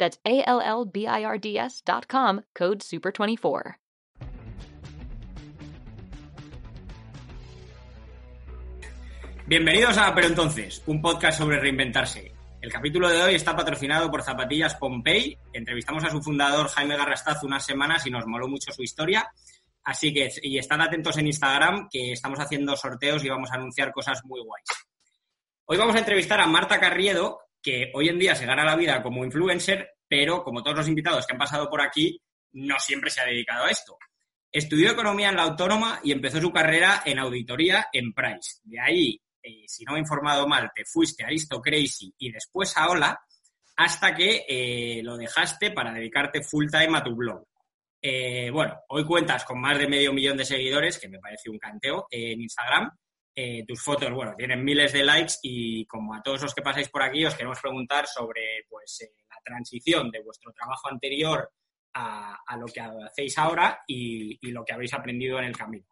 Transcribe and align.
That's 0.00 0.18
A-L-L-B-I-R-D-S 0.24 1.82
dot 1.84 2.06
com, 2.08 2.40
code 2.56 2.78
SUPER24. 2.78 3.76
Bienvenidos 9.46 9.98
a 9.98 10.14
Pero 10.14 10.28
Entonces, 10.28 10.82
un 10.86 11.02
podcast 11.02 11.38
sobre 11.38 11.60
reinventarse. 11.60 12.32
El 12.62 12.72
capítulo 12.72 13.08
de 13.08 13.20
hoy 13.20 13.34
está 13.34 13.54
patrocinado 13.54 14.10
por 14.10 14.22
Zapatillas 14.22 14.76
Pompey. 14.76 15.36
Entrevistamos 15.52 16.04
a 16.04 16.10
su 16.10 16.22
fundador 16.22 16.68
Jaime 16.68 16.96
Garrastaz 16.96 17.42
unas 17.42 17.66
semanas 17.66 18.06
y 18.06 18.10
nos 18.10 18.26
moló 18.26 18.48
mucho 18.48 18.72
su 18.72 18.82
historia. 18.82 19.28
Así 19.82 20.14
que, 20.14 20.30
y 20.42 20.56
están 20.56 20.80
atentos 20.80 21.18
en 21.18 21.26
Instagram, 21.26 21.88
que 21.90 22.12
estamos 22.12 22.38
haciendo 22.38 22.76
sorteos 22.76 23.24
y 23.24 23.28
vamos 23.28 23.50
a 23.50 23.56
anunciar 23.56 23.92
cosas 23.92 24.24
muy 24.24 24.40
guays. 24.40 24.66
Hoy 25.64 25.76
vamos 25.76 25.96
a 25.96 25.98
entrevistar 25.98 26.40
a 26.40 26.46
Marta 26.46 26.78
Carriedo, 26.78 27.40
que 27.62 27.90
hoy 27.94 28.08
en 28.08 28.18
día 28.18 28.34
se 28.36 28.46
gana 28.46 28.64
la 28.64 28.76
vida 28.76 29.02
como 29.02 29.24
influencer, 29.24 29.96
pero 30.10 30.42
como 30.42 30.60
todos 30.60 30.78
los 30.78 30.88
invitados 30.88 31.24
que 31.24 31.34
han 31.34 31.38
pasado 31.38 31.70
por 31.70 31.80
aquí, 31.80 32.20
no 32.54 32.80
siempre 32.80 33.10
se 33.10 33.20
ha 33.20 33.26
dedicado 33.26 33.64
a 33.64 33.70
esto. 33.70 33.96
Estudió 34.50 34.90
economía 34.90 35.28
en 35.28 35.36
la 35.36 35.44
autónoma 35.44 36.00
y 36.02 36.10
empezó 36.10 36.40
su 36.40 36.50
carrera 36.50 37.02
en 37.06 37.20
auditoría 37.20 37.86
en 37.92 38.12
Price. 38.12 38.58
De 38.64 38.80
ahí, 38.80 39.20
eh, 39.40 39.62
si 39.68 39.84
no 39.84 39.92
me 39.92 39.98
he 39.98 40.02
informado 40.02 40.48
mal, 40.48 40.68
te 40.74 40.84
fuiste 40.84 41.22
a 41.22 41.28
Aristocracy 41.28 42.12
y 42.18 42.32
después 42.32 42.76
a 42.76 42.88
Hola, 42.88 43.20
hasta 43.76 44.12
que 44.12 44.44
eh, 44.48 45.00
lo 45.04 45.16
dejaste 45.16 45.70
para 45.70 45.92
dedicarte 45.92 46.42
full 46.42 46.66
time 46.68 46.98
a 46.98 47.04
tu 47.04 47.14
blog. 47.14 47.44
Eh, 48.02 48.50
bueno, 48.50 48.80
hoy 48.88 49.04
cuentas 49.04 49.44
con 49.44 49.60
más 49.60 49.78
de 49.78 49.86
medio 49.86 50.12
millón 50.12 50.36
de 50.36 50.44
seguidores, 50.44 50.98
que 50.98 51.08
me 51.08 51.20
parece 51.20 51.50
un 51.50 51.58
canteo, 51.58 52.08
en 52.10 52.40
Instagram. 52.40 52.90
Eh, 53.34 53.64
tus 53.66 53.82
fotos, 53.82 54.10
bueno, 54.12 54.34
tienen 54.36 54.64
miles 54.64 54.92
de 54.92 55.04
likes 55.04 55.34
y 55.42 55.86
como 55.86 56.14
a 56.14 56.22
todos 56.22 56.42
los 56.42 56.54
que 56.54 56.62
pasáis 56.62 56.88
por 56.88 57.02
aquí 57.02 57.24
os 57.24 57.34
queremos 57.34 57.60
preguntar 57.60 58.06
sobre 58.06 58.64
pues, 58.68 59.02
eh, 59.02 59.12
la 59.28 59.36
transición 59.44 60.10
de 60.10 60.22
vuestro 60.22 60.52
trabajo 60.52 60.88
anterior 60.88 61.50
a, 61.94 62.56
lo 62.58 62.66
que 62.66 62.80
hacéis 62.80 63.38
ahora 63.38 63.80
y, 63.86 64.38
lo 64.50 64.64
que 64.64 64.74
habéis 64.74 64.94
aprendido 64.94 65.38
en 65.38 65.44
el 65.44 65.56
camino. 65.56 65.86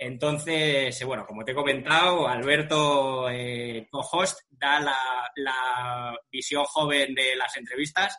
Entonces, 0.00 1.04
bueno, 1.04 1.26
como 1.26 1.44
te 1.44 1.50
he 1.50 1.54
comentado, 1.56 2.28
Alberto, 2.28 3.28
eh, 3.28 3.88
co-host, 3.90 4.38
da 4.50 4.78
la, 4.80 6.14
visión 6.30 6.64
joven 6.64 7.14
de 7.14 7.34
las 7.36 7.56
entrevistas. 7.56 8.16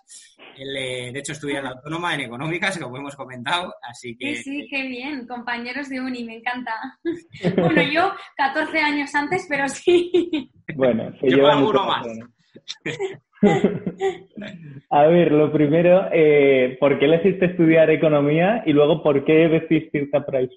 Él, 0.57 0.75
eh, 0.75 1.11
de 1.13 1.19
hecho, 1.19 1.31
estudia 1.31 1.59
en 1.59 1.63
la 1.63 1.69
Autónoma, 1.71 2.15
en 2.15 2.21
Económicas, 2.21 2.77
como 2.77 2.97
hemos 2.97 3.15
comentado, 3.15 3.73
así 3.81 4.17
que... 4.17 4.35
Sí, 4.35 4.43
sí, 4.43 4.67
qué 4.69 4.83
bien, 4.83 5.25
compañeros 5.25 5.87
de 5.87 6.01
uni, 6.01 6.25
me 6.25 6.35
encanta. 6.35 6.73
bueno, 7.55 7.81
yo 7.83 8.11
14 8.35 8.77
años 8.79 9.15
antes, 9.15 9.45
pero 9.49 9.67
sí. 9.69 10.51
Bueno, 10.75 11.13
se 11.21 11.29
yo 11.29 11.47
alguno 11.47 11.85
más. 11.85 12.05
A 14.89 15.03
ver, 15.07 15.31
lo 15.31 15.51
primero, 15.51 16.09
eh, 16.11 16.77
¿por 16.79 16.99
qué 16.99 17.07
le 17.07 17.17
hiciste 17.17 17.45
estudiar 17.45 17.89
economía 17.89 18.63
y 18.65 18.73
luego 18.73 19.01
por 19.01 19.23
qué 19.23 19.47
decidiste 19.47 19.99
irte 19.99 20.17
a 20.17 20.25
Price? 20.25 20.55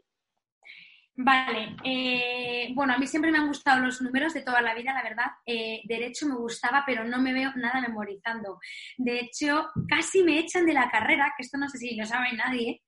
Vale, 1.15 1.77
eh, 1.85 2.73
bueno, 2.75 2.95
a 2.95 2.99
mí 2.99 3.07
siempre 3.07 3.31
me 3.31 3.37
han 3.37 3.47
gustado 3.47 3.85
los 3.85 4.01
números 4.01 4.33
de 4.33 4.41
toda 4.41 4.63
la 4.63 4.75
vida, 4.75 4.95
la 4.95 5.03
verdad. 5.03 5.27
Eh, 5.45 5.83
derecho 5.85 6.27
me 6.27 6.37
gustaba, 6.37 6.85
pero 6.87 7.05
no 7.05 7.21
me 7.21 7.35
veo 7.35 7.53
nada 7.57 7.83
memorizando. 7.83 8.59
De 8.97 9.21
hecho, 9.21 9.69
casi 9.87 10.23
me 10.23 10.39
echan 10.39 10.65
de 10.65 10.73
la 10.73 10.91
carrera, 10.91 11.35
que 11.37 11.43
esto 11.43 11.59
no 11.59 11.69
sé 11.69 11.77
si 11.77 11.97
lo 11.97 12.07
sabe 12.07 12.33
nadie, 12.33 12.83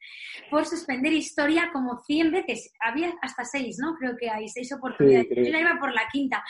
por 0.50 0.64
suspender 0.64 1.12
historia 1.12 1.70
como 1.70 2.02
100 2.02 2.32
veces. 2.32 2.72
Había 2.80 3.12
hasta 3.20 3.44
seis, 3.44 3.76
¿no? 3.78 3.94
Creo 3.96 4.16
que 4.18 4.30
hay 4.30 4.48
seis 4.48 4.72
oportunidades. 4.72 5.28
yo 5.28 5.52
la 5.52 5.60
iba 5.60 5.78
por 5.78 5.92
la 5.92 6.08
quinta. 6.10 6.42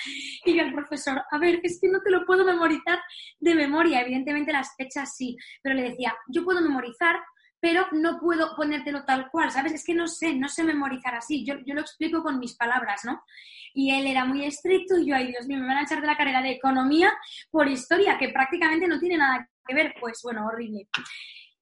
Y 0.45 0.55
yo 0.55 0.63
al 0.63 0.73
profesor, 0.73 1.23
a 1.29 1.39
ver, 1.39 1.59
es 1.65 1.81
que 1.81 1.89
no 1.89 2.01
te 2.03 2.13
lo 2.13 2.25
puedo 2.25 2.45
memorizar 2.45 3.01
de 3.41 3.55
memoria. 3.57 4.01
Evidentemente 4.01 4.53
las 4.53 4.77
fechas 4.77 5.17
sí, 5.17 5.37
pero 5.61 5.75
le 5.75 5.91
decía, 5.91 6.15
yo 6.29 6.45
puedo 6.45 6.61
memorizar 6.61 7.17
pero 7.65 7.87
no 7.93 8.21
puedo 8.21 8.55
ponértelo 8.55 9.07
tal 9.07 9.31
cual, 9.31 9.51
¿sabes? 9.51 9.73
Es 9.73 9.85
que 9.87 9.95
no 9.95 10.07
sé, 10.07 10.35
no 10.35 10.51
sé 10.51 10.63
memorizar 10.65 11.15
así, 11.15 11.47
yo, 11.47 11.55
lo 11.65 11.81
explico 11.81 12.23
con 12.23 12.39
mis 12.39 12.55
palabras, 12.59 13.07
¿no? 13.07 13.25
Y 13.73 13.91
él 13.91 14.07
era 14.07 14.27
muy 14.27 14.45
estricto 14.45 14.99
y 14.99 15.07
yo, 15.07 15.17
ay 15.17 15.29
Dios 15.29 15.47
mío, 15.47 15.61
me 15.61 15.69
van 15.69 15.79
a 15.79 15.83
echar 15.85 16.03
de 16.03 16.07
la 16.07 16.19
carrera 16.19 16.43
de 16.43 16.51
economía 16.51 17.11
por 17.51 17.67
historia, 17.67 18.19
que 18.19 18.29
prácticamente 18.29 18.87
no 18.87 19.01
tiene 19.01 19.17
nada 19.17 19.49
que 19.67 19.75
ver, 19.75 19.95
pues 19.99 20.21
bueno, 20.23 20.47
horrible. 20.47 20.89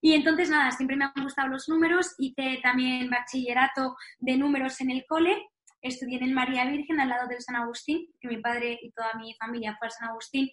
Y 0.01 0.13
entonces, 0.13 0.49
nada, 0.49 0.71
siempre 0.71 0.97
me 0.97 1.05
han 1.05 1.23
gustado 1.23 1.47
los 1.47 1.69
números, 1.69 2.15
hice 2.17 2.59
también 2.61 3.09
bachillerato 3.09 3.95
de 4.19 4.35
números 4.35 4.81
en 4.81 4.91
el 4.91 5.05
cole, 5.07 5.51
estudié 5.81 6.17
en 6.17 6.25
el 6.25 6.33
María 6.33 6.65
Virgen 6.65 6.99
al 6.99 7.07
lado 7.07 7.29
del 7.29 7.39
San 7.39 7.55
Agustín, 7.55 8.09
que 8.19 8.27
mi 8.27 8.41
padre 8.41 8.77
y 8.81 8.91
toda 8.91 9.13
mi 9.13 9.35
familia 9.35 9.77
fue 9.79 9.87
al 9.87 9.93
San 9.93 10.09
Agustín, 10.09 10.51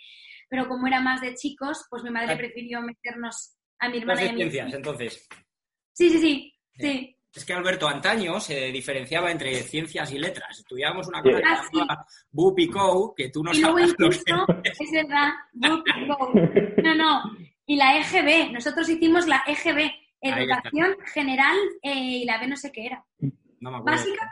pero 0.48 0.68
como 0.68 0.86
era 0.86 1.00
más 1.00 1.20
de 1.20 1.34
chicos, 1.34 1.86
pues 1.90 2.04
mi 2.04 2.10
madre 2.10 2.36
prefirió 2.36 2.82
meternos 2.82 3.56
a 3.80 3.88
mi 3.88 3.98
hermana 3.98 4.24
y 4.24 4.36
ciencias, 4.36 4.74
entonces. 4.74 5.28
Sí, 5.92 6.10
sí, 6.10 6.18
sí, 6.18 6.54
sí. 6.78 7.16
Es 7.32 7.44
que 7.44 7.52
Alberto 7.52 7.86
antaño 7.88 8.40
se 8.40 8.72
diferenciaba 8.72 9.30
entre 9.30 9.54
ciencias 9.62 10.12
y 10.12 10.18
letras. 10.18 10.58
Estudiábamos 10.58 11.06
una 11.06 11.22
cosa 11.22 11.38
que 11.38 11.44
se 11.44 11.78
llamaba 11.78 12.06
Co, 12.72 13.14
que 13.14 13.28
tú 13.28 13.44
no 13.44 13.52
y 13.52 13.60
sabes 13.60 13.94
lo 13.98 14.10
que 14.10 14.16
es 14.68 14.92
verdad, 14.92 15.30
Co. 16.08 16.32
No, 16.82 16.94
no. 16.94 17.22
Y 17.66 17.76
la 17.76 17.98
EGB, 17.98 18.52
nosotros 18.52 18.88
hicimos 18.88 19.28
la 19.28 19.44
EGB, 19.46 19.90
Educación 20.20 20.96
General 21.14 21.56
eh, 21.82 21.94
y 21.94 22.24
la 22.24 22.38
B 22.38 22.48
no 22.48 22.56
sé 22.56 22.72
qué 22.72 22.86
era. 22.86 23.04
No 23.60 23.70
me 23.70 23.76
acuerdo. 23.78 23.98
¿Básica? 23.98 24.30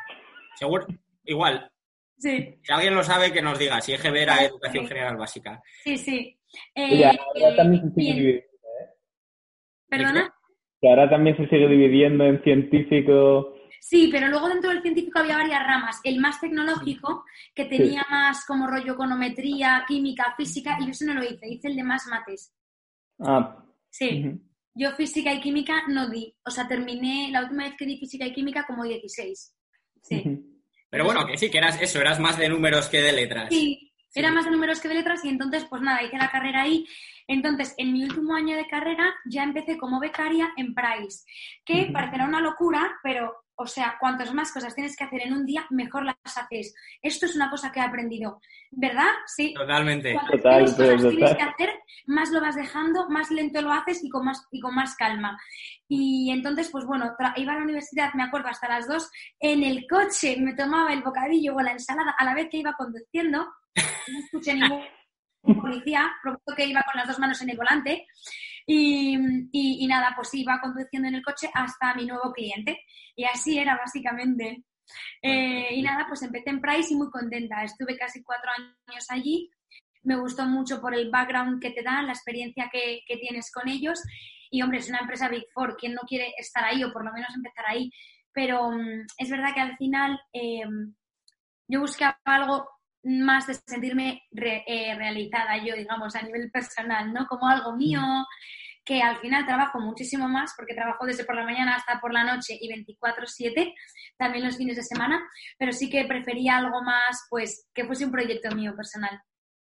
Seguro, 0.56 0.86
igual. 1.24 1.70
Sí. 2.18 2.58
Si 2.62 2.72
alguien 2.72 2.96
lo 2.96 3.04
sabe, 3.04 3.32
que 3.32 3.40
nos 3.40 3.58
diga 3.58 3.80
si 3.80 3.92
EGB 3.92 4.16
era 4.16 4.44
Educación 4.44 4.88
General 4.88 5.16
Básica. 5.16 5.62
Sí, 5.84 5.96
sí. 5.96 6.36
Eh, 6.74 7.12
dividiendo, 7.36 8.40
¿eh? 8.40 8.47
¿Perdona? 9.88 10.34
Que 10.80 10.88
ahora 10.88 11.08
también 11.10 11.36
se 11.36 11.48
sigue 11.48 11.68
dividiendo 11.68 12.24
en 12.24 12.42
científico. 12.42 13.54
Sí, 13.80 14.08
pero 14.12 14.28
luego 14.28 14.48
dentro 14.48 14.70
del 14.70 14.82
científico 14.82 15.18
había 15.18 15.36
varias 15.36 15.64
ramas. 15.64 16.00
El 16.04 16.20
más 16.20 16.40
tecnológico, 16.40 17.24
que 17.54 17.64
tenía 17.64 18.04
más 18.10 18.44
como 18.44 18.66
rollo 18.66 18.92
econometría, 18.92 19.84
química, 19.86 20.34
física, 20.36 20.76
y 20.80 20.84
yo 20.84 20.90
eso 20.90 21.06
no 21.06 21.14
lo 21.14 21.24
hice, 21.24 21.48
hice 21.48 21.68
el 21.68 21.76
de 21.76 21.84
más 21.84 22.06
mates. 22.06 22.54
Ah. 23.20 23.64
Sí. 23.90 24.24
Yo 24.74 24.92
física 24.92 25.32
y 25.32 25.40
química 25.40 25.82
no 25.88 26.08
di. 26.08 26.34
O 26.44 26.50
sea, 26.50 26.68
terminé 26.68 27.30
la 27.32 27.42
última 27.42 27.64
vez 27.64 27.74
que 27.76 27.86
di 27.86 27.98
física 27.98 28.26
y 28.26 28.32
química 28.32 28.64
como 28.66 28.84
16. 28.84 29.54
Sí. 30.02 30.22
Pero 30.90 31.04
bueno, 31.04 31.26
que 31.26 31.36
sí, 31.36 31.50
que 31.50 31.58
eras 31.58 31.80
eso, 31.80 32.00
eras 32.00 32.20
más 32.20 32.38
de 32.38 32.48
números 32.48 32.88
que 32.88 33.00
de 33.00 33.12
letras. 33.12 33.48
Sí, 33.50 33.92
era 34.14 34.32
más 34.32 34.44
de 34.44 34.52
números 34.52 34.80
que 34.80 34.88
de 34.88 34.94
letras 34.94 35.24
y 35.24 35.28
entonces, 35.28 35.66
pues 35.68 35.82
nada, 35.82 36.02
hice 36.02 36.16
la 36.16 36.30
carrera 36.30 36.62
ahí 36.62 36.86
entonces, 37.28 37.74
en 37.76 37.92
mi 37.92 38.04
último 38.04 38.34
año 38.34 38.56
de 38.56 38.66
carrera 38.66 39.14
ya 39.26 39.42
empecé 39.42 39.76
como 39.76 40.00
becaria 40.00 40.50
en 40.56 40.74
Price, 40.74 41.24
que 41.62 41.90
parecerá 41.92 42.24
una 42.24 42.40
locura, 42.40 42.98
pero, 43.02 43.44
o 43.54 43.66
sea, 43.66 43.96
cuantas 44.00 44.32
más 44.32 44.50
cosas 44.50 44.74
tienes 44.74 44.96
que 44.96 45.04
hacer 45.04 45.20
en 45.26 45.34
un 45.34 45.44
día, 45.44 45.66
mejor 45.68 46.06
las 46.06 46.16
haces. 46.24 46.74
Esto 47.02 47.26
es 47.26 47.36
una 47.36 47.50
cosa 47.50 47.70
que 47.70 47.80
he 47.80 47.82
aprendido, 47.82 48.40
¿verdad? 48.70 49.10
Sí. 49.26 49.52
Totalmente. 49.52 50.14
Cuantas 50.14 50.74
cosas 50.74 51.10
tienes 51.10 51.36
que 51.36 51.42
hacer, 51.42 51.78
más 52.06 52.30
lo 52.30 52.40
vas 52.40 52.56
dejando, 52.56 53.10
más 53.10 53.30
lento 53.30 53.60
lo 53.60 53.72
haces 53.72 54.02
y 54.02 54.08
con 54.08 54.24
más, 54.24 54.46
y 54.50 54.60
con 54.60 54.74
más 54.74 54.96
calma. 54.96 55.38
Y 55.86 56.30
entonces, 56.30 56.70
pues 56.70 56.86
bueno, 56.86 57.14
iba 57.36 57.52
a 57.52 57.56
la 57.56 57.62
universidad, 57.62 58.14
me 58.14 58.22
acuerdo, 58.22 58.48
hasta 58.48 58.68
las 58.68 58.88
dos, 58.88 59.10
en 59.38 59.62
el 59.64 59.86
coche 59.86 60.36
me 60.38 60.54
tomaba 60.54 60.94
el 60.94 61.02
bocadillo 61.02 61.54
o 61.54 61.60
la 61.60 61.72
ensalada 61.72 62.14
a 62.18 62.24
la 62.24 62.34
vez 62.34 62.48
que 62.50 62.56
iba 62.56 62.72
conduciendo, 62.72 63.40
no 63.74 64.18
escuché 64.24 64.54
ningún 64.54 64.82
policía, 65.42 66.10
provocó 66.22 66.54
que 66.54 66.66
iba 66.66 66.82
con 66.82 66.98
las 66.98 67.08
dos 67.08 67.18
manos 67.18 67.40
en 67.42 67.50
el 67.50 67.56
volante. 67.56 68.06
Y, 68.66 69.86
nada, 69.86 70.12
pues 70.14 70.34
iba 70.34 70.60
conduciendo 70.60 71.08
en 71.08 71.14
el 71.14 71.22
coche 71.22 71.48
hasta 71.54 71.94
mi 71.94 72.06
nuevo 72.06 72.32
cliente. 72.32 72.80
Y 73.16 73.24
así 73.24 73.58
era 73.58 73.76
básicamente. 73.76 74.64
Eh, 75.22 75.68
y 75.74 75.82
nada, 75.82 76.06
pues 76.06 76.22
empecé 76.22 76.50
en 76.50 76.60
Price 76.60 76.92
y 76.92 76.96
muy 76.96 77.10
contenta. 77.10 77.62
Estuve 77.62 77.96
casi 77.96 78.22
cuatro 78.22 78.50
años 78.56 79.06
allí. 79.10 79.50
Me 80.02 80.16
gustó 80.16 80.44
mucho 80.46 80.80
por 80.80 80.94
el 80.94 81.10
background 81.10 81.60
que 81.60 81.70
te 81.70 81.82
dan, 81.82 82.06
la 82.06 82.12
experiencia 82.12 82.68
que, 82.70 83.00
que 83.06 83.16
tienes 83.16 83.50
con 83.50 83.68
ellos. 83.68 84.00
Y 84.50 84.62
hombre, 84.62 84.78
es 84.78 84.88
una 84.88 85.00
empresa 85.00 85.28
Big 85.28 85.46
Four. 85.52 85.76
¿Quién 85.76 85.94
no 85.94 86.02
quiere 86.02 86.32
estar 86.38 86.64
ahí 86.64 86.84
o 86.84 86.92
por 86.92 87.04
lo 87.04 87.12
menos 87.12 87.34
empezar 87.34 87.64
ahí? 87.66 87.90
Pero 88.32 88.70
mm, 88.70 89.06
es 89.16 89.30
verdad 89.30 89.54
que 89.54 89.60
al 89.60 89.76
final 89.76 90.20
eh, 90.32 90.62
yo 91.68 91.80
buscaba 91.80 92.18
algo 92.24 92.68
más 93.04 93.46
de 93.46 93.54
sentirme 93.66 94.22
eh, 94.32 94.94
realizada 94.96 95.56
yo, 95.64 95.74
digamos, 95.74 96.14
a 96.16 96.22
nivel 96.22 96.50
personal, 96.50 97.12
¿no? 97.12 97.26
Como 97.26 97.48
algo 97.48 97.76
mío, 97.76 98.00
que 98.84 99.02
al 99.02 99.18
final 99.18 99.44
trabajo 99.44 99.80
muchísimo 99.80 100.28
más 100.28 100.54
porque 100.56 100.74
trabajo 100.74 101.04
desde 101.04 101.24
por 101.24 101.36
la 101.36 101.44
mañana 101.44 101.76
hasta 101.76 102.00
por 102.00 102.12
la 102.12 102.24
noche 102.24 102.56
y 102.58 102.68
24/7, 102.68 103.74
también 104.16 104.44
los 104.46 104.56
fines 104.56 104.76
de 104.76 104.82
semana, 104.82 105.22
pero 105.58 105.72
sí 105.72 105.90
que 105.90 106.06
prefería 106.06 106.56
algo 106.56 106.82
más, 106.82 107.26
pues, 107.28 107.68
que 107.74 107.84
fuese 107.84 108.06
un 108.06 108.12
proyecto 108.12 108.54
mío 108.54 108.74
personal. 108.74 109.20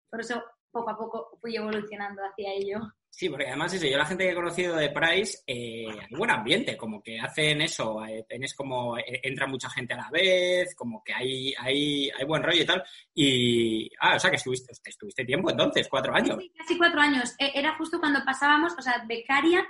Por 0.09 0.21
eso 0.21 0.43
poco 0.71 0.91
a 0.91 0.97
poco 0.97 1.37
fui 1.41 1.55
evolucionando 1.55 2.21
hacia 2.23 2.53
ello. 2.53 2.79
Sí, 3.17 3.29
porque 3.29 3.47
además 3.47 3.73
eso, 3.73 3.87
yo 3.87 3.97
la 3.97 4.05
gente 4.05 4.25
que 4.25 4.29
he 4.29 4.35
conocido 4.35 4.75
de 4.75 4.91
Price, 4.91 5.39
eh, 5.47 5.87
hay 5.89 6.15
buen 6.15 6.29
ambiente, 6.29 6.77
como 6.77 7.01
que 7.01 7.19
hacen 7.19 7.63
eso, 7.63 8.05
eh, 8.05 8.23
tienes 8.29 8.53
como, 8.53 8.95
eh, 8.95 9.21
entra 9.23 9.47
mucha 9.47 9.71
gente 9.71 9.95
a 9.95 9.97
la 9.97 10.09
vez, 10.11 10.75
como 10.75 11.03
que 11.03 11.15
hay, 11.15 11.51
hay, 11.57 12.11
hay 12.11 12.25
buen 12.27 12.43
rollo 12.43 12.61
y 12.61 12.65
tal. 12.67 12.83
Y, 13.15 13.89
ah, 14.01 14.17
o 14.17 14.19
sea 14.19 14.29
que 14.29 14.35
estuviste, 14.35 14.71
estuviste 14.85 15.25
tiempo 15.25 15.49
entonces, 15.49 15.87
cuatro 15.89 16.13
años. 16.13 16.37
Sí, 16.39 16.53
casi 16.55 16.77
cuatro 16.77 17.01
años. 17.01 17.33
E, 17.39 17.53
era 17.55 17.75
justo 17.75 17.99
cuando 17.99 18.23
pasábamos, 18.23 18.75
o 18.77 18.81
sea, 18.83 19.03
becaria, 19.07 19.67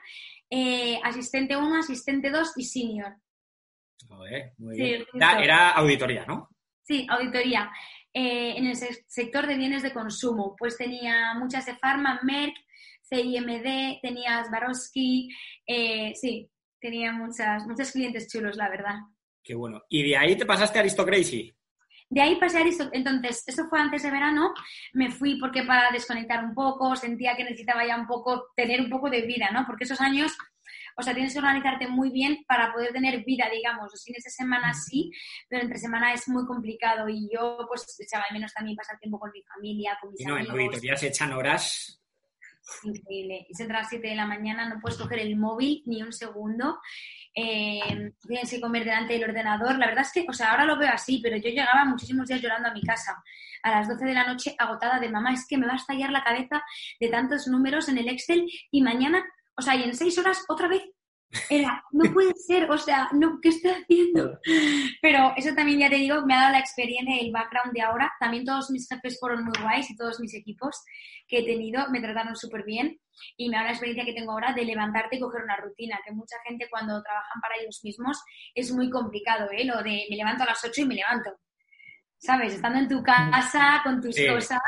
asistente 1.04 1.56
1, 1.56 1.80
asistente 1.80 2.30
2 2.30 2.52
y 2.58 2.66
senior. 2.66 3.16
muy 4.58 4.76
bien. 4.78 5.06
Era, 5.14 5.70
auditoría, 5.70 6.26
¿no? 6.26 6.50
Sí, 6.84 7.08
auditoría. 7.10 7.72
en 8.12 8.68
el 8.68 8.76
sector 8.76 9.48
de 9.48 9.56
bienes 9.56 9.84
de 9.84 9.94
consumo, 9.94 10.54
pues 10.60 10.76
tenía 10.76 11.34
muchas 11.36 11.66
de 11.66 11.78
Pharma, 11.78 12.20
Merck, 12.24 12.67
CIMD, 13.10 14.00
tenías 14.02 14.50
Baroski, 14.52 15.30
eh, 15.66 16.14
sí, 16.16 16.50
tenía 16.80 17.12
muchas, 17.12 17.66
muchos 17.66 17.92
clientes 17.92 18.28
chulos, 18.32 18.56
la 18.56 18.70
verdad. 18.70 18.96
Qué 19.44 19.56
bueno. 19.56 19.82
¿Y 19.90 20.10
de 20.10 20.18
ahí 20.18 20.36
te 20.36 20.46
pasaste 20.46 20.78
a 20.78 20.82
Aristocracy? 20.82 21.54
De 22.10 22.22
ahí 22.22 22.36
pasé 22.40 22.58
a 22.58 22.62
Aristocracy. 22.62 22.98
Entonces, 22.98 23.44
eso 23.48 23.66
fue 23.70 23.80
antes 23.80 24.04
de 24.04 24.12
verano. 24.12 24.54
Me 24.94 25.12
fui 25.12 25.40
porque 25.40 25.64
para 25.64 25.92
desconectar 25.92 26.44
un 26.44 26.54
poco, 26.54 26.96
sentía 26.96 27.36
que 27.36 27.44
necesitaba 27.44 27.86
ya 27.86 27.98
un 27.98 28.08
poco, 28.08 28.48
tener 28.56 28.82
un 28.82 28.90
poco 28.90 29.10
de 29.10 29.22
vida, 29.22 29.50
¿no? 29.52 29.66
Porque 29.66 29.86
esos 29.86 30.02
años, 30.02 30.38
o 30.98 31.02
sea, 31.02 31.14
tienes 31.14 31.34
que 31.34 31.40
organizarte 31.40 31.88
muy 31.88 32.10
bien 32.12 32.44
para 32.48 32.74
poder 32.74 32.92
tener 32.92 33.24
vida, 33.24 33.50
digamos. 33.50 33.92
Los 33.92 34.04
fines 34.04 34.24
de 34.24 34.30
semana 34.30 34.74
sí, 34.74 35.12
pero 35.48 35.64
entre 35.64 35.78
semana 35.78 36.14
es 36.14 36.28
muy 36.28 36.46
complicado. 36.46 37.08
Y 37.10 37.30
yo, 37.34 37.58
pues, 37.68 37.96
echaba 38.00 38.26
al 38.30 38.34
menos 38.34 38.54
también 38.54 38.76
pasar 38.76 39.00
tiempo 39.00 39.20
con 39.20 39.32
mi 39.32 39.42
familia, 39.44 39.98
con 40.02 40.12
mis 40.12 40.22
y 40.22 40.26
no, 40.26 40.36
amigos. 40.36 40.56
en 40.56 40.62
auditoría 40.62 40.98
se 40.98 41.08
echan 41.08 41.34
horas 41.34 42.02
increíble. 42.84 43.46
Y 43.50 43.54
se 43.54 43.64
entra 43.64 43.80
a 43.80 43.82
las 43.82 43.90
7 43.90 44.08
de 44.08 44.16
la 44.16 44.26
mañana, 44.26 44.68
no 44.68 44.80
puedes 44.82 44.98
coger 44.98 45.20
el 45.20 45.36
móvil 45.36 45.84
ni 45.86 46.02
un 46.02 46.14
segundo. 46.14 46.80
Eh, 47.34 48.12
tienes 48.28 48.50
que 48.50 48.62
comer 48.62 48.84
delante 48.84 49.14
del 49.14 49.30
ordenador. 49.30 49.78
La 49.78 49.88
verdad 49.88 50.04
es 50.04 50.12
que, 50.12 50.26
o 50.28 50.34
sea, 50.34 50.52
ahora 50.52 50.66
lo 50.66 50.78
veo 50.78 50.90
así, 50.92 51.20
pero 51.22 51.38
yo 51.38 51.50
llegaba 51.50 51.86
muchísimos 51.86 52.28
días 52.28 52.42
llorando 52.42 52.70
a 52.70 52.74
mi 52.74 52.82
casa 52.82 53.24
a 53.64 53.72
las 53.72 53.88
12 53.88 54.06
de 54.06 54.14
la 54.14 54.26
noche 54.26 54.56
agotada 54.58 55.00
de 55.00 55.10
mamá, 55.10 55.34
es 55.34 55.46
que 55.48 55.58
me 55.58 55.68
va 55.68 55.74
a 55.74 55.78
estallar 55.78 56.12
la 56.12 56.24
cabeza 56.24 56.64
de 57.00 57.10
tantos 57.10 57.48
números 57.48 57.90
en 57.90 57.98
el 57.98 58.08
Excel 58.08 58.50
y 58.72 58.82
mañana, 58.82 59.24
o 59.56 59.62
sea, 59.62 59.76
y 59.76 59.84
en 59.84 59.96
seis 59.96 60.18
horas 60.18 60.46
otra 60.48 60.68
vez 60.68 60.84
era, 61.50 61.84
no 61.92 62.12
puede 62.14 62.34
ser, 62.36 62.70
o 62.70 62.78
sea, 62.78 63.10
no, 63.14 63.40
¿qué 63.42 63.50
estoy 63.50 63.72
haciendo? 63.72 64.40
Pero 65.02 65.34
eso 65.36 65.54
también 65.54 65.80
ya 65.80 65.90
te 65.90 65.98
digo, 65.98 66.26
me 66.26 66.34
ha 66.34 66.42
dado 66.42 66.54
la 66.54 66.60
experiencia 66.60 67.16
y 67.16 67.28
el 67.28 67.32
background 67.32 67.74
de 67.74 67.82
ahora. 67.82 68.14
También 68.20 68.46
todos 68.46 68.70
mis 68.72 68.88
jefes 68.88 69.20
fueron 69.20 69.44
muy 69.44 69.54
guays 69.62 69.90
y 69.90 69.96
todos 69.96 70.20
mis 70.20 70.34
equipos 70.34 70.84
que 71.28 71.40
he 71.40 71.46
tenido 71.46 71.90
me 71.90 72.02
trataron 72.02 72.36
súper 72.36 72.64
bien 72.64 73.00
y 73.36 73.50
me 73.50 73.58
da 73.58 73.64
la 73.64 73.72
experiencia 73.72 74.06
que 74.06 74.14
tengo 74.14 74.32
ahora 74.32 74.54
de 74.54 74.64
levantarte 74.64 75.18
y 75.18 75.20
coger 75.20 75.44
una 75.44 75.58
rutina, 75.58 76.00
que 76.06 76.14
mucha 76.14 76.36
gente 76.46 76.68
cuando 76.70 77.02
trabajan 77.02 77.42
para 77.42 77.56
ellos 77.62 77.82
mismos 77.84 78.24
es 78.54 78.72
muy 78.72 78.90
complicado, 78.90 79.50
¿eh? 79.52 79.66
Lo 79.66 79.78
de 79.84 80.06
me 80.10 80.16
levanto 80.16 80.44
a 80.44 80.48
las 80.48 80.64
8 80.64 80.82
y 80.82 80.86
me 80.86 80.96
levanto. 80.96 81.32
¿Sabes? 82.20 82.56
Estando 82.56 82.80
en 82.80 82.88
tu 82.88 83.04
casa 83.04 83.82
con 83.84 84.02
tus 84.02 84.16
cosas, 84.28 84.60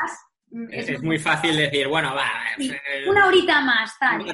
Mm, 0.52 0.66
es, 0.72 1.02
muy 1.02 1.18
fácil 1.18 1.56
decir, 1.56 1.86
bueno, 1.86 2.14
va. 2.14 2.28
Eh, 2.58 3.08
una 3.08 3.26
horita 3.26 3.60
más, 3.60 3.96
tal. 3.98 4.24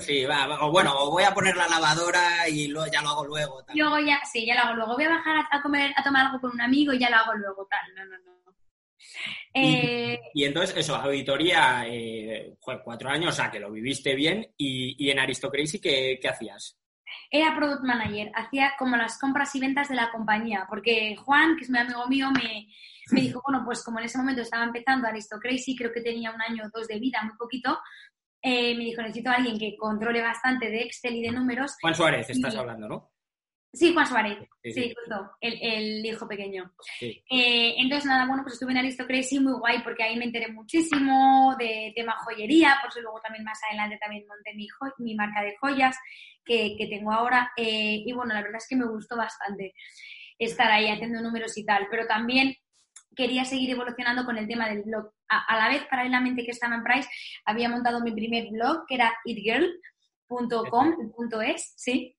sí, 0.00 0.24
va, 0.24 0.64
O 0.64 0.70
bueno, 0.70 0.94
voy 1.10 1.24
a 1.24 1.34
poner 1.34 1.56
la 1.56 1.66
lavadora 1.66 2.48
y 2.48 2.68
luego, 2.68 2.90
ya 2.92 3.02
lo 3.02 3.08
hago 3.08 3.26
luego. 3.26 3.64
Luego 3.74 3.98
ya, 3.98 4.20
sí, 4.24 4.46
ya 4.46 4.54
lo 4.54 4.60
hago 4.60 4.74
luego. 4.74 4.94
Voy 4.94 5.04
a 5.04 5.10
bajar 5.10 5.44
a, 5.50 5.62
comer, 5.62 5.92
a 5.96 6.02
tomar 6.02 6.26
algo 6.26 6.40
con 6.40 6.52
un 6.52 6.60
amigo 6.60 6.92
y 6.92 6.98
ya 7.00 7.10
lo 7.10 7.16
hago 7.16 7.34
luego, 7.34 7.66
tal. 7.68 7.94
No, 7.96 8.04
no, 8.04 8.18
no. 8.18 8.34
Y, 9.52 9.76
eh, 9.76 10.20
entonces, 10.34 10.76
eso, 10.76 10.96
auditoría, 10.96 11.84
eh, 11.86 12.56
cuatro 12.60 13.10
años, 13.10 13.30
o 13.30 13.36
sea, 13.36 13.50
que 13.50 13.60
lo 13.60 13.70
viviste 13.70 14.14
bien. 14.14 14.52
¿Y, 14.56 14.96
y 15.04 15.10
en 15.10 15.18
Aristocracy 15.18 15.80
qué, 15.80 16.18
qué 16.20 16.28
hacías? 16.28 16.78
Era 17.30 17.54
product 17.56 17.82
manager, 17.82 18.30
hacía 18.34 18.74
como 18.78 18.96
las 18.96 19.18
compras 19.18 19.54
y 19.54 19.60
ventas 19.60 19.88
de 19.88 19.94
la 19.94 20.10
compañía, 20.10 20.66
porque 20.68 21.16
Juan, 21.16 21.56
que 21.56 21.64
es 21.64 21.70
mi 21.70 21.78
amigo 21.78 22.06
mío, 22.08 22.30
me, 22.30 22.68
me 23.10 23.20
dijo, 23.20 23.42
bueno, 23.46 23.62
pues 23.64 23.82
como 23.82 23.98
en 23.98 24.06
ese 24.06 24.18
momento 24.18 24.42
estaba 24.42 24.64
empezando 24.64 25.08
Aristocracy, 25.08 25.76
creo 25.76 25.92
que 25.92 26.00
tenía 26.00 26.32
un 26.32 26.40
año 26.40 26.64
o 26.64 26.70
dos 26.78 26.88
de 26.88 26.98
vida, 26.98 27.22
muy 27.22 27.36
poquito, 27.36 27.78
eh, 28.42 28.74
me 28.76 28.84
dijo, 28.84 29.02
necesito 29.02 29.30
a 29.30 29.34
alguien 29.34 29.58
que 29.58 29.76
controle 29.76 30.20
bastante 30.20 30.68
de 30.70 30.82
Excel 30.82 31.16
y 31.16 31.22
de 31.22 31.32
números. 31.32 31.76
Juan 31.80 31.94
Suárez, 31.94 32.28
estás 32.28 32.54
hablando, 32.56 32.88
¿no? 32.88 33.10
Sí, 33.74 33.92
Juan 33.92 34.06
Suárez, 34.06 34.38
sí, 34.62 34.94
justo, 34.94 35.32
el, 35.40 36.06
hijo 36.06 36.28
pequeño. 36.28 36.72
Eh, 37.00 37.74
entonces, 37.76 38.04
nada, 38.04 38.24
bueno, 38.24 38.44
pues 38.44 38.54
estuve 38.54 38.70
en 38.70 38.78
Aristocracy 38.78 39.40
muy 39.40 39.54
guay 39.54 39.82
porque 39.82 40.04
ahí 40.04 40.16
me 40.16 40.26
enteré 40.26 40.52
muchísimo 40.52 41.56
de 41.58 41.92
tema 41.96 42.14
joyería, 42.24 42.78
por 42.80 42.90
eso 42.90 43.00
luego 43.00 43.20
también 43.20 43.42
más 43.44 43.58
adelante 43.68 43.98
también 44.00 44.26
monté 44.28 44.54
mi, 44.54 44.68
mi 44.98 45.16
marca 45.16 45.42
de 45.42 45.56
joyas 45.56 45.96
que, 46.44 46.76
tengo 46.88 47.10
ahora. 47.10 47.50
Eh, 47.56 48.04
y 48.06 48.12
bueno, 48.12 48.32
la 48.32 48.42
verdad 48.42 48.58
es 48.58 48.68
que 48.68 48.76
me 48.76 48.86
gustó 48.86 49.16
bastante 49.16 49.74
estar 50.38 50.70
ahí 50.70 50.88
haciendo 50.88 51.20
números 51.20 51.56
y 51.58 51.64
tal, 51.64 51.88
pero 51.90 52.06
también 52.06 52.54
quería 53.14 53.44
seguir 53.44 53.70
evolucionando 53.70 54.24
con 54.24 54.36
el 54.38 54.48
tema 54.48 54.68
del 54.68 54.82
blog. 54.82 55.12
A, 55.28 55.56
la 55.56 55.68
vez, 55.68 55.84
paralelamente 55.88 56.44
que 56.44 56.50
estaba 56.50 56.74
en 56.74 56.82
Price, 56.82 57.08
había 57.44 57.68
montado 57.68 58.00
mi 58.00 58.12
primer 58.12 58.48
blog, 58.50 58.86
que 58.86 58.94
era 58.96 59.12
itgirl.com.es, 59.24 59.74
¿sí? 61.76 62.16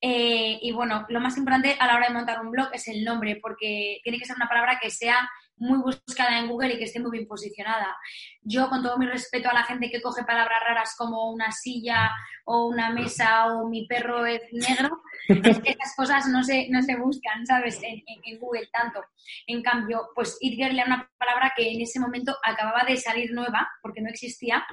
Eh, 0.00 0.58
y 0.60 0.72
bueno, 0.72 1.06
lo 1.08 1.20
más 1.20 1.36
importante 1.36 1.76
a 1.78 1.86
la 1.86 1.96
hora 1.96 2.08
de 2.08 2.14
montar 2.14 2.40
un 2.40 2.50
blog 2.50 2.68
es 2.72 2.88
el 2.88 3.04
nombre, 3.04 3.38
porque 3.40 4.00
tiene 4.02 4.18
que 4.18 4.24
ser 4.24 4.36
una 4.36 4.48
palabra 4.48 4.78
que 4.80 4.90
sea 4.90 5.28
muy 5.56 5.78
buscada 5.78 6.38
en 6.38 6.48
Google 6.48 6.74
y 6.74 6.78
que 6.78 6.84
esté 6.84 7.00
muy 7.00 7.12
bien 7.12 7.26
posicionada. 7.26 7.96
Yo, 8.42 8.68
con 8.68 8.82
todo 8.82 8.98
mi 8.98 9.06
respeto 9.06 9.48
a 9.48 9.54
la 9.54 9.64
gente 9.64 9.90
que 9.90 10.02
coge 10.02 10.24
palabras 10.24 10.60
raras 10.66 10.94
como 10.96 11.30
una 11.30 11.52
silla 11.52 12.10
o 12.44 12.66
una 12.66 12.90
mesa 12.90 13.46
o 13.46 13.68
mi 13.68 13.86
perro 13.86 14.26
es 14.26 14.42
negro, 14.52 15.02
es 15.28 15.58
que 15.60 15.70
esas 15.70 15.94
cosas 15.96 16.26
no 16.28 16.42
se, 16.42 16.68
no 16.70 16.82
se 16.82 16.96
buscan, 16.96 17.46
¿sabes? 17.46 17.80
En, 17.82 18.02
Google 18.38 18.68
tanto. 18.72 19.00
En 19.46 19.62
cambio, 19.62 20.08
pues 20.14 20.36
It 20.40 20.56
Girl 20.56 20.76
era 20.76 20.86
una 20.86 21.10
palabra 21.16 21.52
que 21.56 21.72
en 21.72 21.80
ese 21.80 22.00
momento 22.00 22.36
acababa 22.44 22.84
de 22.84 22.96
salir 22.96 23.32
nueva, 23.32 23.68
porque 23.80 24.02
no 24.02 24.10
existía, 24.10 24.66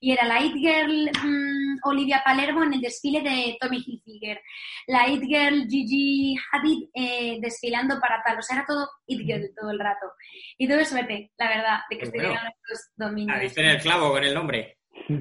y 0.00 0.12
era 0.12 0.26
la 0.26 0.40
It 0.40 0.54
Girl 0.54 1.10
mm, 1.10 1.78
Olivia 1.82 2.22
Palermo 2.24 2.62
en 2.62 2.74
el 2.74 2.80
desfile 2.80 3.22
de 3.22 3.56
Tommy 3.60 3.82
Hilfiger, 3.84 4.40
la 4.86 5.08
It 5.08 5.22
Girl 5.22 5.66
Gigi 5.68 6.36
Hadid 6.52 6.88
eh, 6.94 7.38
desfilando 7.40 7.98
para 8.00 8.22
tal, 8.22 8.38
o 8.38 8.42
sea, 8.42 8.58
era 8.58 8.66
todo 8.66 8.88
It 9.06 9.20
Girl 9.20 9.50
todo 9.58 9.70
el 9.70 9.80
rato. 9.80 10.06
Y 10.58 10.68
todo 10.68 10.78
es 10.78 10.88
suerte, 10.88 11.30
la 11.38 11.48
verdad, 11.48 11.78
de 11.90 11.98
que 11.98 12.04
estoy 12.04 12.20
llegando 12.20 12.48
a 12.48 12.50
estos 12.50 12.90
dominios. 12.96 13.38
Ahí 13.38 13.50
en 13.56 13.66
el 13.66 13.80
clavo 13.80 14.10
con 14.10 14.24
el 14.24 14.34
nombre. 14.34 14.76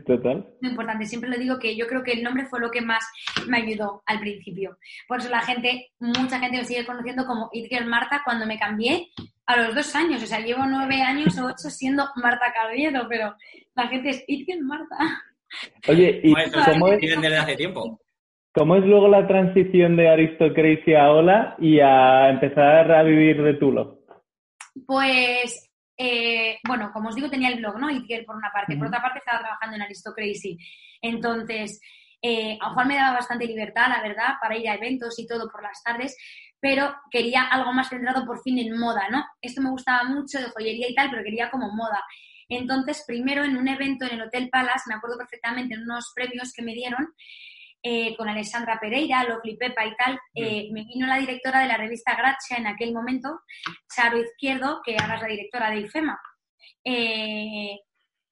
Total. 0.06 0.48
Muy 0.62 0.72
importante. 0.72 1.06
Siempre 1.06 1.30
lo 1.30 1.38
digo 1.38 1.60
que 1.60 1.76
yo 1.76 1.86
creo 1.88 2.04
que 2.04 2.14
el 2.14 2.24
nombre 2.24 2.46
fue 2.46 2.60
lo 2.60 2.72
que 2.72 2.82
más 2.82 3.04
me 3.48 3.58
ayudó 3.58 4.02
al 4.06 4.20
principio. 4.20 4.78
Por 5.08 5.20
eso 5.20 5.30
la 5.30 5.42
gente, 5.42 5.92
mucha 6.00 6.40
gente 6.40 6.58
me 6.58 6.64
sigue 6.64 6.86
conociendo 6.86 7.26
como 7.26 7.50
Itger 7.54 7.86
Marta 7.86 8.22
cuando 8.24 8.46
me 8.46 8.58
cambié 8.58 9.10
a 9.46 9.58
los 9.58 9.76
dos 9.76 9.96
años. 9.96 10.24
O 10.24 10.26
sea, 10.26 10.40
llevo 10.40 10.66
nueve 10.66 11.02
años 11.02 11.38
o 11.38 11.48
ocho 11.48 11.70
siendo 11.70 12.06
Marta 12.16 12.52
Caballero, 12.54 13.06
pero 13.08 13.36
la 13.76 13.88
gente 13.88 14.10
es 14.10 14.24
Itger 14.28 14.62
Marta. 14.62 14.96
Oye, 15.88 16.20
¿y 16.24 16.34
cómo 16.34 16.88
es, 16.88 17.00
desde 17.00 17.38
hace 17.38 17.56
tiempo? 17.56 18.00
¿Cómo 18.54 18.78
es 18.78 18.86
luego 18.86 19.08
la 19.08 19.28
transición 19.28 19.98
de 19.98 20.10
Aristocracia 20.10 21.04
a 21.04 21.12
Ola 21.12 21.56
y 21.60 21.80
a 21.80 22.30
empezar 22.30 22.92
a 22.92 23.04
vivir 23.04 23.44
de 23.44 23.54
Tulo? 23.56 23.95
Pues 24.86 25.70
eh, 25.98 26.60
bueno, 26.68 26.92
como 26.92 27.10
os 27.10 27.16
digo, 27.16 27.30
tenía 27.30 27.50
el 27.50 27.60
blog, 27.60 27.80
¿no? 27.80 27.90
Itger 27.90 28.26
por 28.26 28.36
una 28.36 28.52
parte, 28.52 28.76
por 28.76 28.88
otra 28.88 29.02
parte 29.02 29.20
estaba 29.20 29.40
trabajando 29.40 29.76
en 29.78 29.84
Aristocracy. 29.84 30.58
Entonces, 31.02 31.80
eh, 32.22 32.58
a 32.62 32.74
Juan 32.74 32.88
me 32.88 32.96
daba 32.96 33.18
bastante 33.18 33.46
libertad, 33.46 33.88
la 33.90 34.02
verdad, 34.02 34.36
para 34.42 34.58
ir 34.58 34.68
a 34.68 34.76
eventos 34.76 35.18
y 35.20 35.28
todo 35.28 35.50
por 35.50 35.64
las 35.64 35.82
tardes, 35.84 36.18
pero 36.60 36.96
quería 37.12 37.44
algo 37.44 37.72
más 37.74 37.90
centrado 37.90 38.26
por 38.26 38.42
fin 38.42 38.58
en 38.60 38.78
moda, 38.78 39.08
¿no? 39.10 39.24
Esto 39.42 39.62
me 39.62 39.70
gustaba 39.70 40.04
mucho 40.04 40.40
de 40.40 40.50
joyería 40.50 40.90
y 40.90 40.96
tal, 40.96 41.10
pero 41.12 41.24
quería 41.24 41.52
como 41.52 41.72
moda. 41.72 42.04
Entonces, 42.50 43.04
primero 43.08 43.44
en 43.44 43.58
un 43.58 43.68
evento 43.68 44.06
en 44.06 44.16
el 44.16 44.22
Hotel 44.24 44.50
Palace, 44.50 44.84
me 44.88 44.96
acuerdo 44.96 45.18
perfectamente, 45.18 45.76
en 45.76 45.84
unos 45.84 46.12
premios 46.16 46.52
que 46.54 46.64
me 46.64 46.74
dieron, 46.74 47.14
eh, 47.88 48.16
con 48.18 48.28
Alessandra 48.28 48.80
Pereira, 48.80 49.24
Lovely 49.26 49.58
Pepa 49.58 49.86
y 49.86 49.96
tal, 49.96 50.20
eh, 50.34 50.70
me 50.72 50.86
vino 50.86 51.06
la 51.06 51.18
directora 51.18 51.60
de 51.60 51.68
la 51.68 51.78
revista 51.78 52.16
Gracia 52.16 52.58
en 52.58 52.66
aquel 52.66 52.92
momento, 52.92 53.42
Charo 53.94 54.18
Izquierdo, 54.18 54.82
que 54.84 54.98
ahora 54.98 55.18
es 55.18 55.22
la 55.22 55.28
directora 55.28 55.70
de 55.70 55.82
IFEMA. 55.82 56.20
Eh, 56.84 57.78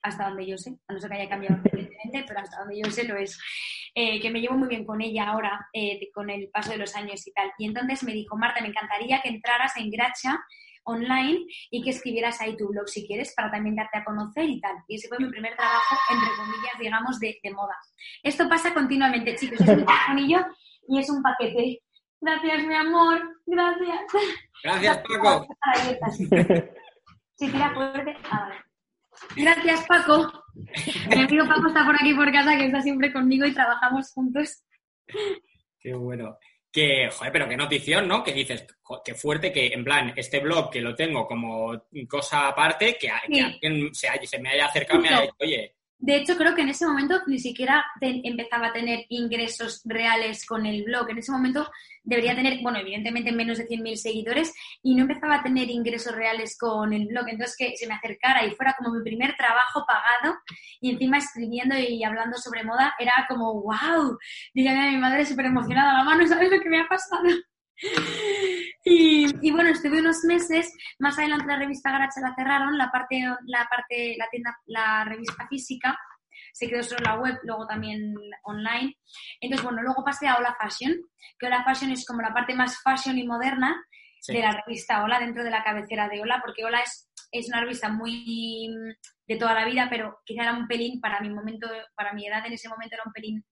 hasta 0.01 0.29
donde 0.29 0.47
yo 0.47 0.57
sé, 0.57 0.75
a 0.87 0.93
no 0.93 0.99
ser 0.99 1.11
que 1.11 1.17
haya 1.17 1.29
cambiado 1.29 1.61
evidentemente, 1.65 2.25
pero 2.27 2.39
hasta 2.39 2.61
donde 2.61 2.81
yo 2.83 2.89
sé 2.89 3.03
lo 3.03 3.15
es. 3.15 3.39
que 3.93 4.29
me 4.31 4.41
llevo 4.41 4.55
muy 4.55 4.69
bien 4.69 4.85
con 4.85 4.99
ella 5.01 5.27
ahora, 5.27 5.69
con 6.15 6.31
el 6.31 6.49
paso 6.49 6.71
de 6.71 6.79
los 6.79 6.95
años 6.95 7.27
y 7.27 7.31
tal. 7.31 7.51
Y 7.59 7.67
entonces 7.67 8.01
me 8.03 8.13
dijo, 8.13 8.35
Marta, 8.35 8.59
me 8.59 8.69
encantaría 8.69 9.21
que 9.21 9.29
entraras 9.29 9.77
en 9.77 9.91
Gracha 9.91 10.43
online 10.85 11.45
y 11.71 11.83
que 11.83 11.91
escribieras 11.91 12.39
ahí 12.41 12.55
tu 12.57 12.67
blog 12.69 12.87
si 12.87 13.05
quieres 13.05 13.33
para 13.35 13.51
también 13.51 13.75
darte 13.75 13.97
a 13.97 14.03
conocer 14.03 14.49
y 14.49 14.59
tal. 14.59 14.75
Y 14.87 14.95
ese 14.95 15.07
fue 15.07 15.17
mi 15.19 15.29
primer 15.29 15.55
trabajo, 15.55 15.95
entre 16.11 16.29
comillas, 16.35 16.79
digamos, 16.79 17.19
de, 17.19 17.39
moda. 17.53 17.75
Esto 18.21 18.47
pasa 18.49 18.73
continuamente, 18.73 19.35
chicos. 19.35 19.59
Es 19.61 19.67
un 19.67 19.85
telefonillo 19.85 20.45
y 20.87 20.99
es 20.99 21.09
un 21.09 21.21
paquete. 21.21 21.81
Gracias, 22.21 22.65
mi 22.65 22.75
amor. 22.75 23.21
Gracias. 23.45 24.01
Gracias, 24.63 24.97
Paco. 24.97 25.47
Sí, 27.35 27.49
tira 27.51 27.73
fuerte. 27.73 28.15
Ah, 28.31 28.49
Gracias, 29.35 29.85
Paco. 29.87 30.31
Mi 31.09 31.23
amigo 31.23 31.45
Paco 31.47 31.67
está 31.67 31.85
por 31.85 31.95
aquí 31.95 32.13
por 32.13 32.31
casa, 32.31 32.55
que 32.55 32.65
está 32.67 32.81
siempre 32.81 33.11
conmigo 33.11 33.45
y 33.45 33.53
trabajamos 33.53 34.11
juntos. 34.13 34.63
Qué 35.79 35.93
bueno 35.93 36.37
que, 36.73 37.07
joder, 37.11 37.31
pero 37.31 37.47
qué 37.47 37.55
notición, 37.55 38.07
¿no? 38.07 38.23
Que 38.23 38.33
dices, 38.33 38.65
qué 39.05 39.13
fuerte 39.13 39.53
que, 39.53 39.67
en 39.67 39.83
plan, 39.83 40.11
este 40.15 40.39
blog 40.39 40.71
que 40.71 40.81
lo 40.81 40.95
tengo 40.95 41.27
como 41.27 41.85
cosa 42.09 42.47
aparte, 42.47 42.97
que, 42.99 43.09
alguien 43.09 43.93
se, 43.93 44.09
se, 44.25 44.39
me 44.39 44.49
haya 44.49 44.65
acercado 44.65 44.99
y 44.99 45.03
me 45.03 45.09
haya 45.09 45.21
dicho, 45.21 45.35
oye, 45.39 45.75
de 46.05 46.17
hecho, 46.17 46.35
creo 46.35 46.53
que 46.53 46.63
en 46.63 46.67
ese 46.67 46.85
momento 46.85 47.21
ni 47.27 47.39
siquiera 47.39 47.85
empezaba 48.01 48.67
a 48.67 48.73
tener 48.73 49.05
ingresos 49.07 49.81
reales 49.85 50.45
con 50.45 50.65
el 50.65 50.83
blog. 50.83 51.09
En 51.09 51.19
ese 51.19 51.31
momento 51.31 51.71
debería 52.03 52.35
tener, 52.35 52.59
bueno, 52.61 52.77
evidentemente 52.79 53.31
menos 53.31 53.57
de 53.57 53.69
100.000 53.69 53.95
seguidores 53.95 54.53
y 54.81 54.95
no 54.95 55.03
empezaba 55.03 55.35
a 55.35 55.43
tener 55.43 55.69
ingresos 55.69 56.13
reales 56.13 56.57
con 56.59 56.91
el 56.91 57.07
blog. 57.07 57.29
Entonces, 57.29 57.55
que 57.57 57.77
se 57.77 57.87
me 57.87 57.93
acercara 57.93 58.45
y 58.45 58.51
fuera 58.51 58.75
como 58.77 58.93
mi 58.93 59.01
primer 59.01 59.37
trabajo 59.37 59.85
pagado 59.87 60.37
y 60.81 60.91
encima 60.91 61.19
escribiendo 61.19 61.77
y 61.79 62.03
hablando 62.03 62.37
sobre 62.37 62.65
moda, 62.65 62.93
era 62.99 63.25
como, 63.29 63.61
wow. 63.61 64.17
Y 64.53 64.67
a 64.67 64.91
mi 64.91 64.97
madre 64.97 65.25
súper 65.25 65.45
emocionada, 65.45 65.93
mamá, 65.93 66.17
no 66.17 66.27
sabes 66.27 66.51
lo 66.51 66.59
que 66.59 66.67
me 66.67 66.81
ha 66.81 66.87
pasado. 66.89 67.29
Y, 68.85 69.51
bueno, 69.51 69.69
estuve 69.69 69.99
unos 69.99 70.23
meses, 70.25 70.75
más 70.99 71.17
adelante 71.17 71.47
la 71.47 71.57
revista 71.57 71.91
Garacha 71.91 72.19
la 72.19 72.35
cerraron, 72.35 72.77
la 72.77 72.91
parte, 72.91 73.23
la 73.45 73.67
parte, 73.69 74.15
la 74.17 74.27
tienda, 74.29 74.57
la 74.65 75.05
revista 75.05 75.47
física, 75.47 75.97
se 76.51 76.67
quedó 76.67 76.83
solo 76.83 77.01
la 77.05 77.15
web, 77.15 77.39
luego 77.43 77.65
también 77.65 78.13
online. 78.43 78.97
Entonces, 79.39 79.63
bueno, 79.63 79.81
luego 79.83 80.03
pasé 80.03 80.27
a 80.27 80.37
Hola 80.37 80.55
Fashion, 80.59 80.93
que 81.39 81.47
Hola 81.47 81.63
Fashion 81.63 81.91
es 81.91 82.05
como 82.05 82.21
la 82.21 82.33
parte 82.33 82.53
más 82.55 82.81
fashion 82.83 83.17
y 83.17 83.25
moderna 83.25 83.81
de 84.27 84.39
la 84.39 84.61
revista 84.65 85.03
Hola, 85.03 85.19
dentro 85.19 85.43
de 85.43 85.51
la 85.51 85.63
cabecera 85.63 86.09
de 86.09 86.21
Hola, 86.21 86.41
porque 86.43 86.65
Hola 86.65 86.81
es, 86.81 87.09
es 87.31 87.47
una 87.47 87.61
revista 87.61 87.89
muy 87.89 88.69
de 89.27 89.35
toda 89.37 89.53
la 89.53 89.65
vida, 89.65 89.87
pero 89.89 90.19
quizá 90.25 90.43
era 90.43 90.53
un 90.53 90.67
pelín, 90.67 90.99
para 90.99 91.21
mi 91.21 91.29
momento, 91.29 91.69
para 91.95 92.13
mi 92.13 92.27
edad 92.27 92.45
en 92.45 92.53
ese 92.53 92.67
momento 92.67 92.95
era 92.95 93.03
un 93.05 93.13
pelín 93.13 93.45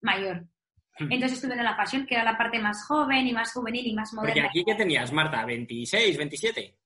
mayor. 0.00 0.46
Entonces 0.98 1.32
estuve 1.34 1.54
en 1.54 1.64
la 1.64 1.76
Fashion, 1.76 2.06
que 2.06 2.14
era 2.14 2.24
la 2.24 2.38
parte 2.38 2.58
más 2.58 2.86
joven 2.86 3.26
y 3.26 3.32
más 3.32 3.52
juvenil 3.52 3.86
y 3.86 3.94
más 3.94 4.12
moderna. 4.14 4.34
Porque 4.34 4.48
aquí, 4.48 4.64
¿qué 4.64 4.74
tenías, 4.74 5.12
Marta? 5.12 5.44
¿26, 5.44 6.16
27? 6.16 6.78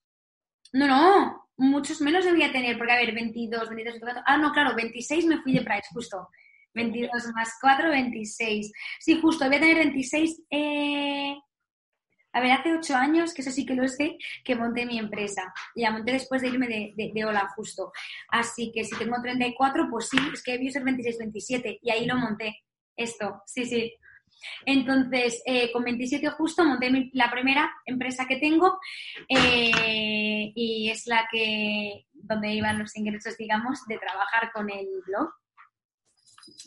No, 0.72 0.86
no, 0.86 1.48
muchos 1.56 2.00
menos 2.00 2.24
debía 2.24 2.52
tener, 2.52 2.76
porque 2.76 2.92
a 2.92 2.96
ver, 2.96 3.14
22, 3.14 3.68
23, 3.68 3.94
24. 3.94 4.22
Ah, 4.26 4.36
no, 4.36 4.52
claro, 4.52 4.74
26 4.74 5.26
me 5.26 5.40
fui 5.42 5.52
de 5.52 5.62
Price, 5.62 5.88
justo. 5.92 6.28
22 6.74 7.10
más 7.34 7.56
4, 7.60 7.90
26. 7.90 8.72
Sí, 9.00 9.20
justo, 9.20 9.46
voy 9.46 9.56
a 9.56 9.60
tener 9.60 9.76
26. 9.76 10.42
Eh... 10.50 11.36
A 12.32 12.40
ver, 12.40 12.52
hace 12.52 12.72
8 12.72 12.94
años, 12.94 13.34
que 13.34 13.42
eso 13.42 13.50
sí 13.50 13.66
que 13.66 13.74
lo 13.74 13.88
sé, 13.88 14.16
que 14.44 14.54
monté 14.54 14.86
mi 14.86 15.00
empresa. 15.00 15.52
Y 15.74 15.82
la 15.82 15.90
monté 15.90 16.12
después 16.12 16.42
de 16.42 16.48
irme 16.48 16.68
de, 16.68 16.92
de, 16.96 17.10
de 17.12 17.24
Hola, 17.24 17.48
justo. 17.56 17.90
Así 18.28 18.70
que 18.72 18.84
si 18.84 18.96
tengo 18.96 19.16
34, 19.20 19.88
pues 19.90 20.08
sí, 20.08 20.16
es 20.32 20.40
que 20.40 20.52
debió 20.52 20.70
ser 20.70 20.84
26, 20.84 21.18
27. 21.18 21.78
Y 21.82 21.90
ahí 21.90 22.06
lo 22.06 22.14
monté 22.16 22.62
esto, 23.02 23.42
sí, 23.46 23.64
sí. 23.66 23.94
Entonces, 24.64 25.42
eh, 25.44 25.70
con 25.72 25.84
27 25.84 26.28
justo 26.30 26.64
monté 26.64 27.10
la 27.12 27.30
primera 27.30 27.70
empresa 27.84 28.26
que 28.26 28.36
tengo 28.36 28.78
eh, 29.28 30.52
y 30.54 30.90
es 30.90 31.06
la 31.06 31.28
que, 31.30 32.06
donde 32.12 32.52
iban 32.52 32.78
los 32.78 32.96
ingresos, 32.96 33.36
digamos, 33.36 33.84
de 33.86 33.98
trabajar 33.98 34.50
con 34.52 34.70
el 34.70 34.86
blog. 35.06 35.30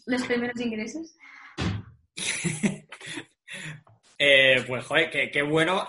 Los 0.06 0.24
primeros 0.24 0.60
ingresos. 0.60 1.16
Eh, 4.26 4.64
pues, 4.68 4.86
joder, 4.86 5.32
qué, 5.32 5.42
bueno. 5.42 5.86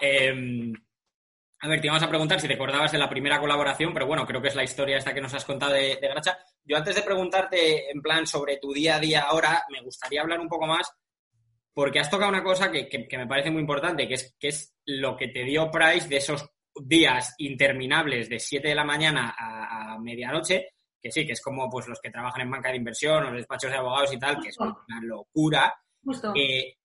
A 1.65 1.69
ver, 1.69 1.81
te 1.81 1.87
íbamos 1.87 2.03
a 2.03 2.11
preguntar 2.11 2.39
si 2.39 2.47
te 2.47 2.55
acordabas 2.55 2.93
de 2.93 2.99
la 2.99 3.09
primera 3.09 3.41
colaboración, 3.41 3.95
pero 3.95 4.07
bueno, 4.07 4.27
creo 4.27 4.43
que 4.43 4.49
es 4.49 4.55
la 4.55 4.65
historia 4.65 4.99
esta 4.99 5.15
que 5.15 5.23
nos 5.23 5.33
has 5.33 5.47
contado 5.47 5.73
de, 5.73 5.97
de 5.97 6.09
Gracha. 6.09 6.37
Yo 6.63 6.77
antes 6.77 6.95
de 6.95 7.01
preguntarte 7.01 7.91
en 7.91 8.03
plan 8.03 8.27
sobre 8.27 8.59
tu 8.59 8.75
día 8.75 8.97
a 8.97 9.01
día 9.01 9.23
ahora, 9.23 9.65
me 9.71 9.81
gustaría 9.81 10.21
hablar 10.21 10.41
un 10.41 10.49
poco 10.49 10.67
más 10.67 10.93
porque 11.73 12.01
has 12.01 12.11
tocado 12.11 12.29
una 12.29 12.45
cosa 12.45 12.71
que, 12.71 13.09
me 13.17 13.27
parece 13.27 13.51
muy 13.51 13.63
importante, 13.63 14.07
que 14.07 14.13
es, 14.13 14.37
que 14.39 14.49
es 14.49 14.77
lo 14.85 15.17
que 15.17 15.29
te 15.29 15.43
dio 15.43 15.71
Price 15.71 16.07
de 16.07 16.19
esos 16.19 16.47
días 16.75 17.35
interminables 17.39 18.29
de 18.29 18.39
7 18.39 18.69
de 18.69 18.75
la 18.75 18.85
mañana 18.85 19.35
a, 19.35 19.99
medianoche, 19.99 20.69
que 21.01 21.11
sí, 21.11 21.25
que 21.25 21.33
es 21.33 21.41
como 21.41 21.71
pues 21.71 21.89
los 21.89 21.99
que 21.99 22.11
trabajan 22.11 22.43
en 22.43 22.51
banca 22.51 22.69
de 22.69 22.77
inversión 22.77 23.25
o 23.25 23.29
en 23.29 23.37
despachos 23.37 23.71
de 23.71 23.79
abogados 23.79 24.13
y 24.13 24.19
tal, 24.19 24.39
que 24.39 24.51
es 24.51 24.59
una 24.59 25.01
locura. 25.01 25.75
Eh, 26.35 26.77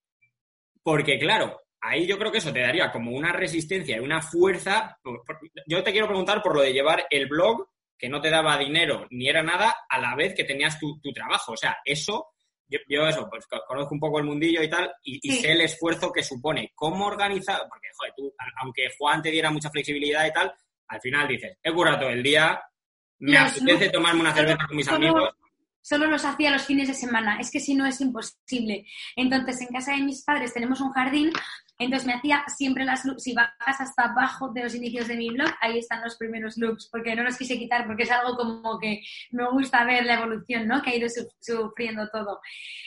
porque 0.82 1.18
claro, 1.18 1.60
ahí 1.80 2.06
yo 2.06 2.18
creo 2.18 2.30
que 2.30 2.38
eso 2.38 2.52
te 2.52 2.60
daría 2.60 2.90
como 2.92 3.12
una 3.12 3.32
resistencia 3.32 3.96
y 3.96 4.00
una 4.00 4.20
fuerza. 4.20 4.98
yo 5.66 5.82
te 5.82 5.92
quiero 5.92 6.06
preguntar 6.06 6.42
por 6.42 6.54
lo 6.54 6.62
de 6.62 6.72
llevar 6.72 7.06
el 7.10 7.26
blog 7.26 7.68
que 7.96 8.08
no 8.08 8.20
te 8.20 8.30
daba 8.30 8.56
dinero 8.56 9.06
ni 9.10 9.28
era 9.28 9.42
nada 9.42 9.74
a 9.88 10.00
la 10.00 10.14
vez 10.16 10.34
que 10.34 10.44
tenías 10.44 10.78
tu, 10.78 10.98
trabajo. 11.12 11.52
O 11.52 11.56
sea, 11.56 11.78
eso, 11.84 12.28
yo, 12.66 13.06
eso, 13.06 13.28
pues 13.28 13.46
conozco 13.66 13.94
un 13.94 14.00
poco 14.00 14.18
el 14.18 14.24
mundillo 14.24 14.62
y 14.62 14.70
tal, 14.70 14.90
y, 15.02 15.32
sé 15.32 15.52
el 15.52 15.60
esfuerzo 15.60 16.10
que 16.12 16.22
supone. 16.22 16.72
¿Cómo 16.74 17.06
organizar? 17.06 17.60
Porque, 17.68 17.88
joder, 17.96 18.14
tú, 18.16 18.34
aunque 18.62 18.88
Juan 18.98 19.22
te 19.22 19.30
diera 19.30 19.50
mucha 19.50 19.70
flexibilidad 19.70 20.26
y 20.26 20.32
tal, 20.32 20.52
al 20.88 21.00
final 21.00 21.28
dices, 21.28 21.58
he 21.62 21.72
curado 21.72 22.00
todo 22.00 22.10
el 22.10 22.22
día, 22.22 22.60
me 23.18 23.36
apetece 23.36 23.90
tomarme 23.90 24.20
una 24.20 24.34
cerveza 24.34 24.66
con 24.66 24.76
mis 24.76 24.88
amigos. 24.88 25.30
Solo 25.82 26.06
los 26.06 26.24
hacía 26.24 26.50
los 26.50 26.62
fines 26.62 26.88
de 26.88 26.94
semana, 26.94 27.38
es 27.40 27.50
que 27.50 27.60
si 27.60 27.74
no 27.74 27.86
es 27.86 28.00
imposible. 28.00 28.86
Entonces, 29.16 29.60
en 29.62 29.68
casa 29.68 29.92
de 29.92 30.02
mis 30.02 30.22
padres 30.24 30.52
tenemos 30.52 30.80
un 30.80 30.92
jardín 30.92 31.32
entonces 31.80 32.06
me 32.06 32.12
hacía 32.12 32.44
siempre 32.46 32.84
las 32.84 33.06
looks, 33.06 33.22
si 33.22 33.32
bajas 33.32 33.80
hasta 33.80 34.04
abajo 34.04 34.50
de 34.50 34.64
los 34.64 34.74
inicios 34.74 35.08
de 35.08 35.16
mi 35.16 35.30
blog, 35.30 35.48
ahí 35.62 35.78
están 35.78 36.02
los 36.02 36.14
primeros 36.16 36.58
looks, 36.58 36.90
porque 36.92 37.16
no 37.16 37.22
los 37.22 37.38
quise 37.38 37.58
quitar 37.58 37.86
porque 37.86 38.02
es 38.02 38.10
algo 38.10 38.36
como 38.36 38.78
que 38.78 39.00
me 39.30 39.50
gusta 39.50 39.82
ver 39.86 40.04
la 40.04 40.14
evolución, 40.14 40.68
¿no? 40.68 40.82
Que 40.82 40.90
ha 40.90 40.96
ido 40.96 41.08
sufriendo 41.40 42.06
todo. 42.10 42.38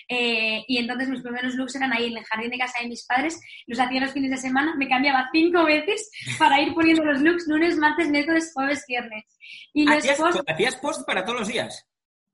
Eh, 0.08 0.64
y 0.68 0.78
entonces 0.78 1.10
mis 1.10 1.24
primeros 1.24 1.56
looks 1.56 1.76
eran 1.76 1.92
ahí 1.92 2.12
en 2.12 2.18
el 2.20 2.24
jardín 2.24 2.52
de 2.52 2.60
casa 2.60 2.82
de 2.82 2.88
mis 2.88 3.04
padres, 3.04 3.42
los 3.66 3.80
hacía 3.80 4.00
los 4.00 4.12
fines 4.12 4.30
de 4.30 4.38
semana, 4.38 4.76
me 4.78 4.88
cambiaba 4.88 5.28
cinco 5.34 5.66
veces 5.66 6.12
para 6.38 6.62
ir 6.62 6.76
poniendo 6.76 7.04
los 7.04 7.20
looks 7.20 7.48
lunes, 7.48 7.76
martes, 7.78 8.10
miércoles, 8.10 8.52
jueves, 8.54 8.86
viernes. 8.88 9.26
Y 9.74 9.90
¿Hacías, 9.92 10.20
¿Hacías 10.48 10.76
post 10.76 11.04
para 11.08 11.26
todos 11.26 11.40
los 11.40 11.48
días? 11.48 11.84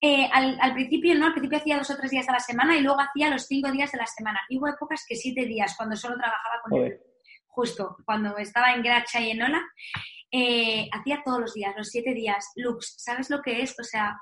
Eh, 0.02 0.30
al, 0.32 0.74
principio 0.74 1.14
no, 1.16 1.28
al 1.28 1.34
principio 1.34 1.58
hacía 1.58 1.78
dos 1.78 1.90
o 1.90 1.98
tres 1.98 2.12
días 2.12 2.30
a 2.30 2.32
la 2.32 2.40
semana 2.40 2.78
y 2.78 2.82
luego 2.82 3.02
hacía 3.02 3.30
los 3.30 3.46
cinco 3.46 3.72
días 3.72 3.92
de 3.92 3.98
la 3.98 4.08
semana. 4.08 4.40
Y 4.50 4.58
hubo 4.58 4.68
épocas 4.68 5.06
que 5.08 5.16
siete 5.16 5.46
días, 5.46 5.76
cuando 5.76 5.96
solo 5.96 6.16
trabajaba 6.16 6.62
con 6.64 6.84
él. 6.84 7.00
Justo, 7.48 7.98
cuando 8.06 8.38
estaba 8.38 8.74
en 8.74 8.84
Gracha 8.84 9.20
y 9.20 9.32
en 9.32 9.42
Ola, 9.42 9.62
eh, 10.32 10.88
hacía 10.94 11.22
todos 11.26 11.42
los 11.42 11.54
días, 11.54 11.74
los 11.76 11.90
siete 11.90 12.14
días. 12.14 12.52
Lux, 12.56 12.96
¿sabes 12.98 13.30
lo 13.30 13.42
que 13.42 13.62
es? 13.62 13.78
O 13.80 13.84
sea, 13.84 14.20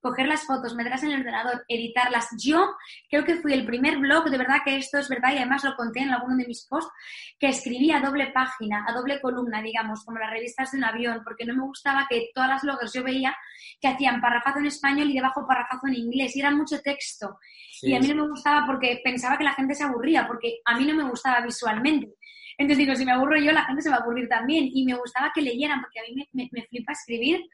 coger 0.00 0.26
las 0.26 0.44
fotos, 0.44 0.74
meterlas 0.74 1.02
en 1.02 1.12
el 1.12 1.20
ordenador, 1.20 1.64
editarlas. 1.68 2.28
Yo 2.38 2.74
creo 3.10 3.24
que 3.24 3.36
fui 3.36 3.52
el 3.52 3.66
primer 3.66 3.98
blog, 3.98 4.30
de 4.30 4.38
verdad 4.38 4.58
que 4.64 4.76
esto 4.76 4.98
es 4.98 5.08
verdad 5.08 5.32
y 5.32 5.38
además 5.38 5.64
lo 5.64 5.74
conté 5.74 6.00
en 6.00 6.10
alguno 6.10 6.36
de 6.36 6.46
mis 6.46 6.66
posts, 6.66 6.92
que 7.38 7.48
escribí 7.48 7.90
a 7.90 8.00
doble 8.00 8.28
página, 8.28 8.84
a 8.88 8.92
doble 8.92 9.20
columna, 9.20 9.62
digamos, 9.62 10.04
como 10.04 10.18
las 10.18 10.30
revistas 10.30 10.70
de 10.70 10.78
un 10.78 10.84
avión, 10.84 11.22
porque 11.24 11.44
no 11.44 11.54
me 11.54 11.62
gustaba 11.62 12.06
que 12.08 12.30
todas 12.34 12.50
las 12.50 12.62
bloggers 12.62 12.92
yo 12.92 13.02
veía 13.02 13.36
que 13.80 13.88
hacían 13.88 14.20
parrafazo 14.20 14.58
en 14.58 14.66
español 14.66 15.10
y 15.10 15.14
debajo 15.14 15.46
parrafazo 15.46 15.86
en 15.88 15.94
inglés 15.94 16.36
y 16.36 16.40
era 16.40 16.50
mucho 16.50 16.80
texto. 16.80 17.38
y 17.82 17.94
a 17.94 18.00
mí 18.00 18.08
no 18.08 18.22
me 18.24 18.30
gustaba 18.30 18.64
porque 18.66 19.00
pensaba 19.02 19.36
que 19.36 19.44
la 19.44 19.54
gente 19.54 19.74
se 19.74 19.84
aburría, 19.84 20.26
porque 20.26 20.60
a 20.64 20.76
mí 20.76 20.84
no 20.86 20.94
me 20.94 21.08
gustaba 21.08 21.40
visualmente. 21.40 22.14
Entonces 22.58 22.78
digo, 22.78 22.96
si 22.96 23.04
me 23.04 23.12
aburro 23.12 23.36
yo, 23.36 23.52
la 23.52 23.64
gente 23.64 23.82
se 23.82 23.90
va 23.90 23.96
a 23.96 24.00
aburrir 24.00 24.28
también. 24.28 24.70
Y 24.72 24.86
me 24.86 24.94
gustaba 24.94 25.30
que 25.34 25.42
leyeran, 25.42 25.80
porque 25.82 26.00
a 26.00 26.02
mí 26.04 26.28
me, 26.32 26.48
me 26.52 26.66
flipa 26.66 26.92
escribir 26.92 27.44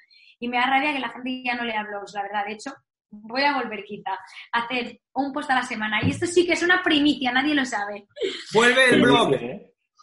y 0.43 0.49
me 0.49 0.57
da 0.57 0.67
rabia 0.67 0.93
que 0.93 0.99
la 0.99 1.11
gente 1.11 1.43
ya 1.45 1.55
no 1.55 1.65
lea 1.65 1.85
blogs, 1.85 2.15
la 2.15 2.23
verdad. 2.23 2.45
De 2.45 2.55
hecho, 2.55 2.73
voy 3.11 3.43
a 3.45 3.55
volver 3.55 3.85
quizá 3.85 4.11
a 4.53 4.59
hacer 4.59 4.99
un 5.15 5.33
post 5.33 5.49
a 5.53 5.55
la 5.55 5.63
semana. 5.63 6.01
Y 6.03 6.11
esto 6.11 6.27
sí 6.27 6.45
que 6.45 6.55
es 6.55 6.65
una 6.65 6.83
primicia, 6.83 7.31
nadie 7.31 7.55
lo 7.55 7.65
sabe. 7.65 8.09
Vuelve 8.53 8.91
el 8.91 9.03
blog. 9.03 9.37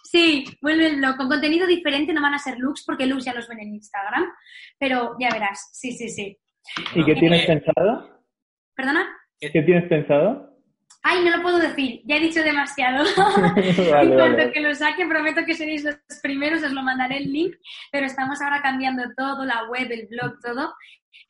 Sí, 0.06 0.46
vuelve 0.62 0.88
el 0.88 0.96
blog. 0.96 1.18
Con 1.18 1.28
contenido 1.28 1.68
diferente 1.68 2.14
no 2.14 2.22
van 2.22 2.36
a 2.36 2.40
ser 2.40 2.58
looks 2.58 2.86
porque 2.86 3.06
looks 3.06 3.26
ya 3.26 3.34
los 3.34 3.50
ven 3.50 3.60
en 3.60 3.74
Instagram, 3.74 4.32
pero 4.78 5.18
ya 5.20 5.30
verás. 5.30 5.72
Sí, 5.74 5.92
sí, 5.92 6.08
sí. 6.08 6.40
¿Y 6.96 7.04
qué 7.04 7.16
tienes 7.16 7.46
pensado? 7.46 8.24
¿Perdona? 8.74 9.10
¿Qué 9.42 9.50
tienes 9.50 9.90
pensado? 9.90 10.49
Ay, 11.12 11.24
no 11.26 11.36
lo 11.38 11.42
puedo 11.42 11.58
decir, 11.60 12.02
ya 12.06 12.18
he 12.18 12.20
dicho 12.20 12.44
demasiado. 12.44 13.04
Vale, 13.18 13.70
en 13.72 14.14
cuanto 14.14 14.38
vale. 14.38 14.52
que 14.52 14.60
lo 14.62 14.76
saque, 14.76 15.08
prometo 15.08 15.44
que 15.46 15.56
seréis 15.56 15.84
los 15.84 15.98
primeros, 16.22 16.62
os 16.64 16.72
lo 16.72 16.84
mandaré 16.84 17.18
el 17.18 17.32
link, 17.32 17.56
pero 17.92 18.06
estamos 18.06 18.40
ahora 18.42 18.62
cambiando 18.62 19.04
todo, 19.18 19.44
la 19.46 19.68
web, 19.70 19.92
el 19.92 20.08
blog, 20.08 20.40
todo. 20.44 20.74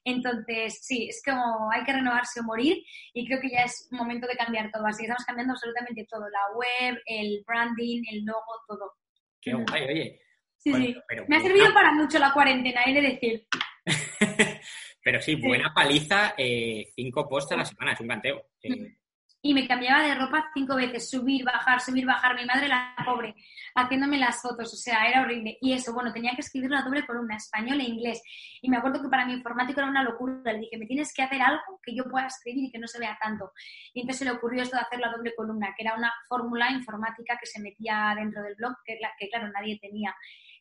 Entonces, 0.03 0.79
sí, 0.81 1.07
es 1.09 1.21
como 1.23 1.69
hay 1.71 1.83
que 1.83 1.93
renovarse 1.93 2.39
o 2.39 2.43
morir 2.43 2.77
y 3.13 3.25
creo 3.27 3.39
que 3.39 3.49
ya 3.51 3.63
es 3.63 3.87
momento 3.91 4.27
de 4.27 4.35
cambiar 4.35 4.69
todo. 4.71 4.85
Así 4.85 4.99
que 4.99 5.03
estamos 5.05 5.25
cambiando 5.25 5.53
absolutamente 5.53 6.05
todo, 6.09 6.25
la 6.29 6.55
web, 6.57 7.01
el 7.05 7.43
branding, 7.47 8.03
el 8.11 8.25
logo, 8.25 8.53
todo. 8.67 8.93
Qué 9.41 9.53
guay, 9.53 9.83
oye. 9.83 10.21
Sí, 10.57 10.71
Bueno, 10.71 10.85
sí. 10.87 10.95
pero 11.07 11.25
Me 11.29 11.35
ha 11.37 11.39
buena- 11.39 11.55
servido 11.55 11.73
para 11.73 11.93
mucho 11.93 12.19
la 12.19 12.33
cuarentena, 12.33 12.81
he 12.85 12.93
de 12.93 13.01
decir. 13.01 13.47
pero 15.03 15.21
sí, 15.21 15.35
buena 15.35 15.73
paliza, 15.73 16.33
eh, 16.37 16.85
cinco 16.95 17.27
posts 17.29 17.53
a 17.53 17.57
la 17.57 17.65
semana, 17.65 17.93
es 17.93 17.99
un 18.01 18.07
canteo. 18.07 18.45
Eh, 18.63 18.97
y 19.41 19.53
me 19.53 19.67
cambiaba 19.67 20.03
de 20.03 20.15
ropa 20.15 20.49
cinco 20.53 20.75
veces, 20.75 21.09
subir, 21.09 21.45
bajar, 21.45 21.79
subir, 21.79 22.05
bajar. 22.05 22.35
Mi 22.35 22.45
madre, 22.45 22.67
la 22.67 22.93
pobre, 23.05 23.35
haciéndome 23.73 24.17
las 24.17 24.41
fotos, 24.41 24.73
o 24.73 24.77
sea, 24.77 25.07
era 25.07 25.21
horrible. 25.21 25.57
Y 25.61 25.73
eso, 25.73 25.93
bueno, 25.93 26.11
tenía 26.11 26.33
que 26.35 26.41
escribir 26.41 26.69
la 26.69 26.81
doble 26.81 27.05
columna, 27.05 27.37
español 27.37 27.79
e 27.79 27.85
inglés. 27.85 28.21
Y 28.61 28.69
me 28.69 28.77
acuerdo 28.77 29.01
que 29.01 29.07
para 29.07 29.25
mi 29.25 29.33
informático 29.33 29.79
era 29.79 29.89
una 29.89 30.03
locura. 30.03 30.51
Le 30.51 30.59
dije, 30.59 30.77
me 30.77 30.85
tienes 30.85 31.13
que 31.13 31.23
hacer 31.23 31.41
algo 31.41 31.79
que 31.81 31.95
yo 31.95 32.03
pueda 32.03 32.27
escribir 32.27 32.65
y 32.65 32.71
que 32.71 32.79
no 32.79 32.87
se 32.87 32.99
vea 32.99 33.17
tanto. 33.21 33.51
Y 33.93 34.01
entonces 34.01 34.19
se 34.19 34.25
le 34.25 34.31
ocurrió 34.31 34.63
esto 34.63 34.75
de 34.75 34.81
hacer 34.81 34.99
la 34.99 35.11
doble 35.11 35.33
columna, 35.35 35.73
que 35.75 35.83
era 35.83 35.95
una 35.95 36.11
fórmula 36.27 36.69
informática 36.71 37.37
que 37.39 37.45
se 37.45 37.61
metía 37.61 38.13
dentro 38.17 38.43
del 38.43 38.55
blog, 38.55 38.75
que, 38.83 38.99
que 39.17 39.29
claro, 39.29 39.49
nadie 39.51 39.79
tenía. 39.79 40.13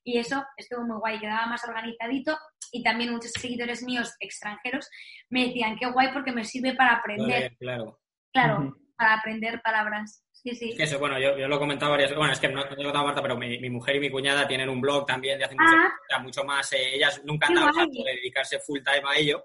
Y 0.04 0.18
eso 0.18 0.46
estuvo 0.56 0.84
muy 0.84 0.98
guay, 0.98 1.18
quedaba 1.18 1.46
más 1.46 1.64
organizadito 1.64 2.38
y 2.70 2.82
también 2.82 3.12
muchos 3.12 3.32
seguidores 3.32 3.82
míos 3.82 4.14
extranjeros 4.20 4.88
me 5.28 5.46
decían, 5.48 5.76
qué 5.76 5.90
guay 5.90 6.12
porque 6.12 6.32
me 6.32 6.44
sirve 6.44 6.74
para 6.74 6.94
aprender. 6.94 7.26
joder, 7.26 7.56
claro. 7.58 7.98
Claro, 8.46 8.76
para 8.96 9.14
aprender 9.14 9.60
palabras. 9.62 10.24
Sí, 10.32 10.54
sí. 10.54 10.70
Es 10.70 10.76
que 10.76 10.82
eso, 10.84 10.98
bueno, 10.98 11.18
yo, 11.18 11.36
yo 11.36 11.48
lo 11.48 11.56
he 11.56 11.58
comentado 11.58 11.90
varias 11.90 12.10
veces. 12.10 12.18
Bueno, 12.18 12.32
es 12.32 12.38
que 12.40 12.48
no, 12.48 12.64
no 12.64 12.70
lo 12.76 12.80
he 12.80 12.84
contado, 12.84 13.04
Marta, 13.04 13.22
pero 13.22 13.36
mi, 13.36 13.58
mi 13.58 13.70
mujer 13.70 13.96
y 13.96 14.00
mi 14.00 14.10
cuñada 14.10 14.46
tienen 14.46 14.68
un 14.68 14.80
blog 14.80 15.04
también 15.06 15.38
de 15.38 15.44
hace 15.44 15.54
mucho, 15.56 15.74
Ah. 15.76 15.88
o 16.00 16.06
sea, 16.08 16.18
mucho 16.20 16.44
más. 16.44 16.72
eh, 16.72 16.94
ellas 16.94 17.20
nunca 17.24 17.48
han 17.48 17.54
dado 17.54 17.72
de 17.86 18.12
dedicarse 18.14 18.58
full 18.60 18.78
time 18.84 19.02
a 19.08 19.18
ello, 19.18 19.44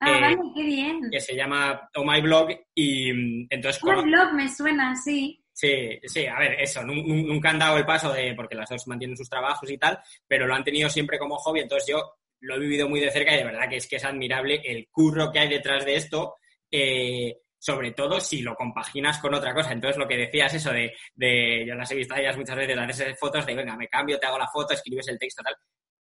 Ah, 0.00 0.10
eh, 0.16 0.20
vale, 0.22 0.36
qué 0.54 0.62
bien. 0.62 1.00
que 1.10 1.20
se 1.20 1.36
llama 1.36 1.90
Oh 1.94 2.04
My 2.04 2.20
Blog. 2.22 2.48
Y 2.74 3.12
mm, 3.12 3.46
entonces, 3.50 3.82
cono- 3.82 4.02
blog 4.02 4.32
me 4.32 4.48
suena, 4.48 4.94
sí. 4.96 5.44
Sí, 5.52 5.98
sí, 6.04 6.26
a 6.26 6.38
ver, 6.38 6.54
eso, 6.58 6.82
nu- 6.82 6.94
nu- 6.94 7.26
nunca 7.26 7.50
han 7.50 7.58
dado 7.58 7.76
el 7.76 7.84
paso 7.84 8.10
de, 8.12 8.32
porque 8.34 8.54
las 8.54 8.70
dos 8.70 8.86
mantienen 8.88 9.16
sus 9.16 9.28
trabajos 9.28 9.70
y 9.70 9.76
tal, 9.76 9.98
pero 10.26 10.46
lo 10.46 10.54
han 10.54 10.64
tenido 10.64 10.88
siempre 10.88 11.18
como 11.18 11.36
hobby, 11.36 11.60
entonces 11.60 11.86
yo 11.92 12.14
lo 12.40 12.54
he 12.54 12.58
vivido 12.60 12.88
muy 12.88 13.00
de 13.00 13.10
cerca 13.10 13.34
y 13.34 13.38
de 13.38 13.44
verdad 13.44 13.68
que 13.68 13.76
es 13.76 13.86
que 13.86 13.96
es 13.96 14.04
admirable 14.06 14.62
el 14.64 14.88
curro 14.90 15.30
que 15.30 15.38
hay 15.40 15.48
detrás 15.50 15.84
de 15.84 15.96
esto, 15.96 16.36
eh, 16.70 17.36
sobre 17.60 17.92
todo 17.92 18.18
si 18.20 18.40
lo 18.40 18.56
compaginas 18.56 19.18
con 19.18 19.34
otra 19.34 19.54
cosa. 19.54 19.72
Entonces 19.72 19.98
lo 19.98 20.08
que 20.08 20.16
decías, 20.16 20.52
eso 20.54 20.72
de, 20.72 20.92
de 21.14 21.64
yo 21.66 21.74
las 21.74 21.90
he 21.92 21.94
visto 21.94 22.14
a 22.14 22.18
ellas 22.20 22.36
muchas 22.36 22.56
veces, 22.56 22.76
haces 22.76 23.18
fotos 23.18 23.46
de, 23.46 23.54
venga, 23.54 23.76
me 23.76 23.86
cambio, 23.86 24.18
te 24.18 24.26
hago 24.26 24.38
la 24.38 24.48
foto, 24.48 24.74
escribes 24.74 25.06
el 25.08 25.18
texto, 25.18 25.42
tal. 25.42 25.54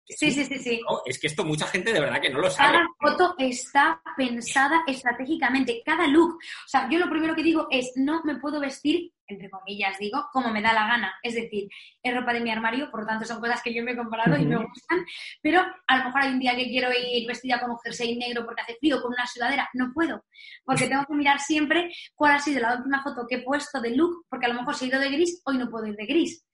Que 0.05 0.15
Sí, 0.17 0.31
sí, 0.31 0.43
sí, 0.45 0.57
sí. 0.59 0.81
no, 0.89 1.01
es 1.05 1.17
que 1.17 1.27
esto 1.27 1.45
mucha 1.45 1.65
gente 1.67 1.93
de 1.93 2.01
verdad 2.01 2.19
que 2.21 2.29
no 2.29 2.39
lo 2.39 2.49
sabe. 2.49 2.73
Cada 2.73 2.87
foto 2.99 3.35
está 3.37 4.01
pensada 4.17 4.83
estratégicamente, 4.85 5.81
cada 5.85 6.07
look. 6.07 6.35
O 6.35 6.67
sea, 6.67 6.89
yo 6.89 6.99
lo 6.99 7.09
primero 7.09 7.33
que 7.35 7.43
digo 7.43 7.67
es, 7.71 7.93
no 7.95 8.21
me 8.23 8.37
puedo 8.37 8.59
vestir, 8.59 9.13
entre 9.27 9.49
comillas 9.49 9.97
digo, 9.97 10.27
como 10.31 10.49
me 10.49 10.61
da 10.61 10.73
la 10.73 10.87
gana. 10.87 11.13
Es 11.23 11.35
decir, 11.35 11.69
es 12.01 12.13
ropa 12.13 12.33
de 12.33 12.41
mi 12.41 12.51
armario, 12.51 12.91
por 12.91 13.01
lo 13.01 13.07
tanto 13.07 13.25
son 13.25 13.39
cosas 13.39 13.61
que 13.61 13.73
yo 13.73 13.83
me 13.83 13.91
he 13.91 13.95
comprado 13.95 14.37
y 14.37 14.45
me 14.45 14.57
gustan, 14.57 15.05
pero 15.41 15.61
a 15.87 15.97
lo 15.97 16.05
mejor 16.05 16.21
hay 16.21 16.33
un 16.33 16.39
día 16.39 16.55
que 16.55 16.67
quiero 16.67 16.89
ir 16.91 17.27
vestida 17.27 17.59
con 17.59 17.71
un 17.71 17.79
jersey 17.79 18.17
negro 18.17 18.45
porque 18.45 18.61
hace 18.61 18.75
frío, 18.75 19.01
con 19.01 19.13
una 19.13 19.25
sudadera, 19.25 19.69
no 19.73 19.91
puedo, 19.93 20.25
porque 20.65 20.87
tengo 20.87 21.05
que 21.05 21.13
mirar 21.13 21.39
siempre 21.39 21.91
cuál 22.13 22.33
ha 22.33 22.39
sido 22.39 22.61
la 22.61 22.75
última 22.75 23.01
foto 23.03 23.25
que 23.27 23.35
he 23.35 23.43
puesto 23.43 23.81
de 23.81 23.95
look, 23.95 24.25
porque 24.29 24.47
a 24.47 24.49
lo 24.49 24.55
mejor 24.55 24.75
si 24.75 24.85
he 24.85 24.87
ido 24.89 24.99
de 24.99 25.09
gris, 25.09 25.41
hoy 25.45 25.57
no 25.57 25.69
puedo 25.69 25.87
ir 25.87 25.95
de 25.95 26.05
gris. 26.05 26.45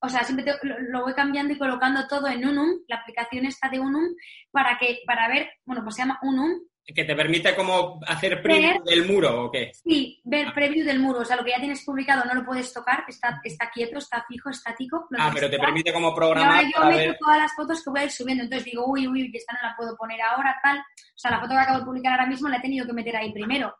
O 0.00 0.08
sea, 0.08 0.22
siempre 0.24 0.44
te- 0.44 0.66
lo, 0.66 0.78
lo 0.78 1.02
voy 1.02 1.14
cambiando 1.14 1.52
y 1.52 1.58
colocando 1.58 2.06
todo 2.06 2.28
en 2.28 2.46
Unum, 2.46 2.80
la 2.86 2.96
aplicación 2.96 3.46
está 3.46 3.68
de 3.68 3.80
Unum, 3.80 4.14
para 4.50 4.78
que, 4.78 5.00
para 5.06 5.26
ver, 5.28 5.50
bueno, 5.64 5.82
pues 5.82 5.96
se 5.96 6.02
llama 6.02 6.18
Unum, 6.22 6.52
Que 6.94 7.04
te 7.04 7.14
permite 7.14 7.54
como 7.54 8.00
hacer 8.06 8.40
preview 8.40 8.82
del 8.84 9.04
muro 9.06 9.44
o 9.44 9.50
qué. 9.50 9.72
Sí, 9.74 10.22
ver 10.24 10.54
preview 10.54 10.86
del 10.86 11.00
muro. 11.00 11.20
O 11.20 11.24
sea, 11.24 11.36
lo 11.36 11.44
que 11.44 11.50
ya 11.50 11.58
tienes 11.58 11.84
publicado 11.84 12.24
no 12.24 12.32
lo 12.34 12.46
puedes 12.46 12.72
tocar, 12.72 13.04
está, 13.08 13.40
está 13.44 13.68
quieto, 13.70 13.98
está 13.98 14.24
fijo, 14.26 14.48
estático. 14.48 15.06
lo 15.10 15.18
Ah, 15.22 15.30
pero 15.34 15.50
te 15.50 15.58
permite 15.58 15.92
como 15.92 16.12
Y 16.12 16.14
programar 16.14 16.64
ahora 16.76 16.90
yo 16.94 16.96
meto 16.96 17.18
todas 17.20 17.36
las 17.38 17.52
fotos 17.54 17.84
que 17.84 17.90
voy 17.90 18.00
a 18.00 18.04
ir 18.04 18.10
subiendo. 18.10 18.44
Entonces 18.44 18.64
digo, 18.64 18.86
uy, 18.86 19.06
uy, 19.06 19.30
esta 19.34 19.52
no 19.52 19.68
la 19.68 19.76
puedo 19.76 19.96
poner 19.98 20.18
ahora, 20.22 20.56
tal. 20.62 20.78
O 20.78 20.82
sea, 21.18 21.32
la 21.32 21.40
foto 21.40 21.50
que 21.52 21.58
acabo 21.60 21.80
de 21.80 21.84
publicar 21.84 22.12
ahora 22.12 22.26
mismo 22.26 22.48
la 22.48 22.56
he 22.56 22.60
tenido 22.62 22.86
que 22.86 22.92
meter 22.94 23.16
ahí 23.16 23.32
primero. 23.34 23.76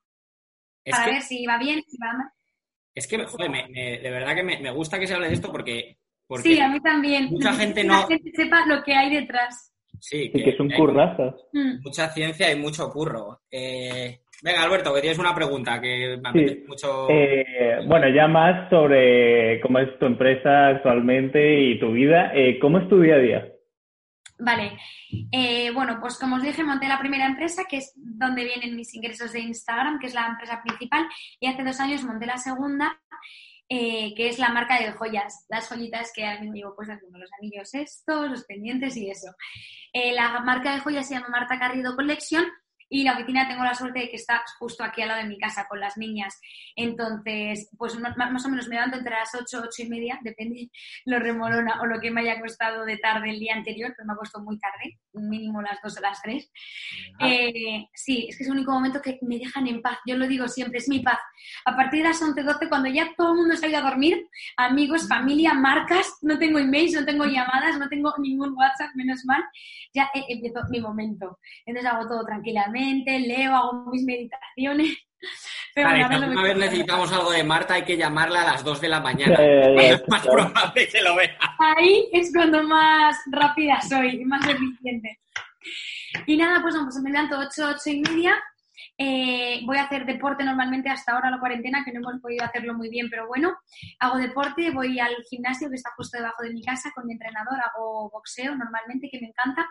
Es 0.85 0.93
para 0.93 1.05
que- 1.07 1.13
ver 1.13 1.23
si 1.23 1.47
va 1.47 1.57
bien, 1.59 1.83
si 1.89 1.97
va 1.97 2.13
mal. 2.13 2.29
Es 2.95 3.07
que, 3.07 3.25
joder, 3.25 3.49
me- 3.49 3.69
me- 3.69 3.99
de 4.01 4.11
verdad 4.11 4.35
que 4.35 4.43
me, 4.43 4.59
me 4.59 4.71
gusta 4.73 4.99
que 4.99 5.07
se 5.07 5.15
hable 5.15 5.29
de 5.29 5.35
esto 5.35 5.51
porque... 5.51 5.97
porque 6.29 6.51
Sí, 6.55 6.61
a 6.61 6.69
mí 6.69 6.79
también. 6.81 7.25
mucha 7.31 7.53
gente 7.55 7.81
que 7.83 7.87
no- 7.89 8.01
la 8.01 8.07
gente 8.07 8.31
sepa 8.37 8.67
lo 8.67 8.83
que 8.85 8.95
hay 8.95 9.11
detrás. 9.11 9.73
sí, 10.01 10.31
que 10.31 10.51
es 10.51 10.61
un 10.61 10.71
hay 10.71 10.79
currazo. 10.79 11.35
Mm. 11.53 11.83
Mucha 11.83 12.09
ciencia 12.11 12.53
y 12.53 12.57
mucho 12.57 12.89
curro. 12.91 13.41
Eh, 13.51 14.21
venga, 14.43 14.63
Alberto, 14.63 14.95
que 14.95 15.01
tienes 15.01 15.19
una 15.19 15.35
pregunta 15.35 15.81
que 15.81 16.17
me 16.23 16.33
Sí. 16.49 16.65
mucho... 16.69 17.09
Eh, 17.11 17.81
bueno, 17.87 18.07
ya 18.15 18.29
más 18.29 18.71
sobre 18.71 19.61
cómo 19.61 19.81
es 19.81 19.99
tu 19.99 20.07
empresa 20.07 20.69
actualmente 20.69 21.61
y 21.63 21.81
tu 21.81 21.91
vida. 21.93 22.31
Eh, 22.35 22.61
¿Cómo 22.61 22.79
es 22.79 22.89
tu 22.89 23.01
día 23.01 23.17
a 23.17 23.19
día? 23.19 23.49
Vale, 24.39 24.79
Eh, 25.33 25.73
bueno, 25.73 25.99
pues 26.01 26.17
como 26.19 26.37
os 26.37 26.43
dije, 26.43 26.63
monté 26.63 26.87
la 26.87 26.99
primera 27.01 27.27
empresa, 27.27 27.65
que 27.69 27.79
es 27.79 27.93
donde 27.97 28.45
vienen 28.45 28.77
mis 28.77 28.95
ingresos 28.95 29.33
de 29.33 29.41
Instagram, 29.41 29.99
que 29.99 30.07
es 30.07 30.15
la 30.15 30.27
empresa 30.29 30.63
principal, 30.63 31.09
y 31.41 31.47
hace 31.49 31.65
dos 31.65 31.81
años 31.81 32.05
monté 32.05 32.27
la 32.27 32.37
segunda, 32.37 33.01
eh, 33.69 34.15
que 34.15 34.29
es 34.29 34.39
la 34.39 34.49
marca 34.49 34.81
de 34.81 34.93
joyas, 34.93 35.45
las 35.49 35.69
joyitas 35.69 36.11
que 36.15 36.25
a 36.25 36.41
mí 36.41 36.49
me 36.49 36.59
llevo 36.59 36.75
puestas 36.75 37.01
como 37.03 37.19
los 37.19 37.31
anillos 37.39 37.75
estos, 37.75 38.31
los 38.31 38.45
pendientes 38.45 38.97
y 38.97 39.11
eso. 39.11 39.35
Eh, 39.93 40.13
la 40.13 40.41
marca 40.41 40.75
de 40.75 40.81
joyas 40.81 41.07
se 41.07 41.15
llama 41.15 41.29
Marta 41.29 41.57
Garrido 41.57 41.95
Collection 41.95 42.45
y 42.89 43.05
la 43.05 43.15
oficina 43.15 43.49
tengo 43.49 43.65
la 43.65 43.75
suerte 43.75 44.01
de 44.01 44.09
que 44.09 44.17
está 44.17 44.43
justo 44.59 44.83
aquí 44.83 45.03
al 45.03 45.09
lado 45.09 45.23
de 45.23 45.29
mi 45.29 45.39
casa 45.39 45.67
con 45.69 45.81
las 45.81 45.97
niñas. 45.97 46.41
Entonces, 46.75 47.69
pues 47.77 47.99
más 47.99 48.47
o 48.47 48.49
menos 48.49 48.69
me 48.69 48.77
levanto 48.77 48.97
entre 48.97 49.15
las 49.15 49.35
8, 49.35 49.63
8 49.65 49.83
y 49.83 49.89
media, 49.89 50.19
depende 50.23 50.71
lo 51.05 51.19
remolona 51.19 51.81
o 51.81 51.87
lo 51.87 52.01
que 52.01 52.11
me 52.11 52.23
haya 52.23 52.41
costado 52.41 52.85
de 52.85 52.97
tarde 52.99 53.31
el 53.31 53.39
día 53.39 53.55
anterior, 53.55 53.93
pero 53.97 54.07
me 54.07 54.13
ha 54.15 54.17
costado 54.17 54.45
muy 54.45 54.59
tarde, 54.59 54.99
mínimo 55.13 55.63
las 55.63 55.79
2 55.83 55.97
o 55.97 56.01
las 56.01 56.23
3. 56.23 56.51
Eh, 57.21 57.87
sí, 57.95 58.27
es 58.29 58.37
que 58.37 58.45
es 58.45 58.49
el 58.49 58.57
único 58.57 58.73
momento 58.73 59.03
que 59.03 59.19
me 59.23 59.39
dejan 59.39 59.67
en 59.67 59.83
paz. 59.83 59.99
Yo 60.07 60.17
lo 60.17 60.27
digo 60.27 60.49
siempre, 60.49 60.79
es 60.79 60.89
mi 60.89 61.01
paz. 61.01 61.19
A 61.65 61.77
partir 61.77 62.03
de 62.03 62.09
las 62.09 62.23
11, 62.23 62.43
12, 62.43 62.69
cuando 62.69 62.89
ya 62.89 63.13
todo 63.17 63.33
el 63.33 63.39
mundo 63.39 63.57
se 63.57 63.67
ha 63.67 63.69
ido 63.69 63.79
a 63.79 63.83
dormir, 63.83 64.27
amigos, 64.57 65.09
familia, 65.09 65.55
marcas, 65.55 66.15
no 66.23 66.39
tengo 66.39 66.59
emails, 66.59 66.95
no 66.95 67.05
tengo 67.05 67.25
llamadas, 67.25 67.79
no 67.79 67.89
tengo 67.89 68.15
ningún 68.19 68.55
WhatsApp, 68.57 68.95
menos 68.95 69.25
mal, 69.25 69.43
ya 69.93 70.11
eh, 70.15 70.25
empiezo 70.29 70.61
mi 70.71 70.81
momento. 70.81 71.39
Entonces 71.67 71.91
hago 71.91 72.09
todo 72.09 72.25
tranquilamente, 72.25 72.78
leo, 73.21 73.55
hago 73.55 73.91
mis 73.91 74.05
meditaciones. 74.05 74.97
Pero 75.75 75.89
Vale, 75.89 76.43
vez 76.43 76.57
necesitamos 76.57 77.13
algo 77.13 77.31
de 77.31 77.45
Marta, 77.45 77.75
hay 77.75 77.85
que 77.85 77.97
llamarla 77.97 78.43
a 78.43 78.53
las 78.53 78.65
2 78.65 78.81
de 78.81 78.89
la 78.89 79.01
mañana. 79.01 79.37
Eh, 79.39 79.91
es 79.91 80.03
más 80.09 80.27
probable 80.27 80.89
que 80.89 81.03
lo 81.03 81.17
vea. 81.17 81.37
Ahí 81.59 82.09
es 82.13 82.33
cuando 82.33 82.63
más 82.63 83.17
rápida 83.31 83.81
soy, 83.81 84.25
más 84.25 84.47
eficiente. 84.49 85.21
Y 86.27 86.37
nada, 86.37 86.61
pues, 86.63 86.75
pues 86.83 86.97
me 87.03 87.11
levanto 87.11 87.39
8, 87.39 87.75
8 87.77 87.91
y 87.91 88.01
media. 88.01 88.43
Eh, 89.01 89.61
voy 89.65 89.77
a 89.77 89.85
hacer 89.85 90.05
deporte 90.05 90.43
normalmente 90.43 90.89
hasta 90.89 91.13
ahora 91.13 91.31
la 91.31 91.39
cuarentena, 91.39 91.85
que 91.85 91.93
no 91.93 92.01
hemos 92.01 92.21
podido 92.21 92.45
hacerlo 92.45 92.75
muy 92.75 92.89
bien, 92.89 93.09
pero 93.09 93.29
bueno, 93.29 93.57
hago 94.01 94.19
deporte, 94.19 94.73
voy 94.73 94.99
al 94.99 95.15
gimnasio 95.31 95.69
que 95.69 95.77
está 95.77 95.91
justo 95.97 96.19
debajo 96.19 96.43
de 96.43 96.53
mi 96.53 96.63
casa 96.63 96.91
con 96.93 97.07
mi 97.07 97.13
entrenador, 97.13 97.61
hago 97.61 98.11
boxeo 98.11 98.57
normalmente, 98.57 99.09
que 99.11 99.21
me 99.21 99.29
encanta. 99.29 99.69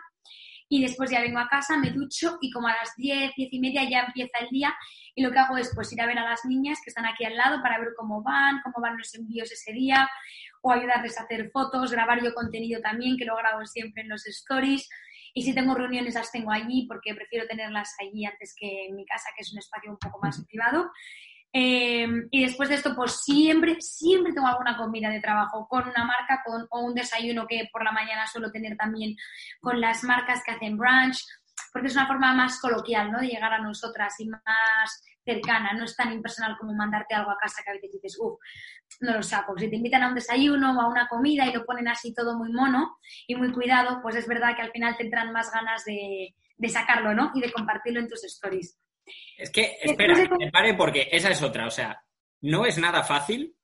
Y 0.68 0.82
después 0.82 1.10
ya 1.10 1.20
vengo 1.20 1.38
a 1.38 1.48
casa, 1.48 1.78
me 1.78 1.90
ducho 1.90 2.38
y 2.40 2.50
como 2.50 2.68
a 2.68 2.72
las 2.72 2.94
10, 2.96 3.32
10 3.36 3.52
y 3.52 3.60
media 3.60 3.88
ya 3.88 4.00
empieza 4.00 4.38
el 4.40 4.48
día 4.50 4.74
y 5.14 5.22
lo 5.22 5.32
que 5.32 5.38
hago 5.38 5.56
es 5.56 5.72
pues 5.74 5.92
ir 5.92 6.00
a 6.00 6.06
ver 6.06 6.18
a 6.18 6.28
las 6.28 6.44
niñas 6.44 6.78
que 6.84 6.90
están 6.90 7.06
aquí 7.06 7.24
al 7.24 7.36
lado 7.36 7.60
para 7.62 7.78
ver 7.78 7.88
cómo 7.96 8.22
van, 8.22 8.60
cómo 8.62 8.76
van 8.80 8.96
los 8.96 9.14
envíos 9.14 9.50
ese 9.50 9.72
día 9.72 10.08
o 10.62 10.72
ayudarles 10.72 11.18
a 11.18 11.24
hacer 11.24 11.50
fotos, 11.50 11.90
grabar 11.90 12.22
yo 12.22 12.34
contenido 12.34 12.80
también, 12.80 13.16
que 13.16 13.24
lo 13.24 13.36
grabo 13.36 13.64
siempre 13.66 14.02
en 14.02 14.08
los 14.08 14.26
stories. 14.26 14.88
Y 15.34 15.42
si 15.42 15.54
tengo 15.54 15.74
reuniones 15.74 16.14
las 16.14 16.32
tengo 16.32 16.52
allí 16.52 16.86
porque 16.86 17.14
prefiero 17.14 17.46
tenerlas 17.46 17.94
allí 18.00 18.24
antes 18.24 18.54
que 18.56 18.86
en 18.86 18.96
mi 18.96 19.04
casa, 19.04 19.30
que 19.36 19.42
es 19.42 19.52
un 19.52 19.58
espacio 19.58 19.90
un 19.90 19.98
poco 19.98 20.18
más 20.22 20.44
privado. 20.46 20.90
Eh, 21.52 22.06
y 22.30 22.44
después 22.44 22.68
de 22.68 22.74
esto, 22.74 22.94
pues 22.94 23.22
siempre, 23.22 23.80
siempre 23.80 24.32
tengo 24.32 24.46
alguna 24.46 24.76
comida 24.76 25.08
de 25.08 25.20
trabajo 25.20 25.66
con 25.66 25.88
una 25.88 26.04
marca 26.04 26.42
con, 26.44 26.66
o 26.70 26.80
un 26.80 26.94
desayuno 26.94 27.46
que 27.46 27.68
por 27.72 27.82
la 27.82 27.92
mañana 27.92 28.26
suelo 28.26 28.50
tener 28.50 28.76
también 28.76 29.16
con 29.60 29.80
las 29.80 30.04
marcas 30.04 30.42
que 30.44 30.52
hacen 30.52 30.76
brunch, 30.76 31.24
porque 31.72 31.88
es 31.88 31.96
una 31.96 32.06
forma 32.06 32.34
más 32.34 32.60
coloquial, 32.60 33.10
¿no? 33.10 33.20
De 33.20 33.28
llegar 33.28 33.52
a 33.52 33.62
nosotras 33.62 34.14
y 34.20 34.26
más 34.28 35.02
cercana, 35.24 35.72
no 35.74 35.84
es 35.84 35.94
tan 35.94 36.12
impersonal 36.12 36.56
como 36.58 36.74
mandarte 36.74 37.14
algo 37.14 37.30
a 37.30 37.36
casa 37.38 37.62
que 37.62 37.70
a 37.70 37.74
veces 37.74 37.92
dices, 37.92 38.16
uff, 38.18 38.38
no 39.00 39.14
lo 39.14 39.22
saco. 39.22 39.56
Si 39.58 39.68
te 39.68 39.76
invitan 39.76 40.02
a 40.02 40.08
un 40.08 40.14
desayuno 40.14 40.72
o 40.72 40.80
a 40.80 40.88
una 40.88 41.06
comida 41.08 41.46
y 41.46 41.52
lo 41.52 41.64
ponen 41.64 41.88
así 41.88 42.14
todo 42.14 42.36
muy 42.36 42.50
mono 42.50 42.98
y 43.26 43.34
muy 43.34 43.52
cuidado, 43.52 44.00
pues 44.02 44.16
es 44.16 44.26
verdad 44.26 44.56
que 44.56 44.62
al 44.62 44.72
final 44.72 44.96
tendrán 44.96 45.32
más 45.32 45.50
ganas 45.52 45.84
de, 45.84 46.34
de 46.56 46.68
sacarlo, 46.68 47.14
¿no? 47.14 47.30
Y 47.34 47.40
de 47.40 47.52
compartirlo 47.52 48.00
en 48.00 48.08
tus 48.08 48.24
stories. 48.24 48.78
Es 49.36 49.50
que, 49.50 49.78
espera, 49.82 50.14
me 50.38 50.50
pare 50.50 50.74
porque 50.74 51.08
esa 51.10 51.30
es 51.30 51.42
otra. 51.42 51.66
O 51.66 51.70
sea, 51.70 52.00
no 52.42 52.66
es 52.66 52.78
nada 52.78 53.02
fácil 53.02 53.54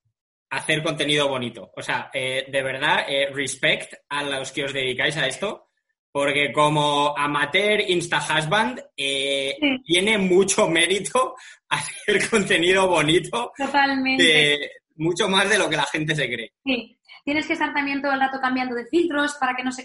hacer 0.50 0.82
contenido 0.82 1.28
bonito. 1.28 1.72
O 1.76 1.82
sea, 1.82 2.10
eh, 2.12 2.46
de 2.48 2.62
verdad, 2.62 3.04
eh, 3.08 3.28
respect 3.32 3.94
a 4.08 4.22
los 4.22 4.52
que 4.52 4.64
os 4.64 4.72
dedicáis 4.72 5.16
a 5.16 5.26
esto, 5.26 5.70
porque 6.12 6.52
como 6.52 7.16
amateur 7.16 7.80
Insta 7.80 8.18
Husband 8.18 8.80
eh, 8.96 9.56
tiene 9.84 10.16
mucho 10.18 10.68
mérito 10.68 11.34
hacer 11.68 12.28
contenido 12.30 12.88
bonito. 12.88 13.52
Totalmente. 13.56 14.70
mucho 14.96 15.28
más 15.28 15.48
de 15.50 15.58
lo 15.58 15.68
que 15.68 15.76
la 15.76 15.86
gente 15.86 16.14
se 16.14 16.26
cree. 16.26 16.52
Sí. 16.64 16.98
Tienes 17.24 17.46
que 17.46 17.54
estar 17.54 17.72
también 17.72 18.02
todo 18.02 18.12
el 18.12 18.20
rato 18.20 18.38
cambiando 18.38 18.74
de 18.74 18.84
filtros 18.84 19.34
para 19.40 19.56
que 19.56 19.64
no 19.64 19.72
se, 19.72 19.82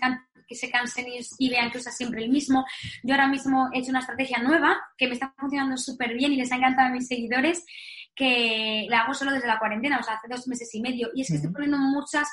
que 0.50 0.56
se 0.56 0.72
cansen 0.72 1.06
y, 1.38 1.50
vean 1.50 1.72
que 1.72 1.78
usas 1.78 1.96
siempre 1.96 2.24
el 2.24 2.32
mismo. 2.32 2.66
Yo 3.04 3.14
ahora 3.14 3.28
mismo 3.28 3.70
he 3.72 3.80
hecho 3.80 3.92
una 3.92 4.00
estrategia 4.00 4.40
nueva 4.40 4.82
que 4.98 5.08
me 5.08 5.14
está 5.14 5.34
funcionando 5.38 5.78
súper 5.78 6.16
bien 6.16 6.34
y 6.34 6.38
les 6.38 6.52
ha 6.52 6.56
encantado 6.56 6.90
a 6.90 6.92
mis 6.92 7.08
seguidores, 7.08 7.64
que 8.16 8.88
la 8.90 9.02
hago 9.02 9.14
solo 9.14 9.32
desde 9.32 9.48
la 9.48 9.60
cuarentena, 9.60 10.00
o 10.00 10.04
sea, 10.04 10.16
hace 10.16 10.28
dos 10.28 10.48
meses 10.48 10.74
y 10.74 10.82
medio. 10.82 11.10
Y 11.14 11.22
es 11.22 11.28
que 11.28 11.36
estoy 11.36 11.52
poniendo 11.52 11.78
muchas 11.78 12.28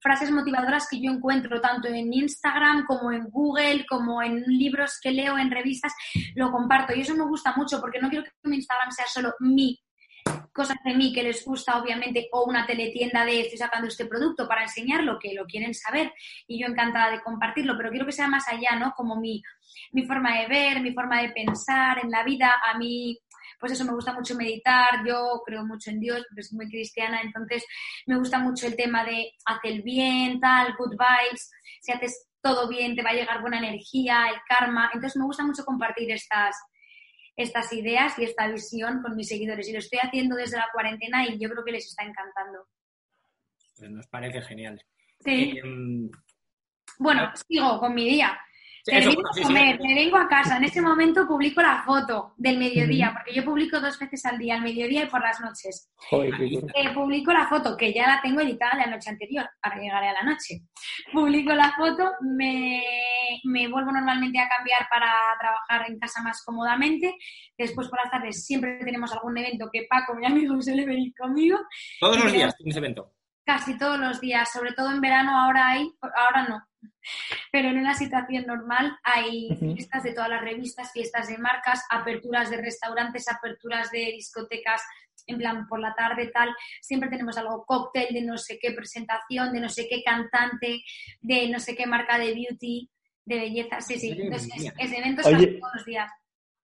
frases 0.00 0.30
motivadoras 0.30 0.86
que 0.88 1.00
yo 1.00 1.10
encuentro 1.10 1.60
tanto 1.60 1.88
en 1.88 2.12
Instagram 2.12 2.86
como 2.86 3.12
en 3.12 3.24
Google, 3.24 3.84
como 3.86 4.22
en 4.22 4.42
libros 4.46 4.98
que 5.02 5.10
leo, 5.10 5.36
en 5.36 5.50
revistas, 5.50 5.92
lo 6.36 6.52
comparto. 6.52 6.94
Y 6.94 7.00
eso 7.00 7.14
me 7.16 7.26
gusta 7.26 7.54
mucho 7.56 7.80
porque 7.80 7.98
no 8.00 8.08
quiero 8.08 8.24
que 8.24 8.30
mi 8.48 8.56
Instagram 8.56 8.92
sea 8.92 9.06
solo 9.06 9.34
mi 9.40 9.78
cosas 10.58 10.76
de 10.84 10.94
mí 10.94 11.12
que 11.12 11.22
les 11.22 11.44
gusta, 11.44 11.80
obviamente, 11.80 12.28
o 12.32 12.44
una 12.44 12.66
teletienda 12.66 13.24
de 13.24 13.42
estoy 13.42 13.58
sacando 13.58 13.86
este 13.86 14.06
producto 14.06 14.48
para 14.48 14.62
enseñarlo, 14.62 15.16
que 15.18 15.32
lo 15.32 15.46
quieren 15.46 15.72
saber 15.72 16.12
y 16.48 16.60
yo 16.60 16.66
encantada 16.66 17.12
de 17.12 17.22
compartirlo, 17.22 17.76
pero 17.76 17.90
quiero 17.90 18.04
que 18.04 18.12
sea 18.12 18.26
más 18.26 18.48
allá, 18.48 18.76
¿no? 18.76 18.92
Como 18.96 19.20
mi, 19.20 19.40
mi 19.92 20.04
forma 20.04 20.36
de 20.40 20.48
ver, 20.48 20.80
mi 20.80 20.92
forma 20.92 21.22
de 21.22 21.30
pensar 21.30 22.00
en 22.02 22.10
la 22.10 22.24
vida. 22.24 22.52
A 22.72 22.76
mí, 22.76 23.16
pues 23.60 23.70
eso, 23.70 23.84
me 23.84 23.92
gusta 23.92 24.12
mucho 24.12 24.34
meditar, 24.34 25.06
yo 25.06 25.42
creo 25.46 25.64
mucho 25.64 25.90
en 25.90 26.00
Dios, 26.00 26.24
porque 26.28 26.42
soy 26.42 26.56
muy 26.56 26.68
cristiana, 26.68 27.20
entonces 27.22 27.64
me 28.06 28.18
gusta 28.18 28.40
mucho 28.40 28.66
el 28.66 28.74
tema 28.74 29.04
de 29.04 29.32
hacer 29.46 29.72
el 29.72 29.82
bien, 29.82 30.40
tal, 30.40 30.74
good 30.76 30.90
vibes, 30.90 31.50
si 31.80 31.92
haces 31.92 32.28
todo 32.40 32.68
bien 32.68 32.94
te 32.96 33.02
va 33.02 33.10
a 33.10 33.14
llegar 33.14 33.40
buena 33.40 33.58
energía, 33.58 34.28
el 34.28 34.40
karma, 34.48 34.90
entonces 34.92 35.16
me 35.16 35.24
gusta 35.24 35.44
mucho 35.44 35.64
compartir 35.64 36.10
estas 36.10 36.56
estas 37.38 37.72
ideas 37.72 38.18
y 38.18 38.24
esta 38.24 38.48
visión 38.48 39.00
con 39.00 39.16
mis 39.16 39.28
seguidores. 39.28 39.68
Y 39.68 39.72
lo 39.72 39.78
estoy 39.78 40.00
haciendo 40.02 40.36
desde 40.36 40.56
la 40.56 40.68
cuarentena 40.72 41.24
y 41.26 41.38
yo 41.38 41.48
creo 41.48 41.64
que 41.64 41.72
les 41.72 41.86
está 41.86 42.02
encantando. 42.02 42.66
Pues 43.78 43.90
nos 43.90 44.06
parece 44.08 44.42
genial. 44.42 44.82
Sí. 45.24 45.56
Eh, 45.56 46.10
bueno, 46.98 47.30
sigo 47.48 47.78
con 47.78 47.94
mi 47.94 48.08
día 48.08 48.36
me 49.50 49.94
vengo 49.94 50.16
a 50.16 50.28
casa. 50.28 50.56
En 50.56 50.64
ese 50.64 50.80
momento 50.80 51.26
publico 51.26 51.60
la 51.60 51.82
foto 51.82 52.34
del 52.36 52.58
mediodía, 52.58 53.12
porque 53.12 53.34
yo 53.34 53.44
publico 53.44 53.80
dos 53.80 53.98
veces 53.98 54.24
al 54.24 54.38
día, 54.38 54.54
al 54.54 54.62
mediodía 54.62 55.04
y 55.04 55.06
por 55.06 55.20
las 55.20 55.40
noches. 55.40 55.90
Eh, 56.12 56.94
publico 56.94 57.32
la 57.32 57.46
foto, 57.46 57.76
que 57.76 57.92
ya 57.92 58.06
la 58.06 58.20
tengo 58.22 58.40
editada 58.40 58.76
la 58.76 58.86
noche 58.86 59.10
anterior, 59.10 59.48
para 59.60 59.76
llegar 59.76 60.04
a 60.04 60.12
la 60.12 60.22
noche. 60.22 60.62
Publico 61.12 61.52
la 61.52 61.72
foto, 61.72 62.12
me, 62.20 62.82
me 63.44 63.68
vuelvo 63.68 63.92
normalmente 63.92 64.38
a 64.38 64.48
cambiar 64.48 64.88
para 64.90 65.12
trabajar 65.38 65.90
en 65.90 65.98
casa 65.98 66.22
más 66.22 66.42
cómodamente. 66.44 67.14
Después 67.56 67.88
por 67.88 67.98
las 68.02 68.10
tardes 68.10 68.44
siempre 68.44 68.78
tenemos 68.84 69.12
algún 69.12 69.36
evento 69.36 69.68
que 69.72 69.86
Paco, 69.88 70.14
mi 70.14 70.26
amigo, 70.26 70.54
suele 70.62 70.86
venir 70.86 71.12
conmigo. 71.18 71.58
¿Todos 72.00 72.24
los 72.24 72.32
días 72.32 72.56
tienes 72.56 72.76
evento? 72.76 73.12
Casi 73.44 73.78
todos 73.78 73.98
los 73.98 74.20
días, 74.20 74.52
sobre 74.52 74.72
todo 74.72 74.90
en 74.90 75.00
verano, 75.00 75.40
ahora 75.40 75.68
hay, 75.68 75.90
ahora 76.02 76.46
no, 76.46 76.67
pero 77.50 77.68
en 77.68 77.78
una 77.78 77.94
situación 77.94 78.46
normal 78.46 78.96
hay 79.02 79.48
fiestas 79.58 80.02
de 80.02 80.12
todas 80.12 80.30
las 80.30 80.42
revistas, 80.42 80.92
fiestas 80.92 81.28
de 81.28 81.38
marcas, 81.38 81.84
aperturas 81.90 82.50
de 82.50 82.58
restaurantes, 82.58 83.26
aperturas 83.28 83.90
de 83.90 84.12
discotecas, 84.12 84.82
en 85.26 85.38
plan 85.38 85.66
por 85.68 85.80
la 85.80 85.94
tarde 85.94 86.30
tal, 86.32 86.48
siempre 86.80 87.08
tenemos 87.10 87.36
algo 87.38 87.64
cóctel 87.66 88.06
de 88.12 88.22
no 88.22 88.38
sé 88.38 88.58
qué 88.60 88.72
presentación, 88.72 89.52
de 89.52 89.60
no 89.60 89.68
sé 89.68 89.86
qué 89.88 90.02
cantante, 90.02 90.80
de 91.20 91.48
no 91.48 91.58
sé 91.58 91.76
qué 91.76 91.86
marca 91.86 92.18
de 92.18 92.34
beauty, 92.34 92.88
de 93.24 93.36
belleza, 93.36 93.80
sí, 93.80 93.98
sí, 93.98 94.16
entonces 94.18 94.72
es, 94.78 94.92
eventos 94.92 95.26
casi 95.26 95.58
todos 95.58 95.74
los 95.74 95.84
días. 95.84 96.10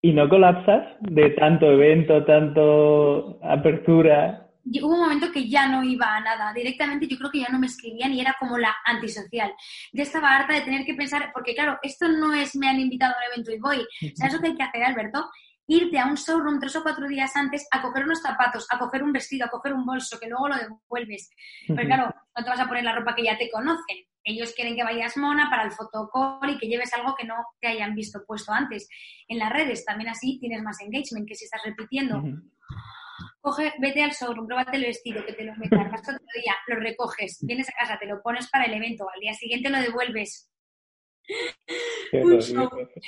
¿Y 0.01 0.13
no 0.13 0.27
colapsas 0.29 0.97
de 0.99 1.29
tanto 1.31 1.71
evento, 1.71 2.25
tanto 2.25 3.39
apertura? 3.43 4.44
Hubo 4.65 4.95
un 4.95 5.01
momento 5.01 5.31
que 5.31 5.47
ya 5.47 5.67
no 5.67 5.83
iba 5.83 6.15
a 6.15 6.19
nada. 6.19 6.53
Directamente 6.53 7.07
yo 7.07 7.17
creo 7.17 7.31
que 7.31 7.39
ya 7.39 7.49
no 7.49 7.59
me 7.59 7.67
escribían 7.67 8.13
y 8.13 8.21
era 8.21 8.35
como 8.39 8.57
la 8.57 8.75
antisocial. 8.85 9.53
Ya 9.93 10.03
estaba 10.03 10.35
harta 10.35 10.53
de 10.53 10.61
tener 10.61 10.85
que 10.85 10.95
pensar, 10.95 11.31
porque 11.33 11.53
claro, 11.53 11.79
esto 11.83 12.07
no 12.07 12.33
es 12.33 12.55
me 12.55 12.67
han 12.67 12.79
invitado 12.79 13.13
a 13.13 13.17
un 13.17 13.33
evento 13.33 13.51
y 13.51 13.59
voy. 13.59 13.85
¿Sabes 14.15 14.33
lo 14.33 14.41
que 14.41 14.47
hay 14.47 14.55
que 14.55 14.63
hacer, 14.63 14.83
Alberto? 14.83 15.29
Irte 15.67 15.97
a 15.97 16.05
un 16.05 16.15
showroom 16.15 16.59
tres 16.59 16.75
o 16.75 16.83
cuatro 16.83 17.07
días 17.07 17.35
antes 17.35 17.67
a 17.71 17.81
coger 17.81 18.03
unos 18.03 18.21
zapatos, 18.21 18.67
a 18.69 18.77
coger 18.77 19.03
un 19.03 19.11
vestido, 19.11 19.45
a 19.45 19.49
coger 19.49 19.73
un 19.73 19.85
bolso, 19.85 20.19
que 20.19 20.27
luego 20.27 20.49
lo 20.49 20.55
devuelves. 20.57 21.29
Pero 21.67 21.83
claro, 21.83 22.15
no 22.37 22.43
te 22.43 22.49
vas 22.49 22.59
a 22.59 22.67
poner 22.67 22.83
la 22.83 22.95
ropa 22.95 23.15
que 23.15 23.23
ya 23.23 23.37
te 23.37 23.49
conocen. 23.49 23.97
Ellos 24.23 24.53
quieren 24.55 24.75
que 24.75 24.83
vayas 24.83 25.17
mona 25.17 25.49
para 25.51 25.63
el 25.63 25.71
fotocall 25.71 26.49
y 26.49 26.57
que 26.57 26.67
lleves 26.67 26.91
algo 26.93 27.15
que 27.15 27.27
no 27.27 27.35
te 27.59 27.67
hayan 27.67 27.93
visto 27.93 28.23
puesto 28.25 28.51
antes. 28.51 28.89
En 29.27 29.37
las 29.37 29.51
redes 29.51 29.85
también 29.85 30.09
así 30.09 30.39
tienes 30.39 30.63
más 30.63 30.81
engagement, 30.81 31.27
que 31.27 31.35
si 31.35 31.45
estás 31.45 31.61
repitiendo 31.63 32.23
coge, 33.41 33.73
vete 33.79 34.03
al 34.03 34.11
showroom, 34.11 34.47
pruébate 34.47 34.77
el 34.77 34.85
vestido, 34.85 35.25
que 35.25 35.33
te 35.33 35.43
lo 35.43 35.55
metas, 35.55 35.91
vas 35.91 36.01
otro 36.01 36.25
día, 36.33 36.55
lo 36.67 36.75
recoges, 36.77 37.39
vienes 37.41 37.69
a 37.69 37.73
casa, 37.73 37.99
te 37.99 38.05
lo 38.05 38.21
pones 38.21 38.49
para 38.49 38.65
el 38.65 38.73
evento, 38.73 39.07
al 39.13 39.19
día 39.19 39.33
siguiente 39.33 39.69
lo 39.69 39.79
devuelves. 39.79 40.49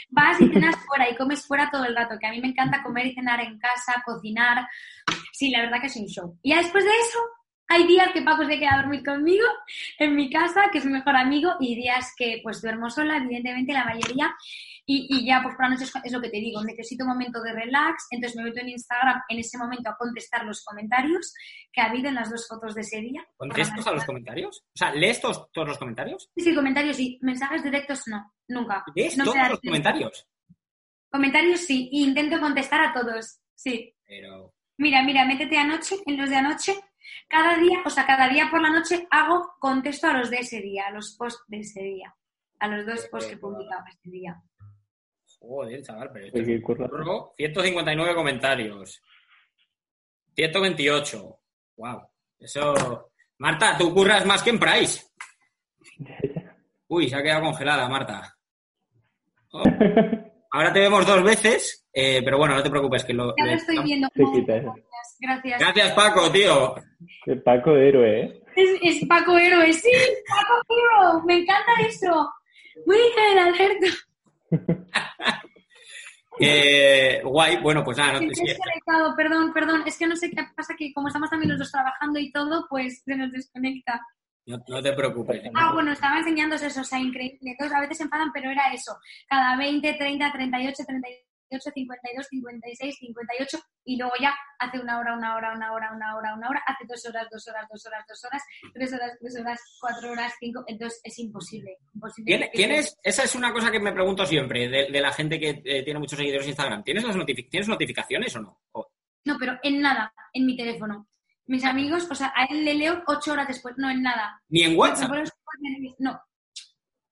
Vas 0.09 0.41
y 0.41 0.49
cenas 0.49 0.75
fuera 0.85 1.09
y 1.09 1.15
comes 1.15 1.45
fuera 1.45 1.69
todo 1.71 1.85
el 1.85 1.95
rato, 1.95 2.17
que 2.19 2.27
a 2.27 2.31
mí 2.31 2.41
me 2.41 2.49
encanta 2.49 2.83
comer 2.83 3.07
y 3.07 3.13
cenar 3.13 3.39
en 3.41 3.59
casa, 3.59 4.01
cocinar. 4.05 4.67
Sí, 5.33 5.51
la 5.51 5.61
verdad 5.61 5.79
que 5.81 5.87
es 5.87 5.95
un 5.95 6.07
show. 6.07 6.37
Y 6.41 6.49
ya 6.51 6.57
después 6.57 6.83
de 6.83 6.89
eso, 6.89 7.19
hay 7.67 7.85
días 7.85 8.11
que 8.13 8.21
Paco 8.21 8.45
se 8.45 8.57
queda 8.57 8.75
a 8.75 8.81
dormir 8.81 9.03
conmigo 9.03 9.45
en 9.99 10.15
mi 10.15 10.29
casa, 10.29 10.69
que 10.71 10.77
es 10.77 10.85
mi 10.85 10.93
mejor 10.93 11.15
amigo, 11.15 11.51
y 11.59 11.75
días 11.75 12.13
que 12.15 12.39
pues 12.41 12.61
duermo 12.61 12.89
sola, 12.89 13.17
evidentemente 13.17 13.73
la 13.73 13.85
mayoría. 13.85 14.33
Y, 14.89 15.25
ya, 15.25 15.41
pues 15.43 15.53
por 15.55 15.65
la 15.65 15.71
noche 15.71 15.83
es, 15.83 16.13
lo 16.13 16.21
que 16.21 16.29
te 16.29 16.37
digo, 16.37 16.63
necesito 16.63 17.03
un 17.03 17.09
momento 17.09 17.41
de 17.41 17.51
relax, 17.51 18.07
entonces 18.09 18.37
me 18.37 18.43
meto 18.43 18.61
en 18.61 18.69
Instagram 18.69 19.21
en 19.27 19.39
ese 19.39 19.57
momento 19.57 19.89
a 19.89 19.97
contestar 19.97 20.45
los 20.45 20.63
comentarios 20.63 21.33
que 21.73 21.81
ha 21.81 21.87
habido 21.87 22.07
en 22.07 22.15
las 22.15 22.29
dos 22.29 22.47
fotos 22.47 22.73
de 22.73 22.81
ese 22.81 23.01
día. 23.01 23.27
¿Contestas 23.35 23.85
a 23.85 23.91
los 23.91 24.05
comentarios? 24.05 24.63
O 24.65 24.77
sea, 24.77 24.93
¿lees 24.93 25.19
todos, 25.19 25.49
los 25.53 25.77
comentarios? 25.77 26.29
Sí, 26.37 26.55
comentarios 26.55 26.97
y 27.01 27.19
mensajes 27.21 27.63
directos 27.63 28.03
no, 28.07 28.33
nunca. 28.47 28.85
¿Lees 28.95 29.17
todos 29.17 29.35
los 29.49 29.59
comentarios? 29.59 30.25
Comentarios 31.11 31.59
sí, 31.59 31.89
e 31.91 31.97
intento 31.97 32.39
contestar 32.39 32.79
a 32.79 32.93
todos, 32.93 33.41
sí. 33.55 33.93
Pero... 34.05 34.53
Mira, 34.77 35.03
mira, 35.03 35.25
métete 35.25 35.57
anoche, 35.57 35.95
en 36.05 36.17
los 36.17 36.29
de 36.29 36.35
anoche, 36.35 36.75
cada 37.27 37.57
día, 37.57 37.79
o 37.85 37.89
sea, 37.89 38.05
cada 38.05 38.27
día 38.29 38.47
por 38.49 38.61
la 38.61 38.69
noche 38.69 39.07
hago, 39.09 39.55
contesto 39.59 40.07
a 40.07 40.13
los 40.13 40.29
de 40.29 40.37
ese 40.37 40.61
día, 40.61 40.87
a 40.87 40.91
los 40.91 41.15
posts 41.17 41.43
de 41.47 41.59
ese 41.59 41.81
día, 41.81 42.15
a 42.59 42.67
los 42.67 42.85
dos 42.85 43.07
posts 43.09 43.31
que 43.31 43.37
publicaba 43.37 43.85
ese 43.89 44.09
día. 44.09 44.41
Joder, 45.39 45.81
chaval, 45.83 46.09
pero 46.13 46.25
esto 46.25 46.39
es 46.39 46.45
159 46.45 48.15
comentarios. 48.15 49.03
128. 50.35 51.39
Wow. 51.77 52.09
Eso. 52.39 53.11
Marta, 53.39 53.77
tú 53.77 53.93
curras 53.93 54.25
más 54.25 54.41
que 54.41 54.49
en 54.51 54.59
Price. 54.59 55.05
Uy, 56.87 57.09
se 57.09 57.15
ha 57.15 57.23
quedado 57.23 57.43
congelada, 57.43 57.89
Marta. 57.89 58.35
Oh. 59.51 59.63
Ahora 60.51 60.73
te 60.73 60.79
vemos 60.79 61.05
dos 61.05 61.23
veces, 61.23 61.86
eh, 61.99 62.21
pero 62.23 62.37
bueno, 62.37 62.53
no 62.53 62.61
te 62.61 62.69
preocupes, 62.69 63.03
que 63.03 63.13
lo. 63.13 63.33
Ya 63.35 63.45
lo 63.45 63.51
estoy 63.53 63.79
viendo. 63.79 64.07
Gracias. 65.19 65.59
Gracias, 65.59 65.91
Paco, 65.93 66.31
tío. 66.31 66.75
Paco 67.43 67.75
héroe, 67.75 68.21
¿eh? 68.21 68.43
Es, 68.55 68.69
es 68.83 69.07
Paco 69.07 69.35
héroe, 69.35 69.73
sí, 69.73 69.89
Paco 70.27 70.63
héroe. 70.69 71.23
Me 71.25 71.37
encanta 71.39 71.71
eso. 71.87 72.31
Muy 72.85 72.97
bien, 72.97 73.39
Alberto. 73.39 73.87
Eh, 76.39 77.19
guay, 77.23 77.57
bueno, 77.63 77.83
pues 77.83 77.97
nada, 77.97 78.13
no 78.13 78.19
te 78.19 78.27
Perdón, 79.17 79.51
perdón, 79.53 79.81
es 79.87 79.97
que 79.97 80.05
no 80.05 80.15
sé 80.15 80.29
qué 80.29 80.43
pasa, 80.55 80.75
que 80.77 80.93
como 80.93 81.07
estamos 81.07 81.31
también 81.31 81.49
los 81.49 81.57
dos 81.57 81.71
trabajando 81.71 82.19
y 82.19 82.31
todo, 82.31 82.67
pues 82.69 83.01
se 83.03 83.15
nos 83.15 83.31
desconecta. 83.31 83.99
No, 84.45 84.81
te 84.83 84.93
preocupes. 84.93 85.41
Ah, 85.55 85.73
bueno, 85.73 85.93
estaba 85.93 86.19
enseñándose 86.19 86.67
eso, 86.67 86.81
o 86.81 86.83
sea, 86.83 86.99
increíble. 86.99 87.39
Entonces, 87.41 87.75
a 87.75 87.81
veces 87.81 87.97
se 87.97 88.03
enfadan, 88.03 88.31
pero 88.31 88.51
era 88.51 88.71
eso. 88.71 88.95
Cada 89.27 89.57
20, 89.57 89.93
30, 89.95 90.31
38, 90.31 90.83
38 90.85 91.26
52, 91.49 92.27
56, 92.29 92.95
58 92.99 93.59
y 93.85 93.97
luego 93.97 94.13
ya 94.19 94.35
hace 94.59 94.79
una 94.79 94.99
hora, 94.99 95.13
una 95.13 95.35
hora, 95.35 95.53
una 95.55 95.73
hora, 95.73 95.91
una 95.93 96.15
hora, 96.15 96.35
una 96.35 96.49
hora, 96.49 96.63
hace 96.65 96.85
dos 96.87 97.05
horas, 97.05 97.27
dos 97.31 97.47
horas, 97.47 97.65
dos 97.71 97.85
horas, 97.85 98.05
dos 98.07 98.25
horas, 98.25 98.43
tres 98.73 98.93
horas, 98.93 99.11
tres 99.19 99.39
horas, 99.39 99.59
cuatro 99.79 100.11
horas, 100.11 100.33
cinco, 100.39 100.63
entonces 100.67 100.99
es 101.03 101.19
imposible. 101.19 101.77
imposible. 101.93 102.51
¿Tienes, 102.53 102.97
esa 103.01 103.23
es 103.23 103.35
una 103.35 103.53
cosa 103.53 103.71
que 103.71 103.79
me 103.79 103.93
pregunto 103.93 104.25
siempre 104.25 104.67
de, 104.67 105.01
la 105.01 105.11
gente 105.11 105.39
que 105.39 105.61
eh, 105.63 105.83
tiene 105.83 105.99
muchos 105.99 106.17
seguidores 106.17 106.45
en 106.45 106.49
Instagram. 106.49 106.83
¿Tienes, 106.83 107.03
las 107.03 107.15
¿Tienes 107.25 107.67
notificaciones 107.67 108.35
o 108.35 108.41
no? 108.41 108.59
No, 109.25 109.37
pero 109.39 109.57
en 109.63 109.81
nada, 109.81 110.13
en 110.33 110.45
mi 110.45 110.55
teléfono. 110.55 111.07
Mis 111.45 111.63
amigos, 111.63 112.07
o 112.09 112.15
sea, 112.15 112.33
a 112.35 112.45
él 112.45 112.65
le 112.65 112.73
leo 112.73 113.03
ocho 113.07 113.31
horas 113.31 113.47
después, 113.47 113.75
no 113.77 113.89
en 113.89 114.01
nada. 114.01 114.41
Ni 114.49 114.63
en 114.63 114.77
WhatsApp. 114.77 115.11
No. 115.99 116.21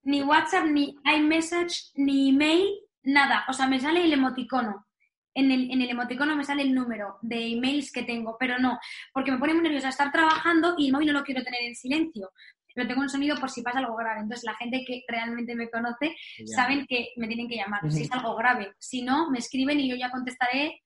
Ni 0.03 0.21
WhatsApp, 0.21 0.65
ni 0.65 0.95
iMessage, 1.05 1.91
ni 1.95 2.29
email, 2.29 2.67
nada. 3.05 3.45
O 3.47 3.53
sea, 3.53 3.67
me 3.67 3.79
sale 3.79 4.03
el 4.03 4.13
emoticono. 4.13 4.85
En 5.33 5.51
el, 5.51 5.69
en 5.69 5.81
el 5.81 5.89
emoticono 5.89 6.35
me 6.35 6.45
sale 6.45 6.61
el 6.61 6.73
número 6.73 7.17
de 7.21 7.47
emails 7.47 7.91
que 7.91 8.03
tengo, 8.03 8.37
pero 8.39 8.57
no, 8.57 8.79
porque 9.13 9.33
me 9.33 9.37
pone 9.37 9.53
muy 9.53 9.63
nerviosa 9.63 9.89
estar 9.89 10.09
trabajando 10.09 10.75
y 10.77 10.87
el 10.87 10.93
móvil 10.93 11.07
no 11.07 11.19
lo 11.19 11.25
quiero 11.25 11.43
tener 11.43 11.61
en 11.63 11.75
silencio 11.75 12.31
pero 12.75 12.87
tengo 12.89 13.01
un 13.01 13.09
sonido 13.09 13.37
por 13.37 13.49
si 13.49 13.63
pasa 13.63 13.79
algo 13.79 13.95
grave. 13.95 14.19
Entonces, 14.19 14.43
la 14.43 14.53
gente 14.55 14.83
que 14.85 15.03
realmente 15.07 15.55
me 15.55 15.69
conoce 15.69 16.13
saben 16.45 16.85
que 16.85 17.07
me 17.15 17.27
tienen 17.27 17.47
que 17.47 17.55
llamar 17.55 17.89
si 17.89 18.03
es 18.03 18.11
algo 18.11 18.35
grave. 18.35 18.73
Si 18.77 19.01
no, 19.01 19.31
me 19.31 19.39
escriben 19.39 19.79
y 19.79 19.89
yo 19.89 19.95
ya 19.95 20.11
contestaré 20.11 20.81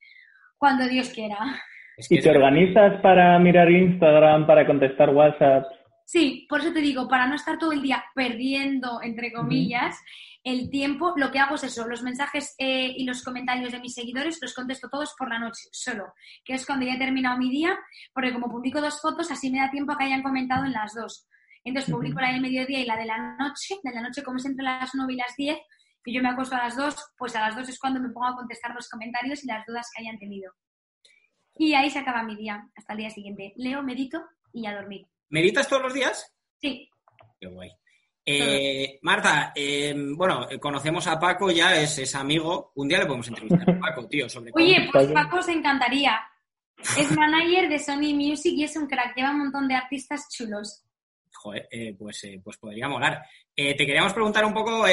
cuando 0.58 0.88
Dios 0.88 1.10
quiera. 1.10 1.38
¿Y 2.10 2.20
te 2.20 2.30
organizas 2.30 3.02
para 3.02 3.38
mirar 3.40 3.70
Instagram, 3.72 4.46
para 4.46 4.68
contestar 4.68 5.10
WhatsApp? 5.10 5.66
Sí, 6.06 6.46
por 6.48 6.62
eso 6.62 6.72
te 6.72 6.80
digo, 6.80 7.08
para 7.08 7.28
no 7.28 7.36
estar 7.36 7.58
todo 7.58 7.72
el 7.72 7.82
día 7.82 8.04
perdiendo, 8.16 9.02
entre 9.02 9.34
comillas, 9.34 10.00
el 10.44 10.70
tiempo, 10.70 11.14
lo 11.18 11.32
que 11.32 11.40
hago 11.40 11.56
es 11.56 11.64
eso, 11.64 11.88
los 11.88 12.02
mensajes 12.02 12.56
eh, 12.58 12.94
y 12.96 13.04
los 13.06 13.24
comentarios 13.24 13.72
de 13.72 13.80
mis 13.80 13.94
seguidores 13.94 14.40
los 14.42 14.54
contesto 14.54 14.90
todos 14.90 15.14
por 15.18 15.30
la 15.30 15.40
noche, 15.40 15.68
solo, 15.72 16.14
que 16.46 16.54
es 16.54 16.66
cuando 16.66 16.86
ya 16.86 16.94
he 16.94 16.98
terminado 16.98 17.38
mi 17.38 17.50
día, 17.50 17.78
porque 18.14 18.32
como 18.32 18.50
publico 18.50 18.80
dos 18.80 19.02
fotos, 19.02 19.32
así 19.32 19.52
me 19.52 19.60
da 19.60 19.70
tiempo 19.70 19.92
a 19.92 19.98
que 19.98 20.06
hayan 20.06 20.24
comentado 20.24 20.66
en 20.66 20.72
las 20.72 20.94
dos. 20.94 21.28
Entonces 21.64 21.94
publico 21.94 22.22
la 22.22 22.32
del 22.32 22.42
mediodía 22.42 22.80
y 22.80 22.86
la 22.86 22.96
de 22.96 23.06
la 23.06 23.36
noche. 23.38 23.76
De 23.84 23.92
la 23.94 24.02
noche, 24.02 24.24
como 24.24 24.38
es 24.38 24.46
entre 24.46 24.64
las 24.64 24.92
9 24.94 25.14
y 25.14 25.18
las 25.18 25.36
10, 25.36 25.58
y 26.06 26.14
yo 26.14 26.24
me 26.24 26.30
acuesto 26.30 26.56
a 26.56 26.64
las 26.64 26.76
2, 26.76 26.96
pues 27.18 27.36
a 27.36 27.42
las 27.42 27.56
2 27.56 27.70
es 27.70 27.78
cuando 27.78 28.00
me 28.00 28.10
pongo 28.10 28.28
a 28.28 28.36
contestar 28.36 28.74
los 28.74 28.90
comentarios 28.90 29.44
y 29.44 29.48
las 29.48 29.64
dudas 29.68 29.88
que 29.94 30.02
hayan 30.02 30.18
tenido. 30.18 30.54
Y 31.56 31.74
ahí 31.74 31.90
se 31.92 32.00
acaba 32.00 32.24
mi 32.24 32.36
día, 32.36 32.68
hasta 32.76 32.94
el 32.94 33.00
día 33.00 33.10
siguiente. 33.12 33.54
Leo, 33.58 33.84
medito 33.84 34.24
y 34.52 34.66
a 34.66 34.74
dormir. 34.74 35.06
¿Meditas 35.30 35.68
todos 35.68 35.84
los 35.84 35.94
días? 35.94 36.34
Sí. 36.60 36.90
Qué 37.40 37.48
guay. 37.48 37.70
Eh, 38.26 39.00
Marta, 39.02 39.52
eh, 39.56 39.96
bueno, 40.16 40.48
conocemos 40.60 41.08
a 41.08 41.20
Paco, 41.20 41.50
ya 41.52 41.76
es, 41.76 41.98
es, 42.00 42.14
amigo. 42.16 42.72
Un 42.76 42.88
día 42.88 43.00
le 43.00 43.06
podemos 43.06 43.28
entrevistar 43.28 43.70
a 43.70 43.80
Paco, 43.80 44.08
tío, 44.08 44.30
sobre 44.30 44.52
Oye, 44.54 44.88
pues 44.92 45.08
Paco 45.08 45.42
se 45.42 45.54
encantaría. 45.54 46.20
Es 46.98 47.12
manager 47.12 47.68
de 47.70 47.80
Sony 47.80 48.14
Music 48.14 48.54
y 48.56 48.64
es 48.64 48.76
un 48.76 48.88
crack, 48.88 49.16
lleva 49.16 49.32
un 49.32 49.40
montón 49.40 49.68
de 49.68 49.76
artistas 49.76 50.30
chulos 50.32 50.86
joder, 51.34 51.68
eh, 51.72 51.96
pues, 51.98 52.24
eh, 52.26 52.42
pues 52.44 52.58
podría 52.58 52.88
molar. 52.88 53.24
Eh, 53.56 53.76
te 53.76 53.86
queríamos 53.86 54.14
preguntar 54.14 54.46
un 54.46 54.54
poco 54.54 54.86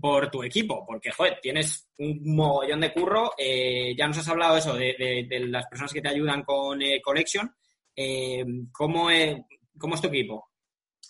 por 0.00 0.30
tu 0.30 0.42
equipo, 0.42 0.84
porque, 0.86 1.10
joder, 1.10 1.38
tienes 1.40 1.88
un 1.98 2.20
mogollón 2.34 2.80
de 2.80 2.92
curro. 2.92 3.32
ya 3.38 4.06
nos 4.06 4.18
has 4.18 4.28
hablado 4.28 4.56
eso 4.56 4.74
de, 4.74 5.26
las 5.48 5.66
personas 5.66 5.92
que 5.92 6.00
te 6.00 6.08
ayudan 6.08 6.42
con 6.42 6.80
Collection. 7.02 7.54
¿cómo, 8.72 9.08
¿Cómo 9.78 9.94
es 9.94 10.00
tu 10.00 10.08
equipo? 10.08 10.49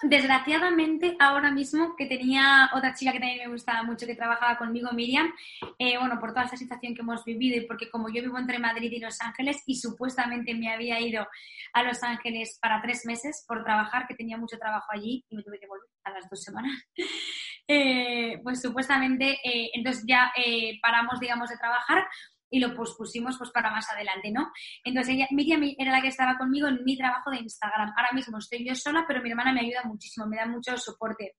Desgraciadamente, 0.03 1.15
ahora 1.19 1.51
mismo, 1.51 1.95
que 1.95 2.07
tenía 2.07 2.71
otra 2.75 2.95
chica 2.95 3.13
que 3.13 3.19
también 3.19 3.41
me 3.41 3.53
gustaba 3.53 3.83
mucho, 3.83 4.07
que 4.07 4.15
trabajaba 4.15 4.57
conmigo, 4.57 4.91
Miriam, 4.93 5.31
eh, 5.79 5.99
bueno, 5.99 6.19
por 6.19 6.31
toda 6.31 6.45
esta 6.45 6.57
situación 6.57 6.95
que 6.95 7.03
hemos 7.03 7.23
vivido 7.23 7.59
y 7.59 7.67
porque 7.67 7.91
como 7.91 8.09
yo 8.09 8.23
vivo 8.23 8.39
entre 8.39 8.59
Madrid 8.59 8.91
y 8.91 8.99
Los 8.99 9.21
Ángeles 9.21 9.63
y 9.67 9.77
supuestamente 9.77 10.55
me 10.55 10.73
había 10.73 10.99
ido 11.01 11.27
a 11.75 11.83
Los 11.83 12.03
Ángeles 12.03 12.59
para 12.63 12.81
tres 12.81 13.05
meses 13.05 13.45
por 13.47 13.63
trabajar, 13.63 14.07
que 14.07 14.15
tenía 14.15 14.39
mucho 14.39 14.57
trabajo 14.57 14.87
allí 14.91 15.23
y 15.29 15.37
me 15.37 15.43
tuve 15.43 15.61
que 15.61 15.67
volver 15.67 15.89
a 16.05 16.11
las 16.13 16.31
dos 16.31 16.43
semanas, 16.43 16.73
eh, 17.69 18.41
pues 18.43 18.63
supuestamente, 18.63 19.39
eh, 19.45 19.71
entonces 19.75 20.05
ya 20.07 20.33
paramos, 20.81 21.21
digamos, 21.21 21.51
de 21.51 21.59
trabajar 21.59 22.07
y 22.51 22.59
lo 22.59 22.75
pospusimos 22.75 23.39
pues 23.39 23.51
para 23.51 23.71
más 23.71 23.89
adelante, 23.91 24.31
¿no? 24.31 24.51
Entonces 24.85 25.15
ella, 25.15 25.29
Miriam 25.31 25.63
era 25.79 25.93
la 25.93 26.03
que 26.03 26.09
estaba 26.09 26.37
conmigo 26.37 26.69
en 26.69 26.85
mi 26.85 26.97
trabajo 26.97 27.31
de 27.31 27.39
Instagram. 27.39 27.93
Ahora 27.97 28.11
mismo 28.13 28.39
estoy 28.39 28.67
yo 28.67 28.75
sola, 28.75 29.05
pero 29.07 29.23
mi 29.23 29.31
hermana 29.31 29.53
me 29.53 29.61
ayuda 29.61 29.83
muchísimo, 29.85 30.27
me 30.27 30.37
da 30.37 30.47
mucho 30.47 30.77
soporte. 30.77 31.37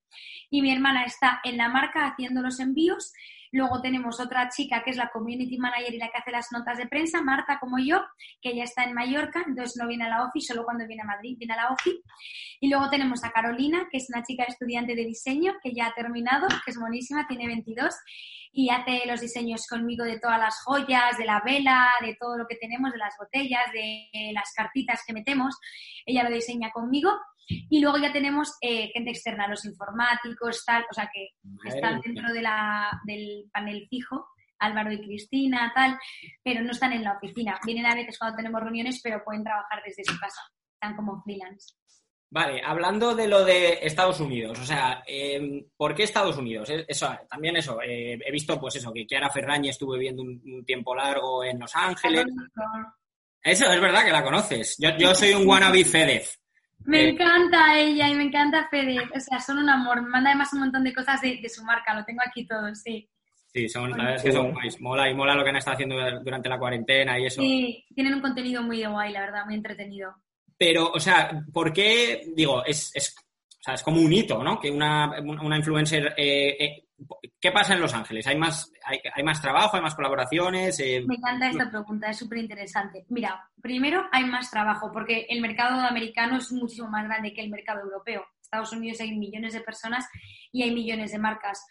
Y 0.50 0.62
mi 0.62 0.72
hermana 0.72 1.04
está 1.04 1.40
en 1.44 1.56
la 1.56 1.68
marca 1.68 2.06
haciendo 2.06 2.40
los 2.40 2.58
envíos. 2.60 3.12
Luego 3.52 3.80
tenemos 3.80 4.18
otra 4.18 4.48
chica 4.48 4.82
que 4.82 4.90
es 4.90 4.96
la 4.96 5.10
community 5.10 5.58
manager 5.58 5.94
y 5.94 5.98
la 5.98 6.08
que 6.08 6.18
hace 6.18 6.30
las 6.30 6.48
notas 6.52 6.78
de 6.78 6.86
prensa, 6.86 7.22
Marta 7.22 7.58
como 7.60 7.78
yo, 7.78 8.02
que 8.40 8.50
ella 8.50 8.64
está 8.64 8.84
en 8.84 8.94
Mallorca, 8.94 9.44
entonces 9.46 9.76
no 9.80 9.86
viene 9.86 10.04
a 10.04 10.08
la 10.08 10.24
OFI, 10.24 10.40
solo 10.40 10.64
cuando 10.64 10.86
viene 10.86 11.02
a 11.02 11.06
Madrid 11.06 11.36
viene 11.38 11.52
a 11.52 11.56
la 11.56 11.68
OFI. 11.68 12.02
Y 12.60 12.68
luego 12.68 12.88
tenemos 12.88 13.22
a 13.24 13.30
Carolina, 13.30 13.86
que 13.90 13.98
es 13.98 14.08
una 14.08 14.22
chica 14.22 14.44
estudiante 14.44 14.94
de 14.94 15.04
diseño, 15.04 15.54
que 15.62 15.72
ya 15.74 15.88
ha 15.88 15.94
terminado, 15.94 16.48
que 16.64 16.70
es 16.70 16.78
buenísima, 16.78 17.26
tiene 17.28 17.46
22 17.46 17.94
y 18.52 18.68
hace 18.68 19.02
los 19.06 19.20
diseños 19.20 19.66
conmigo 19.66 20.04
de 20.04 20.20
todas 20.20 20.38
las 20.38 20.62
joyas, 20.62 21.16
de 21.16 21.24
la 21.24 21.40
vela, 21.40 21.88
de 22.02 22.16
todo 22.20 22.36
lo 22.36 22.46
que 22.46 22.56
tenemos, 22.56 22.92
de 22.92 22.98
las 22.98 23.14
botellas, 23.18 23.72
de 23.72 24.30
las 24.34 24.52
cartitas 24.54 25.00
que 25.06 25.14
metemos. 25.14 25.58
Ella 26.04 26.24
lo 26.24 26.34
diseña 26.34 26.70
conmigo. 26.70 27.10
Y 27.48 27.80
luego 27.80 27.98
ya 27.98 28.12
tenemos 28.12 28.56
eh, 28.60 28.90
gente 28.92 29.10
externa, 29.10 29.48
los 29.48 29.64
informáticos, 29.64 30.64
tal, 30.64 30.84
o 30.90 30.94
sea 30.94 31.10
que 31.12 31.30
están 31.68 32.00
dentro 32.00 32.32
de 32.32 32.42
la, 32.42 32.90
del 33.04 33.44
panel 33.52 33.86
fijo, 33.88 34.26
Álvaro 34.58 34.92
y 34.92 35.00
Cristina, 35.00 35.72
tal, 35.74 35.98
pero 36.42 36.62
no 36.62 36.70
están 36.70 36.92
en 36.92 37.04
la 37.04 37.14
oficina. 37.16 37.58
Vienen 37.64 37.86
a 37.86 37.94
veces 37.94 38.18
cuando 38.18 38.36
tenemos 38.36 38.62
reuniones, 38.62 39.00
pero 39.02 39.22
pueden 39.24 39.44
trabajar 39.44 39.82
desde 39.84 40.04
su 40.04 40.18
casa. 40.18 40.40
Están 40.74 40.96
como 40.96 41.22
freelance. 41.22 41.74
Vale, 42.32 42.62
hablando 42.64 43.14
de 43.14 43.28
lo 43.28 43.44
de 43.44 43.80
Estados 43.82 44.18
Unidos, 44.18 44.58
o 44.58 44.64
sea, 44.64 45.02
em, 45.06 45.66
¿por 45.76 45.94
qué 45.94 46.04
Estados 46.04 46.38
Unidos? 46.38 46.70
Eh, 46.70 46.82
eso, 46.88 47.14
también 47.28 47.56
eso, 47.58 47.78
eh, 47.82 48.18
he 48.24 48.32
visto 48.32 48.58
pues 48.58 48.76
eso, 48.76 48.90
que 48.90 49.04
Chiara 49.04 49.28
Ferrañi 49.28 49.68
estuvo 49.68 49.92
viviendo 49.92 50.22
un, 50.22 50.64
tiempo 50.64 50.94
largo 50.94 51.44
en 51.44 51.58
Los 51.58 51.76
Ángeles. 51.76 52.24
Eso 53.42 53.70
es 53.70 53.80
verdad 53.82 54.02
que 54.06 54.12
la 54.12 54.24
conoces. 54.24 54.76
Yo, 54.78 55.14
soy 55.14 55.34
un 55.34 55.46
wannabe 55.46 55.84
Fedez. 55.84 56.40
Me 56.84 57.02
eh, 57.02 57.08
encanta 57.10 57.78
ella 57.78 58.08
y 58.08 58.14
me 58.14 58.24
encanta 58.24 58.68
Fedez. 58.70 59.02
O 59.14 59.20
sea, 59.20 59.40
son 59.40 59.58
un 59.58 59.68
amor. 59.68 60.02
Me 60.02 60.08
manda 60.08 60.30
además 60.30 60.52
un 60.52 60.60
montón 60.60 60.84
de 60.84 60.94
cosas 60.94 61.20
de, 61.20 61.48
su 61.48 61.64
marca. 61.64 61.94
Lo 61.94 62.04
tengo 62.04 62.20
aquí 62.26 62.46
todo, 62.46 62.74
sí. 62.74 63.08
Sí, 63.52 63.68
son, 63.68 63.90
la 63.90 63.96
verdad 63.96 64.14
es 64.16 64.22
que 64.22 64.32
son 64.32 64.52
guays. 64.52 64.80
Mola 64.80 65.10
y 65.10 65.14
mola 65.14 65.34
lo 65.34 65.44
que 65.44 65.50
han 65.50 65.56
estado 65.56 65.74
haciendo 65.74 65.96
durante 66.22 66.48
la 66.48 66.58
cuarentena 66.58 67.18
y 67.18 67.26
eso. 67.26 67.42
Sí, 67.42 67.84
tienen 67.94 68.14
un 68.14 68.20
contenido 68.20 68.62
muy 68.62 68.84
guay, 68.84 69.12
la 69.12 69.20
verdad, 69.20 69.44
muy 69.44 69.54
entretenido. 69.54 70.14
Pero, 70.56 70.90
o 70.90 71.00
sea, 71.00 71.42
¿por 71.52 71.72
qué? 71.72 72.24
Digo, 72.34 72.64
es, 72.64 72.90
es, 72.94 73.14
o 73.62 73.64
sea, 73.64 73.74
es 73.74 73.82
como 73.84 74.00
un 74.00 74.12
hito, 74.12 74.42
¿no? 74.42 74.58
Que 74.58 74.72
una, 74.72 75.20
una 75.20 75.56
influencer. 75.56 76.14
Eh, 76.16 76.56
eh, 76.58 76.88
¿Qué 77.40 77.52
pasa 77.52 77.74
en 77.74 77.80
Los 77.80 77.94
Ángeles? 77.94 78.26
¿Hay 78.26 78.36
más, 78.36 78.72
hay, 78.84 78.98
hay 79.14 79.22
más 79.22 79.40
trabajo, 79.40 79.76
hay 79.76 79.82
más 79.84 79.94
colaboraciones? 79.94 80.80
Eh, 80.80 81.04
Me 81.06 81.14
encanta 81.14 81.48
esta 81.48 81.70
pregunta, 81.70 82.10
es 82.10 82.18
súper 82.18 82.38
interesante. 82.38 83.06
Mira, 83.10 83.48
primero 83.60 84.08
hay 84.10 84.24
más 84.24 84.50
trabajo 84.50 84.90
porque 84.92 85.26
el 85.28 85.40
mercado 85.40 85.80
americano 85.80 86.38
es 86.38 86.50
muchísimo 86.50 86.88
más 86.88 87.04
grande 87.04 87.32
que 87.32 87.40
el 87.40 87.50
mercado 87.50 87.82
europeo. 87.82 88.24
Estados 88.40 88.72
Unidos 88.72 89.00
hay 89.00 89.16
millones 89.16 89.52
de 89.52 89.60
personas 89.60 90.08
y 90.50 90.64
hay 90.64 90.74
millones 90.74 91.12
de 91.12 91.20
marcas. 91.20 91.64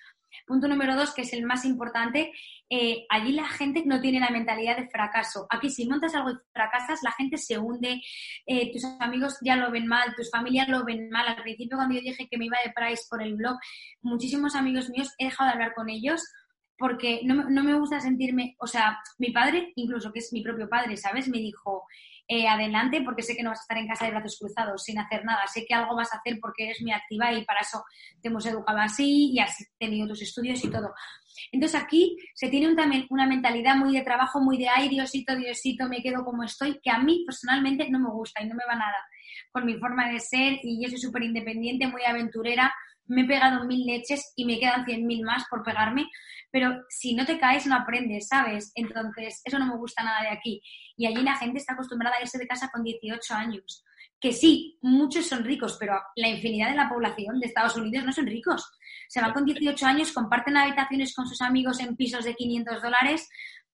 Punto 0.46 0.68
número 0.68 0.96
dos, 0.96 1.14
que 1.14 1.22
es 1.22 1.34
el 1.34 1.46
más 1.46 1.66
importante, 1.66 2.32
eh, 2.70 3.06
allí 3.10 3.34
la 3.34 3.48
gente 3.48 3.84
no 3.86 4.00
tiene 4.00 4.20
la 4.20 4.30
mentalidad 4.30 4.78
de 4.78 4.88
fracaso. 4.88 5.46
Aquí 5.50 5.70
si 5.70 5.88
montas 5.88 6.16
algo 6.16 6.32
y 6.32 6.36
fracasas, 6.54 7.00
la 7.04 7.12
gente 7.12 7.38
se 7.38 7.58
hunde, 7.58 8.02
eh, 8.46 8.72
tus 8.72 8.84
amigos 9.00 9.38
ya 9.44 9.56
lo 9.56 9.72
ven 9.72 9.88
mal, 9.88 10.16
tus 10.16 10.30
familias 10.30 10.70
lo 10.70 10.86
ven 10.86 11.10
mal. 11.10 11.28
Al 11.28 11.42
principio 11.42 11.78
cuando 11.78 11.96
yo 11.96 12.02
dije 12.02 12.28
que 12.30 12.38
me 12.38 12.46
iba 12.46 12.58
de 12.64 12.72
Price 12.72 13.04
por 13.10 13.22
el 13.22 13.36
blog, 13.36 13.58
muchísimos 14.02 14.56
amigos 14.56 14.90
míos 14.90 15.14
he 15.18 15.26
dejado 15.26 15.50
de 15.50 15.54
hablar 15.54 15.74
con 15.74 15.90
ellos 15.90 16.22
porque 16.78 17.22
no, 17.24 17.48
no 17.50 17.64
me 17.64 17.76
gusta 17.76 18.00
sentirme, 18.00 18.56
o 18.60 18.66
sea, 18.66 18.98
mi 19.20 19.32
padre, 19.32 19.72
incluso 19.76 20.12
que 20.12 20.18
es 20.18 20.34
mi 20.34 20.42
propio 20.42 20.68
padre, 20.68 20.98
¿sabes? 20.98 21.28
Me 21.28 21.38
dijo, 21.38 21.84
eh, 22.34 22.48
adelante 22.48 23.02
porque 23.04 23.24
sé 23.24 23.36
que 23.36 23.44
no 23.44 23.50
vas 23.50 23.60
a 23.60 23.64
estar 23.64 23.78
en 23.78 23.90
casa 23.90 24.06
de 24.06 24.12
brazos 24.12 24.38
cruzados 24.40 24.82
sin 24.86 24.98
hacer 24.98 25.26
nada. 25.26 25.46
Sé 25.48 25.66
que 25.66 25.74
algo 25.74 25.98
vas 25.98 26.14
a 26.14 26.18
hacer 26.18 26.40
porque 26.40 26.64
eres 26.64 26.82
muy 26.82 26.94
activa 26.94 27.30
y 27.34 27.44
para 27.44 27.60
eso 27.60 27.84
te 28.22 28.30
hemos 28.30 28.46
educado 28.46 28.78
así 28.80 29.34
y 29.34 29.40
has 29.40 29.54
tenido 29.78 30.08
tus 30.08 30.22
estudios 30.22 30.64
y 30.64 30.72
todo. 30.72 30.94
Entonces 31.52 31.82
aquí 31.82 32.16
se 32.34 32.48
tiene 32.48 32.74
también 32.74 33.06
una 33.10 33.28
mentalidad 33.28 33.76
muy 33.76 33.92
de 33.94 34.02
trabajo, 34.04 34.40
muy 34.40 34.58
de 34.58 34.70
ay, 34.70 34.88
Diosito, 34.88 35.36
Diosito, 35.36 35.90
me 35.90 36.02
quedo 36.02 36.24
como 36.24 36.46
estoy, 36.46 36.80
que 36.82 36.90
a 36.90 37.00
mí 37.00 37.26
personalmente 37.26 37.90
no 37.90 38.00
me 38.00 38.10
gusta 38.10 38.42
y 38.42 38.48
no 38.48 38.56
me 38.56 38.64
va 38.66 38.76
nada 38.76 38.98
con 39.52 39.66
mi 39.66 39.78
forma 39.78 40.10
de 40.10 40.22
ser 40.22 40.58
y 40.64 40.82
yo 40.82 40.90
soy 40.90 41.00
súper 41.00 41.24
independiente, 41.24 41.86
muy 41.88 42.04
aventurera, 42.06 42.74
me 43.12 43.24
he 43.24 43.26
pegado 43.26 43.66
mil 43.66 43.86
leches 43.86 44.32
y 44.36 44.46
me 44.46 44.58
quedan 44.58 44.86
cien 44.86 45.06
mil 45.06 45.24
más 45.24 45.44
por 45.50 45.64
pegarme, 45.64 46.10
pero 46.50 46.84
si 46.90 47.14
no 47.14 47.26
te 47.26 47.38
caes 47.40 47.66
no 47.66 47.76
aprendes, 47.76 48.28
¿sabes? 48.28 48.72
Entonces, 48.76 49.42
eso 49.44 49.60
no 49.60 49.68
me 49.68 49.78
gusta 49.78 50.04
nada 50.04 50.22
de 50.22 50.30
aquí. 50.30 50.62
Y 50.96 51.06
allí 51.06 51.22
la 51.22 51.36
gente 51.36 51.60
está 51.60 51.74
acostumbrada 51.74 52.16
a 52.18 52.22
irse 52.22 52.38
de 52.38 52.48
casa 52.48 52.70
con 52.72 52.84
18 52.84 53.34
años. 53.34 53.84
Que 54.20 54.32
sí, 54.32 54.78
muchos 54.82 55.28
son 55.28 55.44
ricos, 55.44 55.78
pero 55.80 56.00
la 56.16 56.30
infinidad 56.30 56.70
de 56.70 56.76
la 56.76 56.88
población 56.88 57.40
de 57.40 57.48
Estados 57.48 57.76
Unidos 57.76 58.06
no 58.06 58.14
son 58.14 58.28
ricos. 58.28 58.72
Se 59.10 59.20
van 59.20 59.34
con 59.34 59.46
18 59.46 59.86
años, 59.86 60.14
comparten 60.14 60.56
habitaciones 60.56 61.14
con 61.14 61.28
sus 61.28 61.42
amigos 61.42 61.80
en 61.80 61.96
pisos 61.96 62.24
de 62.24 62.36
500 62.36 62.82
dólares, 62.82 63.30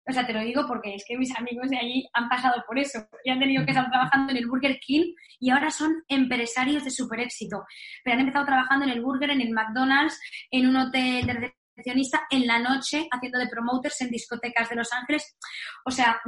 o 0.07 0.13
sea, 0.13 0.25
te 0.25 0.33
lo 0.33 0.39
digo 0.39 0.65
porque 0.67 0.95
es 0.95 1.03
que 1.05 1.17
mis 1.17 1.35
amigos 1.35 1.69
de 1.69 1.77
allí 1.77 2.07
han 2.13 2.29
pasado 2.29 2.63
por 2.65 2.79
eso 2.79 3.07
y 3.23 3.29
han 3.29 3.39
tenido 3.39 3.65
que 3.65 3.71
estar 3.71 3.89
trabajando 3.89 4.31
en 4.31 4.37
el 4.37 4.47
Burger 4.47 4.79
King 4.79 5.13
y 5.39 5.49
ahora 5.49 5.69
son 5.69 6.03
empresarios 6.07 6.85
de 6.85 6.91
super 6.91 7.19
éxito. 7.19 7.65
Pero 8.03 8.15
han 8.15 8.21
empezado 8.21 8.45
trabajando 8.45 8.85
en 8.85 8.91
el 8.91 9.01
Burger, 9.01 9.31
en 9.31 9.41
el 9.41 9.51
McDonald's, 9.51 10.19
en 10.49 10.67
un 10.67 10.77
hotel 10.77 11.25
de 11.27 11.33
recepcionista 11.33 12.21
en 12.29 12.47
la 12.47 12.59
noche 12.59 13.07
haciendo 13.11 13.37
de 13.37 13.49
promoters 13.49 13.99
en 14.01 14.09
discotecas 14.09 14.69
de 14.69 14.77
Los 14.77 14.93
Ángeles. 14.93 15.37
O 15.85 15.91
sea, 15.91 16.21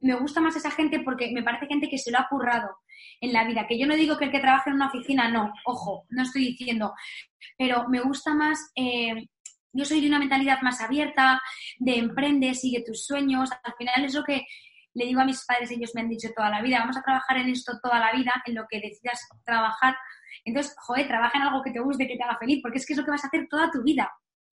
me 0.00 0.14
gusta 0.14 0.40
más 0.40 0.56
esa 0.56 0.70
gente 0.70 1.00
porque 1.00 1.30
me 1.32 1.42
parece 1.42 1.66
gente 1.66 1.88
que 1.88 1.98
se 1.98 2.10
lo 2.10 2.18
ha 2.18 2.28
currado 2.30 2.78
en 3.20 3.32
la 3.34 3.44
vida. 3.44 3.66
Que 3.68 3.78
yo 3.78 3.86
no 3.86 3.96
digo 3.96 4.16
que 4.16 4.24
el 4.24 4.30
que 4.32 4.40
trabaje 4.40 4.70
en 4.70 4.76
una 4.76 4.88
oficina, 4.88 5.28
no, 5.28 5.52
ojo, 5.66 6.06
no 6.08 6.22
estoy 6.22 6.46
diciendo. 6.46 6.94
Pero 7.58 7.86
me 7.88 8.00
gusta 8.00 8.34
más 8.34 8.70
eh, 8.74 9.28
yo 9.76 9.84
soy 9.84 10.00
de 10.00 10.08
una 10.08 10.18
mentalidad 10.18 10.60
más 10.62 10.80
abierta, 10.80 11.40
de 11.78 11.98
emprende, 11.98 12.54
sigue 12.54 12.82
tus 12.84 13.04
sueños. 13.04 13.50
Al 13.62 13.74
final 13.74 14.04
es 14.04 14.14
lo 14.14 14.24
que 14.24 14.46
le 14.94 15.04
digo 15.04 15.20
a 15.20 15.24
mis 15.24 15.44
padres, 15.44 15.70
ellos 15.70 15.92
me 15.94 16.00
han 16.00 16.08
dicho 16.08 16.28
toda 16.34 16.48
la 16.48 16.62
vida, 16.62 16.78
vamos 16.78 16.96
a 16.96 17.02
trabajar 17.02 17.36
en 17.36 17.50
esto 17.50 17.78
toda 17.82 18.00
la 18.00 18.12
vida, 18.12 18.32
en 18.46 18.54
lo 18.54 18.66
que 18.68 18.80
decidas 18.80 19.20
trabajar. 19.44 19.94
Entonces, 20.44 20.74
joder, 20.78 21.06
trabaja 21.06 21.36
en 21.36 21.44
algo 21.44 21.62
que 21.62 21.70
te 21.70 21.80
guste, 21.80 22.08
que 22.08 22.16
te 22.16 22.22
haga 22.22 22.38
feliz, 22.38 22.60
porque 22.62 22.78
es 22.78 22.86
que 22.86 22.94
es 22.94 22.98
lo 22.98 23.04
que 23.04 23.10
vas 23.10 23.24
a 23.24 23.26
hacer 23.26 23.46
toda 23.48 23.70
tu 23.70 23.82
vida. 23.82 24.10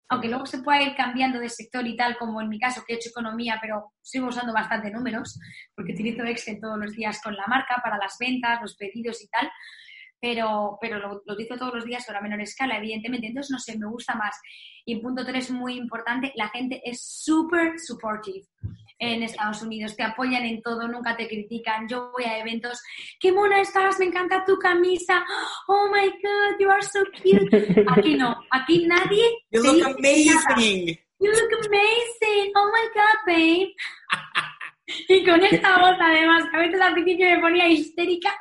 Aunque 0.08 0.30
luego 0.30 0.46
se 0.46 0.60
pueda 0.60 0.82
ir 0.82 0.96
cambiando 0.96 1.40
de 1.40 1.50
sector 1.50 1.86
y 1.86 1.96
tal, 1.96 2.18
como 2.18 2.42
en 2.42 2.50
mi 2.50 2.58
caso, 2.58 2.84
que 2.88 2.94
he 2.94 2.96
hecho 2.96 3.10
economía, 3.10 3.60
pero 3.62 3.92
sigo 4.02 4.28
usando 4.28 4.54
bastante 4.54 4.90
números, 4.90 5.38
porque 5.76 5.92
utilizo 5.92 6.24
Excel 6.24 6.60
todos 6.60 6.80
los 6.80 6.94
días 6.94 7.22
con 7.22 7.36
la 7.36 7.46
marca 7.48 7.80
para 7.84 7.98
las 7.98 8.16
ventas, 8.18 8.62
los 8.62 8.76
pedidos 8.76 9.22
y 9.22 9.28
tal 9.28 9.52
pero, 10.22 10.78
pero 10.82 11.00
lo, 11.00 11.22
lo 11.26 11.34
utilizo 11.34 11.58
todos 11.58 11.76
los 11.76 11.86
días 11.86 12.04
pero 12.06 12.20
a 12.20 12.22
menor 12.22 12.42
escala, 12.42 12.78
evidentemente. 12.78 13.28
Entonces, 13.28 13.52
no 13.52 13.60
sé, 13.60 13.78
me 13.78 13.88
gusta 13.88 14.16
más. 14.16 14.40
Y 14.86 14.96
punto 14.98 15.26
tres, 15.26 15.52
muy 15.52 15.76
importante, 15.76 16.32
la 16.36 16.50
gente 16.50 16.82
es 16.84 17.04
súper 17.04 17.80
supportive 17.80 18.48
en 18.98 19.24
Estados 19.24 19.62
Unidos. 19.62 19.96
Te 19.96 20.04
apoyan 20.04 20.44
en 20.44 20.62
todo, 20.62 20.88
nunca 20.88 21.16
te 21.16 21.28
critican. 21.28 21.88
Yo 21.88 22.12
voy 22.12 22.26
a 22.26 22.38
eventos. 22.40 22.82
¡Qué 23.20 23.32
mona 23.32 23.62
estás! 23.62 23.98
Me 24.00 24.06
encanta 24.06 24.44
tu 24.46 24.58
camisa. 24.58 25.24
¡Oh, 25.68 25.90
my 25.90 26.08
God! 26.10 26.60
You 26.60 26.70
are 26.70 26.84
so 26.84 27.00
cute. 27.14 27.86
Aquí 27.88 28.16
no. 28.16 28.36
Aquí 28.52 28.86
nadie... 28.86 29.24
You 29.52 29.64
look 29.64 29.96
amazing. 29.98 30.98
You 31.20 31.32
look 31.32 31.66
amazing. 31.66 32.52
Oh, 32.56 32.72
my 32.74 32.88
God, 32.94 33.20
babe. 33.26 33.74
Y 35.08 35.24
con 35.24 35.44
esta 35.46 35.80
voz, 35.80 35.96
además, 36.00 36.44
que 36.50 36.58
a 36.58 36.60
veces 36.60 36.82
al 36.82 36.94
principio 36.94 37.28
me 37.28 37.40
ponía 37.40 37.68
histérica. 37.70 38.36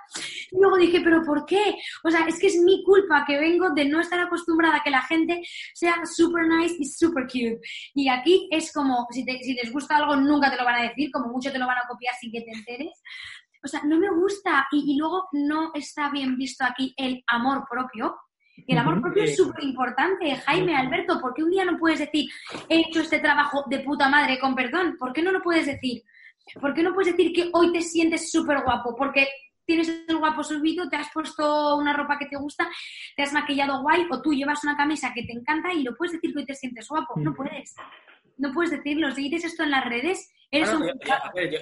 Y 0.50 0.58
luego 0.58 0.76
dije, 0.76 1.00
¿pero 1.00 1.22
por 1.22 1.44
qué? 1.44 1.76
O 2.04 2.10
sea, 2.10 2.26
es 2.26 2.38
que 2.38 2.48
es 2.48 2.60
mi 2.62 2.82
culpa 2.84 3.24
que 3.26 3.38
vengo 3.38 3.70
de 3.70 3.84
no 3.84 4.00
estar 4.00 4.18
acostumbrada 4.20 4.76
a 4.76 4.82
que 4.82 4.90
la 4.90 5.02
gente 5.02 5.42
sea 5.74 5.94
super 6.04 6.46
nice 6.46 6.76
y 6.78 6.84
super 6.84 7.24
cute. 7.24 7.60
Y 7.94 8.08
aquí 8.08 8.48
es 8.50 8.72
como, 8.72 9.06
si, 9.10 9.24
si 9.24 9.54
les 9.54 9.72
gusta 9.72 9.96
algo, 9.96 10.16
nunca 10.16 10.50
te 10.50 10.56
lo 10.56 10.64
van 10.64 10.80
a 10.80 10.88
decir, 10.88 11.10
como 11.12 11.32
mucho 11.32 11.52
te 11.52 11.58
lo 11.58 11.66
van 11.66 11.78
a 11.78 11.88
copiar 11.88 12.14
sin 12.14 12.32
que 12.32 12.42
te 12.42 12.50
enteres. 12.50 13.02
O 13.62 13.68
sea, 13.68 13.82
no 13.84 13.98
me 13.98 14.10
gusta. 14.10 14.66
Y, 14.72 14.94
y 14.94 14.96
luego 14.98 15.28
no 15.32 15.72
está 15.74 16.10
bien 16.10 16.36
visto 16.36 16.64
aquí 16.64 16.94
el 16.96 17.22
amor 17.26 17.64
propio. 17.68 18.16
Y 18.66 18.72
el 18.72 18.78
amor 18.78 19.00
propio 19.00 19.22
es 19.22 19.36
súper 19.36 19.62
importante, 19.62 20.34
Jaime, 20.34 20.76
Alberto, 20.76 21.20
¿por 21.20 21.32
qué 21.32 21.44
un 21.44 21.50
día 21.50 21.64
no 21.64 21.78
puedes 21.78 22.00
decir, 22.00 22.28
he 22.68 22.80
hecho 22.80 23.02
este 23.02 23.20
trabajo 23.20 23.64
de 23.68 23.78
puta 23.80 24.08
madre 24.08 24.38
con 24.40 24.56
perdón? 24.56 24.96
¿Por 24.98 25.12
qué 25.12 25.22
no 25.22 25.30
lo 25.30 25.40
puedes 25.40 25.66
decir? 25.66 26.02
¿Por 26.60 26.74
qué 26.74 26.82
no 26.82 26.94
puedes 26.94 27.16
decir 27.16 27.32
que 27.32 27.50
hoy 27.52 27.72
te 27.72 27.82
sientes 27.82 28.30
súper 28.30 28.62
guapo? 28.64 28.96
Porque 28.96 29.28
tienes 29.68 30.02
el 30.08 30.16
guapo 30.16 30.42
subido, 30.42 30.88
te 30.88 30.96
has 30.96 31.10
puesto 31.12 31.76
una 31.76 31.92
ropa 31.92 32.18
que 32.18 32.24
te 32.24 32.36
gusta, 32.36 32.66
te 33.14 33.22
has 33.22 33.34
maquillado 33.34 33.82
guay 33.82 34.06
o 34.10 34.22
tú 34.22 34.32
llevas 34.32 34.64
una 34.64 34.74
camisa 34.74 35.12
que 35.14 35.24
te 35.24 35.32
encanta 35.32 35.70
y 35.74 35.82
lo 35.82 35.94
puedes 35.94 36.14
decir 36.14 36.32
que 36.32 36.40
hoy 36.40 36.46
te 36.46 36.54
sientes 36.54 36.88
guapo. 36.88 37.14
No 37.18 37.34
puedes. 37.34 37.76
No 38.38 38.50
puedes 38.54 38.70
decirlo. 38.70 39.10
Si 39.10 39.28
dices 39.28 39.52
esto 39.52 39.64
en 39.64 39.72
las 39.72 39.84
redes, 39.84 40.32
eres 40.50 40.72
un... 40.72 40.90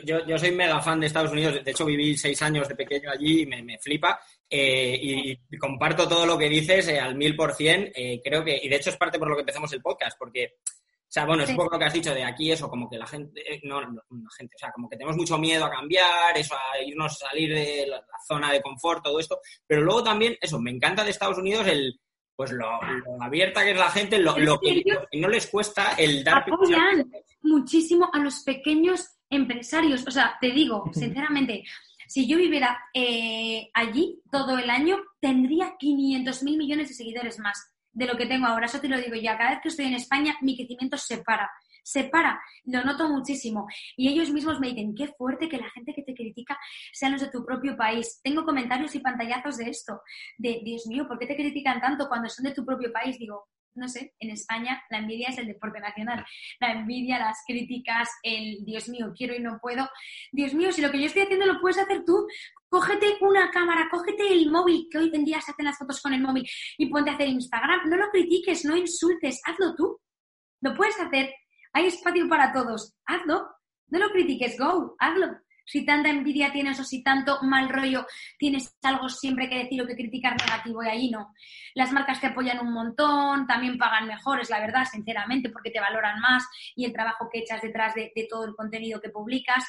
Yo, 0.05 0.39
soy 0.39 0.53
mega 0.53 0.81
fan 0.81 1.01
de 1.01 1.09
Estados 1.09 1.33
Unidos. 1.33 1.65
De 1.65 1.71
hecho, 1.73 1.85
viví 1.85 2.17
seis 2.17 2.41
años 2.43 2.69
de 2.69 2.77
pequeño 2.77 3.11
allí 3.11 3.43
y 3.43 3.47
me, 3.47 3.79
flipa. 3.81 4.21
Eh, 4.49 4.99
y, 5.03 5.59
comparto 5.59 6.07
todo 6.07 6.27
lo 6.27 6.39
que 6.39 6.49
dices 6.49 6.87
eh, 6.87 7.01
al 7.01 7.17
mil 7.17 7.35
por 7.35 7.55
cien. 7.55 7.91
Eh, 7.93 8.21
creo 8.23 8.45
que, 8.45 8.57
y 8.63 8.69
de 8.69 8.77
hecho 8.77 8.91
es 8.91 8.97
parte 8.97 9.19
por 9.19 9.29
lo 9.29 9.35
que 9.35 9.41
empezamos 9.41 9.73
el 9.73 9.83
podcast, 9.83 10.17
porque 10.17 10.59
sea, 11.17 11.25
bueno, 11.25 11.45
es 11.45 11.51
un 11.51 11.57
poco 11.57 11.71
lo 11.73 11.79
que 11.79 11.85
has 11.87 11.93
dicho 11.95 12.15
de 12.15 12.25
aquí, 12.25 12.53
eso, 12.53 12.69
como 12.69 12.91
que 12.91 12.99
la 12.99 13.07
gente, 13.07 13.41
eh, 13.41 13.59
no, 13.65 13.81
la 13.81 13.89
gente, 14.37 14.55
o 14.55 14.59
sea, 14.59 14.71
como 14.71 14.87
que 14.87 14.97
tenemos 14.97 15.17
mucho 15.17 15.39
miedo 15.39 15.65
a 15.65 15.71
cambiar, 15.71 16.37
eso, 16.37 16.55
a 16.55 16.79
irnos, 16.83 17.13
a 17.23 17.29
salir 17.29 17.55
de 17.55 17.87
la, 17.87 18.05
zona 18.29 18.53
de 18.53 18.61
confort, 18.61 19.03
todo 19.03 19.19
esto, 19.19 19.41
pero 19.67 19.81
luego 19.81 20.05
también, 20.05 20.37
eso, 20.39 20.61
me 20.61 20.71
encanta 20.71 21.05
de 21.05 21.11
Estados 21.11 21.39
Unidos 21.39 21.67
el, 21.69 21.99
pues 22.35 22.53
lo, 22.53 22.69
abierta 23.19 23.65
que 23.65 23.71
es 23.71 23.79
la 23.79 23.91
gente, 23.91 24.19
lo, 24.19 24.35
que, 24.35 24.85
no 25.15 25.29
les 25.29 25.47
cuesta 25.47 25.95
el 25.97 26.23
dar... 26.23 26.45
Apoyan 26.47 27.11
muchísimo 27.41 28.11
a 28.13 28.19
los 28.19 28.43
pequeños 28.43 29.17
empresarios, 29.31 30.07
o 30.07 30.11
sea, 30.11 30.37
te 30.39 30.51
digo, 30.51 30.85
sinceramente, 30.93 31.65
si 32.07 32.29
yo 32.29 32.37
viviera 32.37 32.79
eh, 32.93 33.71
allí 33.73 34.21
todo 34.31 34.59
el 34.59 34.69
año, 34.69 34.99
tendría 35.19 35.77
500 35.79 36.43
mil 36.43 36.59
millones 36.59 36.89
de 36.89 36.95
seguidores 36.95 37.39
más 37.39 37.76
de 37.97 38.07
lo 38.07 38.17
que 38.17 38.27
tengo 38.27 38.47
ahora. 38.47 38.67
Eso 38.67 38.79
te 38.79 38.89
lo 38.89 38.99
digo 38.99 39.17
ya. 39.17 39.37
Cada 39.39 39.51
vez 39.51 39.61
que 39.63 39.69
estoy 39.69 39.87
en 39.87 39.95
España, 39.95 40.37
mi 40.43 40.55
crecimiento 40.55 40.99
se 40.99 41.19
para. 41.19 41.51
Se 41.83 42.05
para. 42.05 42.41
Lo 42.65 42.85
noto 42.85 43.09
muchísimo. 43.09 43.67
Y 43.97 44.09
ellos 44.09 44.31
mismos 44.31 44.61
me 44.61 44.69
dicen, 44.69 44.95
qué 44.95 45.09
fuerte 45.09 45.49
que 45.49 45.57
la 45.57 45.71
gente 45.71 45.95
que 45.95 46.03
te 46.03 46.15
critica 46.15 46.59
sean 46.93 47.13
los 47.13 47.23
de 47.23 47.31
tu 47.31 47.45
propio 47.45 47.77
país. 47.77 48.21
Tengo 48.23 48.45
comentarios 48.45 48.95
y 48.95 49.01
pantallazos 49.01 49.57
de 49.57 49.71
esto. 49.71 50.03
De, 50.37 50.61
Dios 50.63 50.87
mío, 50.87 51.09
¿por 51.09 51.19
qué 51.19 51.27
te 51.27 51.37
critican 51.37 51.81
tanto 51.81 52.07
cuando 52.09 52.29
son 52.29 52.45
de 52.45 52.53
tu 52.53 52.67
propio 52.67 52.93
país? 52.93 53.19
Digo, 53.19 53.49
no 53.77 53.89
sé, 53.89 54.15
en 54.19 54.31
España 54.31 54.83
la 54.91 54.99
envidia 54.99 55.29
es 55.29 55.39
el 55.39 55.47
deporte 55.47 55.81
nacional. 55.81 56.25
La 56.61 56.73
envidia, 56.73 57.19
las 57.19 57.39
críticas, 57.47 58.11
el 58.23 58.65
Dios 58.65 58.89
mío, 58.89 59.13
quiero 59.17 59.35
y 59.35 59.41
no 59.41 59.59
puedo. 59.61 59.89
Dios 60.33 60.53
mío, 60.55 60.73
si 60.73 60.83
lo 60.83 60.91
que 60.91 60.99
yo 61.01 61.07
estoy 61.07 61.23
haciendo 61.23 61.47
lo 61.47 61.61
puedes 61.61 61.79
hacer 61.79 62.05
tú, 62.05 62.27
cógete 62.69 63.17
una 63.21 63.51
cámara, 63.51 63.89
cógete 63.91 64.33
el 64.33 64.51
móvil, 64.51 64.89
que 64.91 64.99
hoy 64.99 65.11
en 65.13 65.25
día 65.25 65.41
se 65.41 65.53
hacen 65.53 65.65
las 65.67 65.79
fotos 65.79 66.01
con 66.01 66.13
el 66.13 66.23
móvil, 66.23 66.49
y 66.79 66.87
ponte 66.87 67.11
a 67.11 67.15
hacer 67.15 67.29
Instagram. 67.29 67.89
No 67.89 67.97
lo 67.97 68.11
critiques, 68.11 68.65
no 68.65 68.77
insultes, 68.77 69.41
hazlo 69.45 69.75
tú. 69.75 69.99
Lo 70.61 70.75
puedes 70.75 70.99
hacer. 71.01 71.35
Hay 71.73 71.87
espacio 71.87 72.29
para 72.29 72.53
todos. 72.53 72.95
Hazlo. 73.05 73.49
No 73.89 73.99
lo 74.01 74.11
critiques, 74.11 74.59
go, 74.59 74.97
hazlo 74.99 75.39
si 75.67 75.85
tanta 75.85 76.09
envidia 76.09 76.53
tienes 76.53 76.79
o 76.81 76.85
si 76.85 77.03
tanto 77.03 77.43
mal 77.43 77.69
rollo 77.69 78.07
tienes 78.39 78.75
algo 78.83 79.09
siempre 79.09 79.49
que 79.49 79.59
decir 79.59 79.83
o 79.83 79.87
que 79.87 79.97
criticar 79.97 80.37
negativo 80.41 80.83
y 80.83 80.89
ahí 80.89 81.11
no. 81.11 81.35
Las 81.75 81.93
marcas 81.93 82.21
te 82.21 82.29
apoyan 82.29 82.61
un 82.61 82.73
montón, 82.73 83.47
también 83.47 83.77
pagan 83.77 84.07
mejor, 84.07 84.41
es 84.41 84.49
la 84.49 84.61
verdad, 84.61 84.85
sinceramente, 84.91 85.51
porque 85.51 85.71
te 85.71 85.81
valoran 85.81 86.21
más 86.21 86.47
y 86.77 86.85
el 86.85 86.93
trabajo 86.93 87.29
que 87.31 87.41
echas 87.41 87.61
detrás 87.61 87.95
de, 87.95 88.13
de 88.15 88.27
todo 88.31 88.45
el 88.45 88.55
contenido 88.55 89.01
que 89.01 89.11
publicas. 89.11 89.65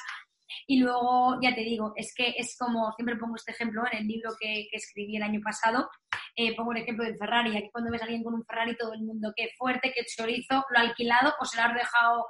Y 0.66 0.80
luego, 0.80 1.38
ya 1.42 1.54
te 1.54 1.62
digo, 1.62 1.92
es 1.96 2.12
que 2.14 2.34
es 2.36 2.56
como, 2.58 2.92
siempre 2.92 3.16
pongo 3.16 3.36
este 3.36 3.52
ejemplo 3.52 3.82
en 3.90 3.98
el 3.98 4.06
libro 4.06 4.30
que, 4.40 4.68
escribí 4.72 5.16
el 5.16 5.22
año 5.22 5.40
pasado, 5.42 5.88
eh, 6.36 6.54
pongo 6.54 6.72
el 6.72 6.82
ejemplo 6.82 7.04
del 7.04 7.18
Ferrari. 7.18 7.56
Aquí 7.56 7.70
cuando 7.72 7.90
ves 7.90 8.02
a 8.02 8.04
alguien 8.04 8.22
con 8.22 8.34
un 8.34 8.44
Ferrari, 8.44 8.76
todo 8.76 8.92
el 8.92 9.02
mundo, 9.02 9.32
qué 9.36 9.50
fuerte, 9.56 9.92
qué 9.94 10.04
chorizo, 10.04 10.64
lo 10.70 10.78
ha 10.78 10.82
alquilado 10.82 11.34
o 11.40 11.44
se 11.44 11.56
lo 11.56 11.64
ha 11.64 11.72
dejado 11.72 12.26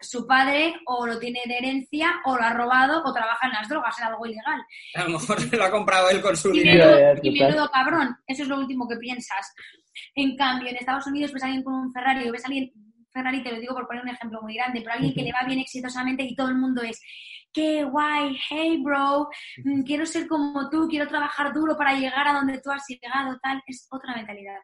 su 0.00 0.26
padre 0.26 0.74
o 0.86 1.06
lo 1.06 1.18
tiene 1.18 1.40
de 1.46 1.58
herencia 1.58 2.20
o 2.24 2.36
lo 2.36 2.42
ha 2.42 2.52
robado 2.52 3.02
o 3.04 3.12
trabaja 3.12 3.46
en 3.46 3.52
las 3.52 3.68
drogas, 3.68 3.98
en 3.98 4.06
algo 4.06 4.26
ilegal. 4.26 4.62
A 4.94 5.04
lo 5.04 5.10
mejor 5.10 5.40
se 5.40 5.56
lo 5.56 5.64
ha 5.64 5.70
comprado 5.70 6.10
él 6.10 6.20
con 6.20 6.36
su 6.36 6.50
dinero. 6.50 7.18
Y 7.22 7.40
menudo 7.40 7.70
cabrón, 7.70 8.16
eso 8.26 8.42
es 8.42 8.48
lo 8.48 8.58
último 8.58 8.88
que 8.88 8.96
piensas. 8.96 9.54
En 10.14 10.36
cambio, 10.36 10.68
en 10.68 10.76
Estados 10.76 11.06
Unidos 11.06 11.32
ves 11.32 11.42
a 11.42 11.46
alguien 11.46 11.62
con 11.62 11.74
un 11.74 11.92
Ferrari 11.92 12.28
o 12.28 12.32
ves 12.32 12.44
a 12.44 12.48
alguien 12.48 12.72
Ferrari, 13.14 13.42
te 13.42 13.52
lo 13.52 13.60
digo 13.60 13.74
por 13.74 13.86
poner 13.86 14.02
un 14.02 14.08
ejemplo 14.08 14.42
muy 14.42 14.54
grande, 14.54 14.80
pero 14.80 14.94
alguien 14.94 15.14
que 15.14 15.22
le 15.22 15.32
va 15.32 15.46
bien 15.46 15.60
exitosamente 15.60 16.24
y 16.24 16.34
todo 16.34 16.48
el 16.48 16.56
mundo 16.56 16.82
es, 16.82 17.00
qué 17.54 17.84
guay, 17.84 18.36
hey 18.50 18.82
bro, 18.82 19.28
mm, 19.64 19.82
quiero 19.84 20.04
ser 20.04 20.26
como 20.26 20.68
tú, 20.68 20.88
quiero 20.88 21.08
trabajar 21.08 21.54
duro 21.54 21.76
para 21.76 21.94
llegar 21.94 22.26
a 22.28 22.34
donde 22.34 22.60
tú 22.60 22.70
has 22.70 22.84
llegado, 22.88 23.38
tal, 23.42 23.62
es 23.66 23.86
otra 23.90 24.14
mentalidad. 24.16 24.58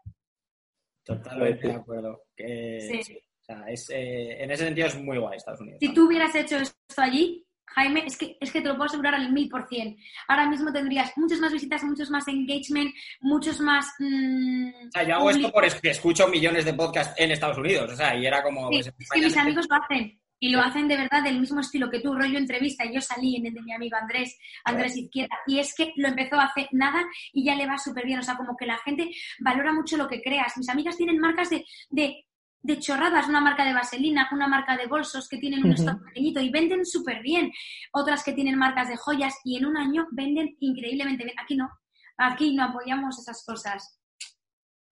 Totalmente 1.05 1.68
de 1.68 1.74
acuerdo. 1.74 2.22
sí. 2.37 3.22
O 3.40 3.42
sea, 3.42 3.64
es, 3.68 3.90
eh, 3.90 4.42
en 4.42 4.50
ese 4.50 4.64
sentido 4.64 4.87
es 4.87 4.96
muy 5.03 5.18
guay 5.18 5.37
Estados 5.37 5.61
Unidos. 5.61 5.79
Si 5.81 5.94
tú 5.94 6.07
hubieras 6.07 6.35
hecho 6.35 6.57
esto 6.59 6.76
allí, 6.98 7.44
Jaime, 7.74 8.05
es 8.07 8.16
que, 8.16 8.37
es 8.40 8.50
que 8.50 8.61
te 8.61 8.68
lo 8.68 8.74
puedo 8.74 8.87
asegurar 8.87 9.14
al 9.14 9.33
mil 9.33 9.48
por 9.48 9.66
cien. 9.68 9.96
Ahora 10.29 10.48
mismo 10.48 10.72
tendrías 10.72 11.12
muchas 11.16 11.38
más 11.38 11.53
visitas, 11.53 11.83
muchos 11.85 12.11
más 12.11 12.26
engagement, 12.29 12.92
muchos 13.20 13.61
más... 13.61 13.87
Mm, 13.98 14.68
o 14.68 14.90
sea, 14.92 15.03
yo 15.05 15.14
hago 15.14 15.31
esto 15.31 15.50
porque 15.53 15.90
escucho 15.90 16.29
millones 16.29 16.64
de 16.64 16.74
podcasts 16.74 17.14
en 17.16 17.31
Estados 17.31 17.59
Unidos, 17.59 17.92
o 17.92 17.96
sea, 17.96 18.16
y 18.16 18.26
era 18.26 18.42
como... 18.42 18.68
Pues, 18.68 18.88
es 18.88 19.11
que 19.11 19.20
mis 19.20 19.37
amigos 19.37 19.66
lo 19.68 19.76
hacen. 19.76 20.19
Y 20.40 20.48
lo 20.48 20.61
hacen 20.61 20.88
de 20.88 20.96
verdad 20.96 21.22
del 21.22 21.38
mismo 21.38 21.61
estilo 21.61 21.90
que 21.90 22.00
tú, 22.00 22.14
rollo 22.14 22.38
entrevista. 22.38 22.85
Yo 22.90 23.00
salí 23.00 23.37
en 23.37 23.46
el 23.46 23.55
de 23.55 23.62
mi 23.62 23.72
amigo 23.72 23.96
Andrés, 23.96 24.38
Andrés 24.64 24.96
Izquierda, 24.96 25.37
y 25.46 25.59
es 25.59 25.74
que 25.74 25.92
lo 25.96 26.09
empezó 26.09 26.37
a 26.37 26.44
hacer 26.44 26.68
nada 26.72 27.05
y 27.33 27.44
ya 27.44 27.55
le 27.55 27.66
va 27.66 27.79
súper 27.79 28.07
bien. 28.07 28.18
O 28.18 28.22
sea, 28.22 28.37
como 28.37 28.57
que 28.57 28.66
la 28.66 28.79
gente 28.79 29.11
valora 29.38 29.72
mucho 29.72 29.96
lo 29.96 30.09
que 30.09 30.22
creas. 30.22 30.57
Mis 30.57 30.68
amigas 30.68 30.96
tienen 30.96 31.18
marcas 31.18 31.50
de, 31.50 31.64
de, 31.90 32.24
de 32.62 32.79
chorradas, 32.79 33.29
una 33.29 33.40
marca 33.40 33.64
de 33.64 33.74
vaselina, 33.74 34.29
una 34.33 34.48
marca 34.48 34.76
de 34.76 34.87
bolsos 34.87 35.29
que 35.29 35.38
tienen 35.38 35.64
un 35.64 35.72
stock 35.72 36.03
pequeñito 36.07 36.40
y 36.40 36.50
venden 36.50 36.87
súper 36.87 37.22
bien. 37.22 37.53
Otras 37.92 38.25
que 38.25 38.33
tienen 38.33 38.56
marcas 38.56 38.88
de 38.88 38.96
joyas 38.96 39.35
y 39.44 39.58
en 39.58 39.67
un 39.67 39.77
año 39.77 40.06
venden 40.12 40.56
increíblemente 40.60 41.25
bien. 41.25 41.38
Aquí 41.38 41.56
no, 41.56 41.69
aquí 42.17 42.54
no 42.54 42.65
apoyamos 42.65 43.19
esas 43.19 43.44
cosas. 43.44 44.00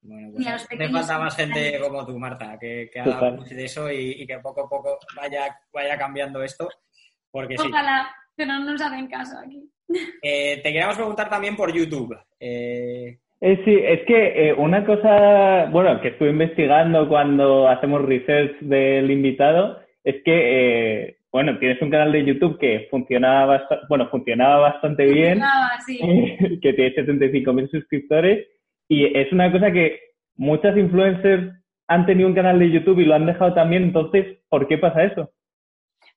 Bueno, 0.01 0.33
pues 0.33 0.67
falta 0.93 1.19
más 1.19 1.37
gente 1.37 1.79
como 1.81 2.07
tú, 2.07 2.19
Marta, 2.19 2.57
que, 2.59 2.89
que 2.93 3.01
haga 3.01 3.33
de 3.33 3.65
eso 3.65 3.91
y, 3.91 4.27
que 4.27 4.39
poco 4.39 4.67
a 4.67 4.69
poco 4.69 4.99
vaya, 5.17 5.59
vaya 5.73 5.99
cambiando 5.99 6.43
esto. 6.43 6.69
Porque 7.31 7.57
Ojalá, 7.59 8.11
pero 8.35 8.53
no 8.55 8.65
nos 8.65 8.81
hacen 8.81 9.07
caso 9.09 9.39
aquí. 9.39 9.69
Eh, 10.23 10.57
te 10.63 10.73
queríamos 10.73 10.97
preguntar 10.97 11.29
también 11.29 11.57
por 11.57 11.73
YouTube. 11.73 12.17
Eh, 12.39 13.19
Eh, 13.41 13.61
sí, 13.65 13.73
es 13.73 14.01
que 14.07 14.49
eh, 14.49 14.55
una 14.55 14.85
cosa, 14.85 15.67
bueno, 15.71 16.01
que 16.01 16.09
estuve 16.09 16.31
investigando 16.31 17.09
cuando 17.09 17.69
hacemos 17.69 18.05
research 18.05 18.59
del 18.61 19.11
invitado, 19.11 19.79
es 20.03 20.17
que, 20.25 20.33
eh, 21.07 21.17
bueno, 21.31 21.57
tienes 21.59 21.81
un 21.81 21.91
canal 21.91 22.11
de 22.11 22.25
YouTube 22.25 22.59
que 22.59 22.89
funcionaba, 22.91 23.59
bastante, 23.59 23.87
bueno, 23.89 24.09
funcionaba 24.11 24.71
bastante 24.71 25.05
bien, 25.05 25.41
sí. 25.87 25.99
que 26.63 26.73
tiene 26.73 26.97
75.000 26.97 27.71
suscriptores, 27.71 28.49
y 28.89 29.05
es 29.05 29.33
una 29.33 29.53
cosa 29.53 29.71
que 29.71 30.01
muchas 30.37 30.77
influencers 30.77 31.55
han 31.89 32.07
tenido 32.07 32.29
un 32.29 32.35
canal 32.35 32.59
de 32.59 32.71
YouTube 32.71 33.01
y 33.01 33.05
lo 33.05 33.15
han 33.15 33.27
dejado 33.27 33.55
también, 33.55 33.85
entonces, 33.85 34.39
¿por 34.49 34.67
qué 34.69 34.79
pasa 34.79 35.05
eso? 35.05 35.33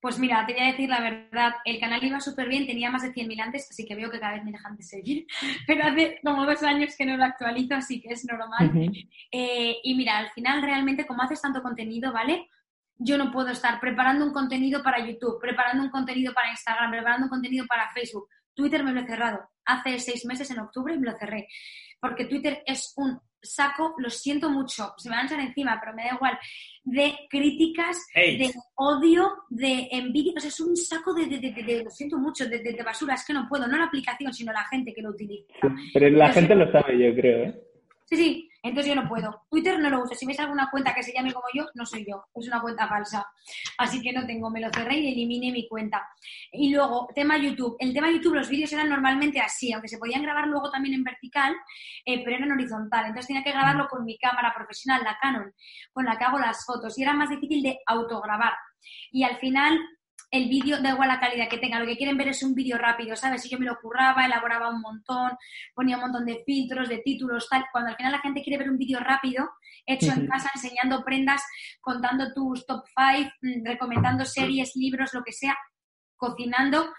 Pues 0.01 0.17
mira, 0.17 0.45
te 0.47 0.53
voy 0.53 0.63
a 0.63 0.71
decir 0.71 0.89
la 0.89 0.99
verdad, 0.99 1.53
el 1.63 1.79
canal 1.79 2.03
iba 2.03 2.19
súper 2.19 2.49
bien, 2.49 2.65
tenía 2.65 2.89
más 2.89 3.03
de 3.03 3.13
100.000 3.13 3.39
antes, 3.39 3.67
así 3.69 3.85
que 3.85 3.95
veo 3.95 4.09
que 4.09 4.19
cada 4.19 4.33
vez 4.33 4.43
me 4.43 4.51
dejan 4.51 4.75
de 4.75 4.81
seguir, 4.81 5.27
pero 5.67 5.83
hace 5.83 6.19
como 6.23 6.45
dos 6.45 6.63
años 6.63 6.95
que 6.97 7.05
no 7.05 7.17
lo 7.17 7.23
actualizo, 7.23 7.75
así 7.75 8.01
que 8.01 8.09
es 8.13 8.25
normal. 8.25 8.71
Eh, 9.31 9.77
y 9.83 9.95
mira, 9.95 10.17
al 10.17 10.29
final 10.31 10.63
realmente 10.63 11.05
como 11.05 11.21
haces 11.21 11.41
tanto 11.41 11.61
contenido, 11.61 12.11
¿vale? 12.11 12.47
Yo 12.97 13.17
no 13.17 13.31
puedo 13.31 13.49
estar 13.49 13.79
preparando 13.79 14.25
un 14.25 14.33
contenido 14.33 14.81
para 14.81 15.05
YouTube, 15.05 15.39
preparando 15.39 15.83
un 15.83 15.89
contenido 15.89 16.33
para 16.33 16.49
Instagram, 16.49 16.91
preparando 16.91 17.25
un 17.25 17.29
contenido 17.29 17.65
para 17.67 17.91
Facebook. 17.93 18.27
Twitter 18.55 18.83
me 18.83 18.93
lo 18.93 19.01
he 19.01 19.05
cerrado. 19.05 19.39
Hace 19.65 19.99
seis 19.99 20.25
meses, 20.25 20.49
en 20.51 20.59
octubre, 20.59 20.97
me 20.97 21.11
lo 21.11 21.17
cerré. 21.17 21.47
Porque 22.01 22.25
Twitter 22.25 22.63
es 22.65 22.93
un 22.97 23.19
saco, 23.41 23.95
lo 23.97 24.09
siento 24.09 24.49
mucho, 24.49 24.93
se 24.97 25.09
me 25.09 25.15
van 25.15 25.25
a 25.25 25.27
echar 25.27 25.39
encima, 25.39 25.79
pero 25.79 25.95
me 25.95 26.03
da 26.03 26.15
igual, 26.15 26.37
de 26.83 27.13
críticas, 27.29 27.97
de 28.13 28.51
odio, 28.75 29.31
de 29.49 29.87
envidia, 29.91 30.33
o 30.37 30.39
sea, 30.39 30.49
es 30.49 30.59
un 30.59 30.75
saco 30.75 31.13
de, 31.13 31.25
de, 31.25 31.39
de, 31.39 31.83
lo 31.83 31.89
siento 31.89 32.17
mucho, 32.17 32.47
de, 32.47 32.83
basura, 32.83 33.15
es 33.15 33.25
que 33.25 33.33
no 33.33 33.47
puedo, 33.49 33.67
no 33.67 33.77
la 33.77 33.85
aplicación, 33.85 34.33
sino 34.33 34.51
la 34.51 34.65
gente 34.65 34.93
que 34.93 35.01
lo 35.01 35.09
utiliza. 35.09 35.53
Pero 35.93 36.09
la 36.09 36.31
gente 36.31 36.55
lo 36.55 36.71
sabe, 36.71 36.97
yo 36.99 37.15
creo, 37.15 37.45
¿eh? 37.45 37.61
Sí, 38.05 38.15
sí, 38.17 38.50
entonces 38.63 38.93
yo 38.93 39.01
no 39.01 39.07
puedo. 39.07 39.47
Twitter 39.49 39.79
no 39.79 39.89
lo 39.89 40.03
uso. 40.03 40.13
Si 40.13 40.25
ves 40.25 40.39
alguna 40.39 40.69
cuenta 40.69 40.93
que 40.93 41.01
se 41.01 41.13
llame 41.13 41.33
como 41.33 41.45
yo, 41.53 41.65
no 41.73 41.85
soy 41.85 42.05
yo. 42.07 42.25
Es 42.35 42.47
una 42.47 42.61
cuenta 42.61 42.87
falsa. 42.87 43.25
Así 43.77 44.01
que 44.01 44.13
no 44.13 44.25
tengo. 44.25 44.51
Me 44.51 44.61
lo 44.61 44.69
cerré 44.71 44.97
y 44.97 45.11
eliminé 45.11 45.51
mi 45.51 45.67
cuenta. 45.67 46.07
Y 46.51 46.73
luego, 46.73 47.07
tema 47.15 47.37
YouTube. 47.37 47.75
El 47.79 47.93
tema 47.93 48.11
YouTube, 48.11 48.35
los 48.35 48.49
vídeos 48.49 48.71
eran 48.73 48.89
normalmente 48.89 49.39
así, 49.39 49.73
aunque 49.73 49.87
se 49.87 49.97
podían 49.97 50.21
grabar 50.21 50.47
luego 50.47 50.69
también 50.69 50.95
en 50.95 51.03
vertical, 51.03 51.55
eh, 52.05 52.23
pero 52.23 52.37
eran 52.37 52.51
horizontal. 52.51 53.05
Entonces 53.05 53.27
tenía 53.27 53.43
que 53.43 53.51
grabarlo 53.51 53.87
con 53.87 54.05
mi 54.05 54.17
cámara 54.17 54.53
profesional, 54.55 55.03
la 55.03 55.17
Canon, 55.19 55.53
con 55.91 56.05
la 56.05 56.17
que 56.17 56.25
hago 56.25 56.37
las 56.37 56.63
fotos. 56.65 56.97
Y 56.97 57.03
era 57.03 57.13
más 57.13 57.29
difícil 57.29 57.63
de 57.63 57.79
autograbar. 57.87 58.53
Y 59.11 59.23
al 59.23 59.37
final 59.37 59.79
el 60.31 60.47
vídeo, 60.47 60.81
da 60.81 60.91
igual 60.91 61.09
la 61.09 61.19
calidad 61.19 61.49
que 61.49 61.57
tenga, 61.57 61.77
lo 61.77 61.85
que 61.85 61.97
quieren 61.97 62.17
ver 62.17 62.29
es 62.29 62.41
un 62.41 62.55
vídeo 62.55 62.77
rápido, 62.77 63.17
¿sabes? 63.17 63.41
Si 63.41 63.49
yo 63.49 63.59
me 63.59 63.65
lo 63.65 63.77
curraba, 63.81 64.25
elaboraba 64.25 64.69
un 64.69 64.79
montón, 64.79 65.31
ponía 65.75 65.97
un 65.97 66.03
montón 66.03 66.25
de 66.25 66.41
filtros, 66.45 66.87
de 66.87 66.99
títulos, 66.99 67.49
tal. 67.49 67.65
Cuando 67.69 67.89
al 67.91 67.97
final 67.97 68.13
la 68.13 68.19
gente 68.19 68.41
quiere 68.41 68.57
ver 68.57 68.71
un 68.71 68.77
vídeo 68.77 69.01
rápido, 69.01 69.49
hecho 69.85 70.13
en 70.13 70.27
casa, 70.27 70.49
enseñando 70.55 71.03
prendas, 71.03 71.43
contando 71.81 72.33
tus 72.33 72.65
top 72.65 72.85
five, 72.95 73.29
mm, 73.41 73.65
recomendando 73.65 74.23
series, 74.23 74.71
libros, 74.75 75.13
lo 75.13 75.21
que 75.21 75.33
sea, 75.33 75.57
cocinando, 76.15 76.93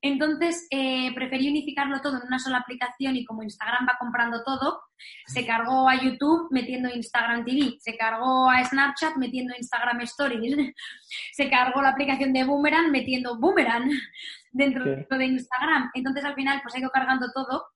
entonces, 0.00 0.66
eh, 0.70 1.12
preferí 1.14 1.48
unificarlo 1.48 2.00
todo 2.00 2.18
en 2.18 2.26
una 2.26 2.38
sola 2.38 2.58
aplicación 2.58 3.16
y 3.16 3.24
como 3.24 3.42
Instagram 3.42 3.86
va 3.88 3.96
comprando 3.98 4.44
todo, 4.44 4.80
se 5.26 5.44
cargó 5.44 5.88
a 5.88 6.00
YouTube 6.00 6.48
metiendo 6.50 6.88
Instagram 6.88 7.44
TV, 7.44 7.76
se 7.80 7.96
cargó 7.96 8.48
a 8.48 8.64
Snapchat 8.64 9.16
metiendo 9.16 9.54
Instagram 9.56 10.00
Stories, 10.02 10.56
se 11.32 11.50
cargó 11.50 11.82
la 11.82 11.90
aplicación 11.90 12.32
de 12.32 12.44
Boomerang 12.44 12.92
metiendo 12.92 13.38
Boomerang 13.38 13.90
dentro 14.52 14.84
de 14.84 15.26
Instagram. 15.26 15.90
Entonces, 15.94 16.24
al 16.24 16.34
final, 16.34 16.60
pues 16.62 16.76
he 16.76 16.78
ido 16.78 16.90
cargando 16.90 17.26
todo 17.34 17.66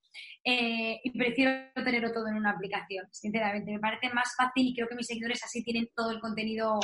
eh, 0.45 1.01
y 1.03 1.11
prefiero 1.11 1.73
tenerlo 1.75 2.13
todo 2.13 2.29
en 2.29 2.37
una 2.37 2.51
aplicación, 2.51 3.07
sinceramente. 3.11 3.73
Me 3.73 3.81
parece 3.81 4.13
más 4.15 4.35
fácil 4.37 4.69
y 4.69 4.75
creo 4.75 4.87
que 4.87 4.95
mis 4.95 5.07
seguidores 5.07 5.43
así 5.43 5.65
tienen 5.65 5.89
todo 5.95 6.11
el 6.13 6.21
contenido 6.21 6.79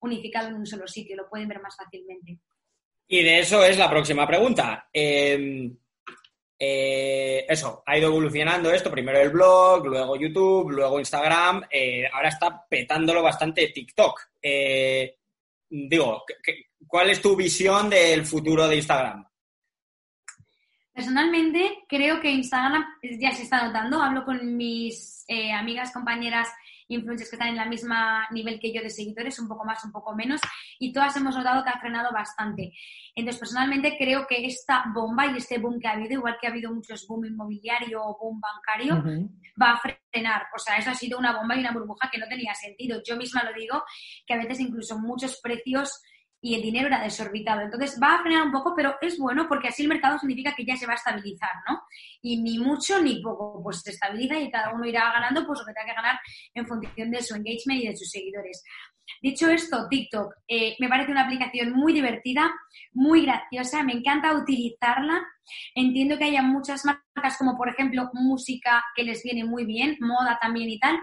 unificado 0.00 0.48
en 0.48 0.56
un 0.56 0.66
solo 0.66 0.86
sitio, 0.86 1.16
lo 1.16 1.28
pueden 1.30 1.48
ver 1.48 1.62
más 1.62 1.74
fácilmente. 1.76 2.38
Y 3.06 3.22
de 3.22 3.40
eso 3.40 3.62
es 3.64 3.78
la 3.78 3.90
próxima 3.90 4.26
pregunta. 4.26 4.88
Em, 4.92 5.76
eh, 6.58 7.44
eso, 7.48 7.82
ha 7.84 7.98
ido 7.98 8.08
evolucionando 8.08 8.70
esto, 8.70 8.90
primero 8.90 9.20
el 9.20 9.30
blog, 9.30 9.86
luego 9.86 10.16
YouTube, 10.16 10.70
luego 10.70 10.98
Instagram, 10.98 11.64
eh, 11.70 12.08
ahora 12.10 12.28
está 12.28 12.66
petándolo 12.66 13.22
bastante 13.22 13.68
TikTok. 13.68 14.20
Eh, 14.40 15.18
digo, 15.68 16.24
¿cuál 16.86 17.10
es 17.10 17.20
tu 17.20 17.36
visión 17.36 17.90
del 17.90 18.24
futuro 18.24 18.66
de 18.66 18.76
Instagram? 18.76 19.26
Personalmente, 20.92 21.84
creo 21.88 22.20
que 22.20 22.30
Instagram 22.30 22.84
ya 23.18 23.32
se 23.32 23.42
está 23.42 23.66
notando. 23.66 24.00
Hablo 24.00 24.24
con 24.24 24.56
mis 24.56 25.26
amigas, 25.52 25.92
compañeras 25.92 26.48
influencers 26.88 27.30
que 27.30 27.36
están 27.36 27.48
en 27.48 27.56
la 27.56 27.66
misma 27.66 28.26
nivel 28.30 28.60
que 28.60 28.72
yo 28.72 28.82
de 28.82 28.90
seguidores, 28.90 29.38
un 29.38 29.48
poco 29.48 29.64
más, 29.64 29.84
un 29.84 29.92
poco 29.92 30.14
menos, 30.14 30.40
y 30.78 30.92
todas 30.92 31.16
hemos 31.16 31.36
notado 31.36 31.64
que 31.64 31.70
ha 31.70 31.80
frenado 31.80 32.12
bastante. 32.12 32.72
Entonces, 33.14 33.40
personalmente 33.40 33.96
creo 33.98 34.26
que 34.26 34.44
esta 34.46 34.84
bomba 34.94 35.26
y 35.26 35.36
este 35.36 35.58
boom 35.58 35.80
que 35.80 35.88
ha 35.88 35.92
habido, 35.92 36.14
igual 36.14 36.36
que 36.40 36.46
ha 36.46 36.50
habido 36.50 36.72
muchos 36.72 37.06
boom 37.06 37.26
inmobiliario 37.26 38.02
o 38.02 38.18
boom 38.18 38.40
bancario, 38.40 39.02
va 39.60 39.72
a 39.72 39.80
frenar. 39.80 40.46
O 40.54 40.58
sea, 40.58 40.76
eso 40.76 40.90
ha 40.90 40.94
sido 40.94 41.18
una 41.18 41.36
bomba 41.36 41.56
y 41.56 41.60
una 41.60 41.72
burbuja 41.72 42.10
que 42.10 42.18
no 42.18 42.26
tenía 42.28 42.54
sentido. 42.54 43.00
Yo 43.06 43.16
misma 43.16 43.44
lo 43.44 43.52
digo, 43.52 43.82
que 44.26 44.34
a 44.34 44.38
veces 44.38 44.60
incluso 44.60 44.98
muchos 44.98 45.40
precios 45.40 46.02
y 46.44 46.54
el 46.54 46.60
dinero 46.60 46.88
era 46.88 47.02
desorbitado. 47.02 47.62
Entonces 47.62 47.98
va 48.00 48.16
a 48.16 48.22
frenar 48.22 48.42
un 48.42 48.52
poco, 48.52 48.74
pero 48.76 48.96
es 49.00 49.18
bueno 49.18 49.46
porque 49.48 49.68
así 49.68 49.82
el 49.82 49.88
mercado 49.88 50.18
significa 50.18 50.54
que 50.54 50.66
ya 50.66 50.76
se 50.76 50.86
va 50.86 50.92
a 50.92 50.96
estabilizar, 50.96 51.52
¿no? 51.66 51.80
Y 52.20 52.42
ni 52.42 52.58
mucho 52.58 53.00
ni 53.00 53.22
poco, 53.22 53.62
pues 53.62 53.80
se 53.80 53.92
estabiliza 53.92 54.38
y 54.38 54.50
cada 54.50 54.74
uno 54.74 54.84
irá 54.84 55.10
ganando 55.10 55.46
pues 55.46 55.60
lo 55.60 55.64
que 55.64 55.72
tenga 55.72 55.86
que 55.86 55.94
ganar 55.94 56.20
en 56.52 56.66
función 56.66 57.10
de 57.10 57.22
su 57.22 57.34
engagement 57.34 57.82
y 57.82 57.88
de 57.88 57.96
sus 57.96 58.10
seguidores. 58.10 58.62
Dicho 59.22 59.48
esto, 59.48 59.88
TikTok 59.88 60.34
eh, 60.46 60.76
me 60.80 60.88
parece 60.90 61.12
una 61.12 61.24
aplicación 61.24 61.72
muy 61.72 61.94
divertida, 61.94 62.52
muy 62.92 63.24
graciosa, 63.24 63.82
me 63.82 63.94
encanta 63.94 64.34
utilizarla. 64.34 65.26
Entiendo 65.74 66.18
que 66.18 66.24
haya 66.24 66.42
muchas 66.42 66.84
marcas 66.84 67.38
como 67.38 67.56
por 67.56 67.70
ejemplo 67.70 68.10
música 68.12 68.84
que 68.94 69.04
les 69.04 69.22
viene 69.22 69.46
muy 69.46 69.64
bien, 69.64 69.96
moda 70.00 70.38
también 70.42 70.68
y 70.68 70.78
tal, 70.78 70.98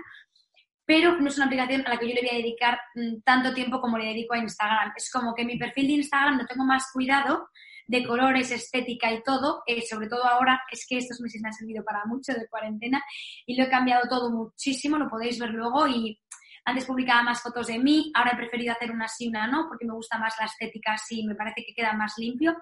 pero 0.91 1.15
no 1.21 1.29
es 1.29 1.37
una 1.37 1.45
aplicación 1.45 1.83
a 1.85 1.91
la 1.91 1.97
que 1.97 2.09
yo 2.09 2.13
le 2.13 2.19
voy 2.19 2.31
a 2.31 2.41
dedicar 2.43 2.77
mm, 2.95 3.21
tanto 3.23 3.53
tiempo 3.53 3.79
como 3.79 3.97
le 3.97 4.07
dedico 4.07 4.33
a 4.33 4.39
Instagram. 4.39 4.91
Es 4.93 5.09
como 5.09 5.33
que 5.33 5.45
mi 5.45 5.57
perfil 5.57 5.87
de 5.87 5.93
Instagram 5.93 6.39
no 6.39 6.45
tengo 6.45 6.65
más 6.65 6.91
cuidado 6.91 7.47
de 7.87 8.05
colores, 8.05 8.51
estética 8.51 9.09
y 9.09 9.23
todo, 9.23 9.63
eh, 9.65 9.81
sobre 9.89 10.09
todo 10.09 10.25
ahora, 10.25 10.61
es 10.69 10.85
que 10.85 10.97
estos 10.97 11.21
meses 11.21 11.41
me 11.41 11.47
han 11.47 11.53
servido 11.53 11.81
para 11.85 12.03
mucho 12.07 12.33
de 12.33 12.45
cuarentena 12.49 13.01
y 13.45 13.55
lo 13.55 13.63
he 13.63 13.69
cambiado 13.69 14.01
todo 14.09 14.31
muchísimo, 14.31 14.97
lo 14.97 15.07
podéis 15.07 15.39
ver 15.39 15.51
luego 15.51 15.87
y 15.87 16.19
antes 16.65 16.83
publicaba 16.83 17.23
más 17.23 17.41
fotos 17.41 17.67
de 17.67 17.79
mí, 17.79 18.11
ahora 18.13 18.31
he 18.33 18.35
preferido 18.35 18.73
hacer 18.73 18.91
una 18.91 19.07
sí, 19.07 19.29
una 19.29 19.47
no, 19.47 19.67
porque 19.69 19.85
me 19.85 19.93
gusta 19.93 20.19
más 20.19 20.35
la 20.41 20.45
estética 20.47 20.95
así, 20.95 21.25
me 21.25 21.35
parece 21.35 21.63
que 21.65 21.73
queda 21.73 21.93
más 21.93 22.15
limpio. 22.17 22.57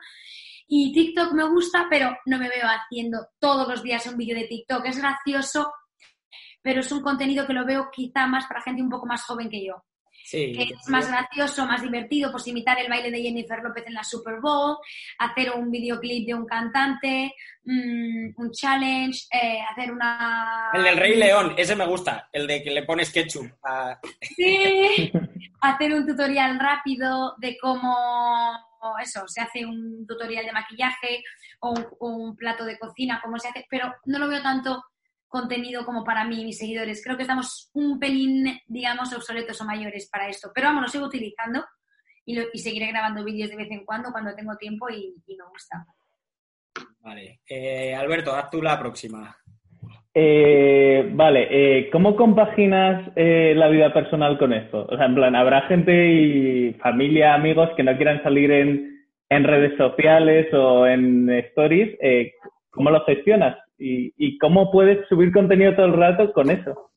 Y 0.68 0.94
TikTok 0.94 1.34
me 1.34 1.50
gusta, 1.50 1.88
pero 1.90 2.16
no 2.28 2.38
me 2.38 2.48
veo 2.48 2.68
haciendo 2.68 3.30
todos 3.40 3.68
los 3.68 3.82
días 3.82 4.06
un 4.06 4.18
vídeo 4.18 4.36
de 4.36 4.46
TikTok. 4.46 4.86
Es 4.86 5.00
gracioso, 5.00 5.74
pero 6.62 6.82
es 6.82 6.92
un 6.92 7.02
contenido 7.02 7.46
que 7.46 7.54
lo 7.54 7.66
veo 7.66 7.90
quizá 7.92 8.28
más 8.28 8.46
para 8.48 8.62
gente 8.62 8.82
un 8.82 8.90
poco 8.90 9.06
más 9.06 9.24
joven 9.24 9.50
que 9.50 9.66
yo. 9.66 9.84
Sí, 10.30 10.54
que 10.54 10.76
es 10.76 10.90
más 10.90 11.08
gracioso, 11.08 11.66
más 11.66 11.82
divertido, 11.82 12.32
pues 12.32 12.46
imitar 12.48 12.78
el 12.80 12.90
baile 12.90 13.10
de 13.10 13.22
Jennifer 13.22 13.64
López 13.64 13.86
en 13.88 13.96
la 13.96 14.04
Super 14.04 14.40
Bowl, 14.40 14.78
hacer 15.18 15.52
un 15.52 15.72
videoclip 15.72 16.28
de 16.28 16.36
un 16.36 16.46
cantante, 16.46 17.34
mm, 17.64 18.34
un 18.36 18.52
challenge, 18.52 19.26
eh, 19.32 19.60
hacer 19.72 19.92
una... 19.92 20.70
El 20.74 20.84
del 20.84 20.98
Rey 20.98 21.16
León, 21.16 21.56
ese 21.58 21.76
me 21.76 21.88
gusta, 21.88 22.30
el 22.32 22.46
de 22.46 22.62
que 22.62 22.70
le 22.70 22.84
pones 22.84 23.12
ketchup. 23.12 23.50
Sí, 24.22 25.12
hacer 25.62 25.94
un 25.94 26.06
tutorial 26.06 26.60
rápido 26.60 27.34
de 27.40 27.58
cómo, 27.58 27.96
eso, 29.02 29.28
se 29.28 29.42
hace 29.42 29.66
un 29.66 30.06
tutorial 30.06 30.46
de 30.46 30.52
maquillaje 30.52 31.24
o 31.62 31.74
un 32.02 32.36
plato 32.36 32.66
de 32.66 32.78
cocina, 32.78 33.20
cómo 33.24 33.40
se 33.40 33.48
hace, 33.48 33.66
pero 33.68 33.96
no 34.06 34.20
lo 34.20 34.28
veo 34.28 34.44
tanto 34.44 34.84
contenido 35.30 35.86
como 35.86 36.04
para 36.04 36.26
mí 36.26 36.42
y 36.42 36.46
mis 36.46 36.58
seguidores. 36.58 37.02
Creo 37.04 37.16
que 37.16 37.22
estamos 37.22 37.70
un 37.74 38.00
pelín, 38.00 38.60
digamos, 38.68 39.14
obsoletos 39.14 39.62
o 39.62 39.66
mayores 39.66 40.10
para 40.12 40.28
esto. 40.28 40.52
Pero 40.54 40.68
vamos, 40.68 40.82
lo 40.82 40.88
sigo 40.90 41.06
utilizando 41.06 41.64
y, 42.26 42.36
seguiré 42.58 42.88
grabando 42.88 43.24
vídeos 43.24 43.50
de 43.50 43.56
vez 43.56 43.72
en 43.72 43.86
cuando 43.86 44.12
cuando 44.12 44.36
tengo 44.36 44.56
tiempo 44.58 44.90
y, 44.90 45.16
me 45.28 45.46
gusta. 45.50 45.86
Vale. 47.00 47.40
Eh, 47.48 47.96
Alberto, 47.96 48.36
haz 48.36 48.50
tú 48.50 48.62
la 48.62 48.78
próxima. 48.78 49.36
Eh, 50.14 51.08
vale, 51.14 51.48
eh, 51.50 51.90
¿cómo 51.92 52.16
compaginas 52.16 53.12
la 53.16 53.68
vida 53.70 53.94
personal 53.94 54.38
con 54.38 54.52
esto? 54.54 54.88
O 54.90 54.98
sea, 54.98 55.06
en 55.06 55.16
plan, 55.16 55.36
¿habrá 55.36 55.62
gente 55.68 56.12
y 56.12 56.74
familia, 56.74 57.36
amigos 57.36 57.70
que 57.78 57.84
no 57.84 57.96
quieran 57.96 58.22
salir 58.24 58.52
en, 58.52 59.08
en 59.30 59.44
redes 59.44 59.78
sociales 59.78 60.52
o 60.54 60.88
en 60.88 61.30
stories? 61.30 61.98
¿Cómo 62.72 62.90
lo 62.90 63.06
gestionas? 63.06 63.56
¿Y, 63.80 64.38
cómo 64.38 64.72
puedes 64.72 65.08
subir 65.08 65.32
contenido 65.32 65.76
todo 65.76 65.86
el 65.86 65.94
rato 65.94 66.34
con 66.34 66.52
eso? 66.52 66.92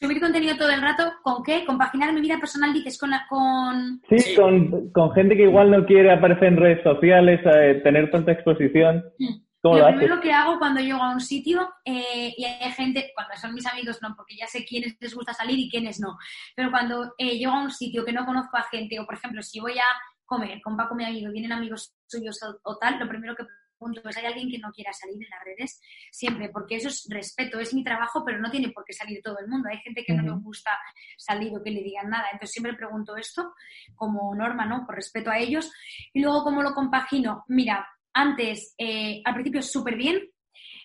¿Subir 0.00 0.20
contenido 0.20 0.56
todo 0.56 0.70
el 0.70 0.80
rato 0.80 1.12
con 1.22 1.42
qué? 1.42 1.64
¿Compaginar 1.66 2.12
mi 2.14 2.20
vida 2.20 2.38
personal, 2.38 2.72
dices, 2.72 2.98
con... 2.98 3.10
con... 3.28 4.00
Sí, 4.08 4.34
Con, 4.36 5.12
gente 5.12 5.36
que 5.36 5.42
igual 5.42 5.70
no 5.70 5.84
quiere 5.84 6.12
aparecer 6.12 6.44
en 6.44 6.56
redes 6.56 6.82
sociales, 6.82 7.40
eh, 7.44 7.80
tener 7.82 8.10
tanta 8.10 8.32
exposición. 8.32 9.04
Hmm. 9.18 9.42
¿Cómo 9.62 9.76
lo 9.76 9.82
lo 9.82 9.88
primero 9.88 10.20
que 10.22 10.32
hago 10.32 10.58
cuando 10.58 10.80
llego 10.80 11.02
a 11.02 11.12
un 11.12 11.20
sitio 11.20 11.68
eh, 11.84 12.32
y 12.34 12.44
hay 12.44 12.72
gente, 12.72 13.10
cuando 13.14 13.34
son 13.36 13.52
mis 13.52 13.66
amigos 13.66 13.98
no, 14.00 14.14
porque 14.16 14.34
ya 14.34 14.46
sé 14.46 14.64
quiénes 14.64 14.96
les 14.98 15.14
gusta 15.14 15.34
salir 15.34 15.58
y 15.58 15.68
quiénes 15.68 16.00
no, 16.00 16.16
pero 16.56 16.70
cuando 16.70 17.12
eh, 17.18 17.36
llego 17.36 17.52
a 17.52 17.62
un 17.62 17.70
sitio 17.70 18.02
que 18.02 18.12
no 18.12 18.24
conozco 18.24 18.56
a 18.56 18.62
gente, 18.62 18.98
o 18.98 19.04
por 19.04 19.16
ejemplo, 19.16 19.42
si 19.42 19.60
voy 19.60 19.78
a 19.78 19.84
comer 20.24 20.62
con 20.62 20.78
Paco, 20.78 20.94
mi 20.94 21.04
amigo, 21.04 21.28
y 21.28 21.32
vienen 21.32 21.52
amigos 21.52 21.94
suyos 22.06 22.42
o, 22.42 22.58
o 22.62 22.78
tal, 22.78 22.98
lo 22.98 23.06
primero 23.06 23.36
que 23.36 23.44
pregunto 23.80 24.08
es, 24.08 24.16
¿hay 24.18 24.26
alguien 24.26 24.50
que 24.50 24.58
no 24.58 24.70
quiera 24.70 24.92
salir 24.92 25.16
en 25.16 25.30
las 25.30 25.44
redes? 25.44 25.80
Siempre, 26.12 26.50
porque 26.50 26.76
eso 26.76 26.88
es 26.88 27.06
respeto, 27.10 27.58
es 27.58 27.74
mi 27.74 27.82
trabajo, 27.82 28.22
pero 28.24 28.38
no 28.38 28.50
tiene 28.50 28.70
por 28.70 28.84
qué 28.84 28.92
salir 28.92 29.20
todo 29.24 29.38
el 29.40 29.48
mundo. 29.48 29.68
Hay 29.70 29.78
gente 29.78 30.04
que 30.04 30.12
no 30.14 30.22
le 30.22 30.30
gusta 30.42 30.70
salir 31.16 31.52
o 31.56 31.62
que 31.62 31.70
le 31.70 31.82
digan 31.82 32.10
nada, 32.10 32.26
entonces 32.32 32.52
siempre 32.52 32.74
pregunto 32.74 33.16
esto 33.16 33.54
como 33.96 34.34
norma, 34.34 34.66
¿no? 34.66 34.84
Por 34.86 34.94
respeto 34.96 35.30
a 35.30 35.38
ellos. 35.38 35.72
Y 36.12 36.20
luego, 36.20 36.44
¿cómo 36.44 36.62
lo 36.62 36.74
compagino? 36.74 37.44
Mira, 37.48 37.88
antes, 38.12 38.74
eh, 38.78 39.22
al 39.24 39.34
principio 39.34 39.62
súper 39.62 39.96
bien, 39.96 40.20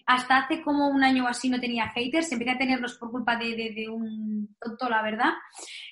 hasta 0.08 0.38
hace 0.38 0.62
como 0.62 0.88
un 0.88 1.04
año 1.04 1.26
o 1.26 1.28
así 1.28 1.50
no 1.50 1.60
tenía 1.60 1.90
haters, 1.90 2.32
empecé 2.32 2.52
a 2.52 2.58
tenerlos 2.60 2.98
por 3.00 3.10
culpa 3.12 3.36
de, 3.38 3.56
de- 3.56 3.74
de 3.74 3.90
un 3.90 4.56
tonto, 4.62 4.88
la 4.88 5.02
verdad, 5.02 5.34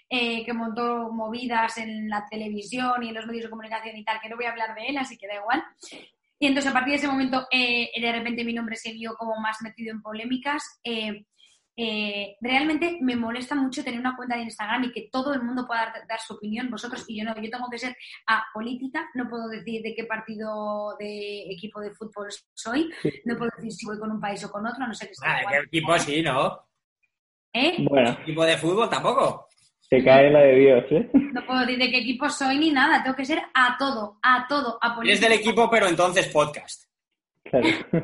eh, 0.10 0.46
que 0.46 0.54
montó 0.54 1.12
movidas 1.12 1.78
en 1.80 2.08
la 2.10 2.24
televisión 2.30 3.02
y 3.02 3.10
en 3.10 3.16
los 3.16 3.26
medios 3.26 3.46
de 3.46 3.50
comunicación 3.50 3.98
y 3.98 4.04
tal, 4.06 4.20
que 4.22 4.30
no 4.30 4.36
voy 4.36 4.46
a 4.46 4.52
hablar 4.52 4.76
de 4.76 4.86
él, 4.88 4.98
así 5.00 5.18
que 5.18 5.26
da 5.28 5.36
igual. 5.36 5.64
Y 6.44 6.48
entonces 6.48 6.72
a 6.72 6.74
partir 6.74 6.92
de 6.92 6.98
ese 6.98 7.08
momento, 7.08 7.48
eh, 7.50 7.90
de 7.98 8.12
repente 8.12 8.44
mi 8.44 8.52
nombre 8.52 8.76
se 8.76 8.92
vio 8.92 9.16
como 9.16 9.40
más 9.40 9.62
metido 9.62 9.94
en 9.94 10.02
polémicas. 10.02 10.82
Eh, 10.84 11.24
eh, 11.78 12.36
realmente 12.42 12.98
me 13.00 13.16
molesta 13.16 13.56
mucho 13.56 13.82
tener 13.82 14.02
una 14.02 14.18
cuenta 14.18 14.36
de 14.36 14.44
Instagram 14.44 14.84
y 14.84 14.92
que 14.92 15.08
todo 15.10 15.34
el 15.34 15.42
mundo 15.42 15.66
pueda 15.66 15.86
dar, 15.86 16.06
dar 16.06 16.20
su 16.20 16.34
opinión, 16.34 16.70
vosotros 16.70 17.06
y 17.08 17.18
yo 17.18 17.24
no. 17.24 17.42
Yo 17.42 17.50
tengo 17.50 17.70
que 17.72 17.80
ser 17.80 17.96
apolítica, 18.28 19.10
no 19.14 19.30
puedo 19.30 19.48
decir 19.48 19.82
de 19.84 19.96
qué 19.96 20.04
partido 20.04 20.98
de 21.00 21.50
equipo 21.50 21.80
de 21.80 21.96
fútbol 21.96 22.28
soy, 22.54 22.92
no 23.24 23.38
puedo 23.38 23.50
decir 23.56 23.72
si 23.72 23.86
voy 23.86 23.98
con 23.98 24.12
un 24.12 24.20
país 24.20 24.44
o 24.44 24.52
con 24.52 24.68
otro, 24.68 24.86
no 24.86 24.94
sé 24.94 25.08
qué 25.08 25.14
Ah, 25.24 25.44
¿qué 25.50 25.60
equipo 25.60 25.98
sí, 25.98 26.22
no? 26.22 26.60
¿Eh? 27.54 27.78
Bueno, 27.90 28.18
¿Equipo 28.22 28.44
de 28.44 28.58
fútbol 28.58 28.90
tampoco? 28.90 29.48
Cae 30.02 30.32
la 30.32 30.40
de 30.40 30.56
Dios, 30.56 30.86
¿eh? 30.92 31.10
No 31.34 31.46
puedo 31.46 31.60
decir 31.60 31.78
de 31.78 31.92
qué 31.92 31.98
equipo 31.98 32.30
soy 32.30 32.58
ni 32.58 32.72
nada, 32.72 33.04
tengo 33.04 33.18
que 33.18 33.26
ser 33.26 33.42
a 33.54 33.76
todo, 33.78 34.18
a 34.22 34.48
todo, 34.48 34.80
Eres 34.82 34.92
apolítica. 34.94 35.30
del 35.30 35.40
equipo, 35.40 35.70
pero 35.70 35.88
entonces 35.88 36.28
podcast. 36.28 36.86
Claro. 37.44 37.68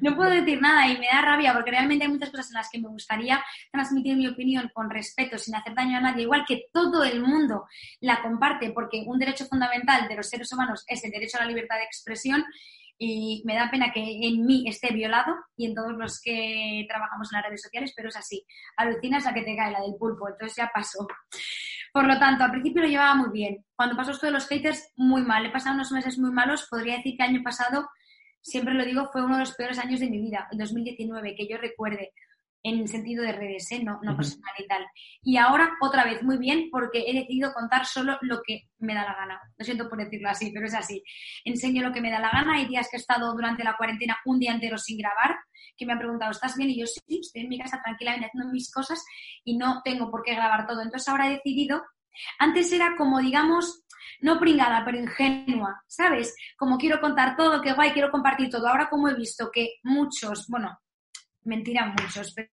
No 0.00 0.16
puedo 0.16 0.30
decir 0.30 0.60
nada 0.60 0.88
y 0.88 0.98
me 0.98 1.06
da 1.06 1.22
rabia 1.22 1.52
porque 1.52 1.70
realmente 1.70 2.04
hay 2.04 2.10
muchas 2.10 2.30
cosas 2.30 2.50
en 2.50 2.54
las 2.54 2.70
que 2.70 2.80
me 2.80 2.88
gustaría 2.88 3.42
transmitir 3.70 4.16
mi 4.16 4.26
opinión 4.26 4.70
con 4.74 4.90
respeto, 4.90 5.38
sin 5.38 5.54
hacer 5.54 5.74
daño 5.74 5.98
a 5.98 6.00
nadie, 6.00 6.22
igual 6.22 6.44
que 6.46 6.66
todo 6.72 7.04
el 7.04 7.20
mundo 7.20 7.66
la 8.00 8.22
comparte, 8.22 8.70
porque 8.70 9.04
un 9.06 9.18
derecho 9.18 9.44
fundamental 9.46 10.08
de 10.08 10.16
los 10.16 10.28
seres 10.28 10.52
humanos 10.52 10.84
es 10.88 11.04
el 11.04 11.10
derecho 11.10 11.38
a 11.38 11.42
la 11.42 11.48
libertad 11.48 11.76
de 11.76 11.84
expresión 11.84 12.44
y 12.98 13.42
me 13.44 13.54
da 13.54 13.70
pena 13.70 13.92
que 13.92 14.00
en 14.00 14.46
mí 14.46 14.64
esté 14.68 14.92
violado 14.92 15.34
y 15.56 15.66
en 15.66 15.74
todos 15.74 15.92
los 15.92 16.20
que 16.20 16.86
trabajamos 16.88 17.32
en 17.32 17.36
las 17.36 17.46
redes 17.46 17.62
sociales, 17.62 17.92
pero 17.94 18.08
es 18.08 18.16
así. 18.16 18.44
Alucina 18.76 19.18
es 19.18 19.24
la 19.24 19.34
que 19.34 19.42
te 19.42 19.56
cae, 19.56 19.72
la 19.72 19.82
del 19.82 19.96
pulpo, 19.98 20.28
entonces 20.28 20.56
ya 20.56 20.70
pasó. 20.72 21.06
Por 21.92 22.06
lo 22.06 22.18
tanto, 22.18 22.44
al 22.44 22.50
principio 22.50 22.82
lo 22.82 22.88
llevaba 22.88 23.14
muy 23.14 23.30
bien. 23.30 23.64
Cuando 23.74 23.96
pasó 23.96 24.12
esto 24.12 24.26
de 24.26 24.32
los 24.32 24.46
haters, 24.48 24.92
muy 24.96 25.22
mal. 25.22 25.46
He 25.46 25.50
pasado 25.50 25.74
unos 25.74 25.92
meses 25.92 26.18
muy 26.18 26.30
malos. 26.30 26.66
Podría 26.70 26.96
decir 26.96 27.16
que 27.16 27.24
el 27.24 27.30
año 27.30 27.42
pasado 27.42 27.88
siempre 28.46 28.74
lo 28.74 28.84
digo, 28.84 29.08
fue 29.12 29.24
uno 29.24 29.34
de 29.34 29.40
los 29.40 29.54
peores 29.54 29.78
años 29.78 30.00
de 30.00 30.08
mi 30.08 30.20
vida, 30.20 30.46
el 30.52 30.58
2019, 30.58 31.34
que 31.34 31.48
yo 31.48 31.58
recuerde, 31.58 32.12
en 32.68 32.88
sentido 32.88 33.22
de 33.22 33.32
redes, 33.32 33.70
¿eh? 33.70 33.82
no, 33.84 34.00
no 34.02 34.16
personal 34.16 34.52
y 34.58 34.66
tal. 34.66 34.84
Y 35.22 35.36
ahora, 35.36 35.70
otra 35.80 36.04
vez, 36.04 36.22
muy 36.24 36.36
bien, 36.36 36.68
porque 36.70 37.04
he 37.06 37.14
decidido 37.14 37.52
contar 37.52 37.86
solo 37.86 38.18
lo 38.22 38.42
que 38.44 38.62
me 38.78 38.92
da 38.92 39.04
la 39.04 39.14
gana. 39.14 39.40
Lo 39.56 39.64
siento 39.64 39.88
por 39.88 39.98
decirlo 39.98 40.28
así, 40.28 40.50
pero 40.52 40.66
es 40.66 40.74
así. 40.74 41.00
Enseño 41.44 41.82
lo 41.82 41.92
que 41.92 42.00
me 42.00 42.10
da 42.10 42.18
la 42.18 42.30
gana. 42.30 42.56
Hay 42.56 42.66
días 42.66 42.88
que 42.90 42.96
he 42.96 43.00
estado 43.00 43.32
durante 43.32 43.62
la 43.62 43.76
cuarentena 43.76 44.16
un 44.24 44.40
día 44.40 44.52
entero 44.52 44.78
sin 44.78 44.98
grabar, 44.98 45.36
que 45.76 45.86
me 45.86 45.92
han 45.92 46.00
preguntado, 46.00 46.32
¿estás 46.32 46.56
bien? 46.56 46.70
Y 46.70 46.80
yo 46.80 46.86
sí, 46.86 47.20
estoy 47.20 47.42
en 47.42 47.48
mi 47.48 47.58
casa 47.58 47.80
tranquilamente 47.84 48.26
haciendo 48.26 48.50
mis 48.50 48.72
cosas 48.72 49.04
y 49.44 49.56
no 49.56 49.80
tengo 49.84 50.10
por 50.10 50.24
qué 50.24 50.34
grabar 50.34 50.66
todo. 50.66 50.82
Entonces 50.82 51.08
ahora 51.08 51.28
he 51.28 51.34
decidido, 51.34 51.84
antes 52.40 52.72
era 52.72 52.96
como, 52.96 53.20
digamos, 53.20 53.84
no 54.22 54.40
pringada, 54.40 54.84
pero 54.84 54.98
ingenua, 54.98 55.84
¿sabes? 55.86 56.34
Como 56.56 56.78
quiero 56.78 57.00
contar 57.00 57.36
todo, 57.36 57.62
qué 57.62 57.74
guay, 57.74 57.92
quiero 57.92 58.10
compartir 58.10 58.50
todo. 58.50 58.66
Ahora 58.66 58.88
como 58.88 59.08
he 59.08 59.14
visto 59.14 59.50
que 59.52 59.74
muchos, 59.84 60.46
bueno, 60.48 60.76
mentira 61.44 61.94
muchos, 61.96 62.32
pero 62.34 62.55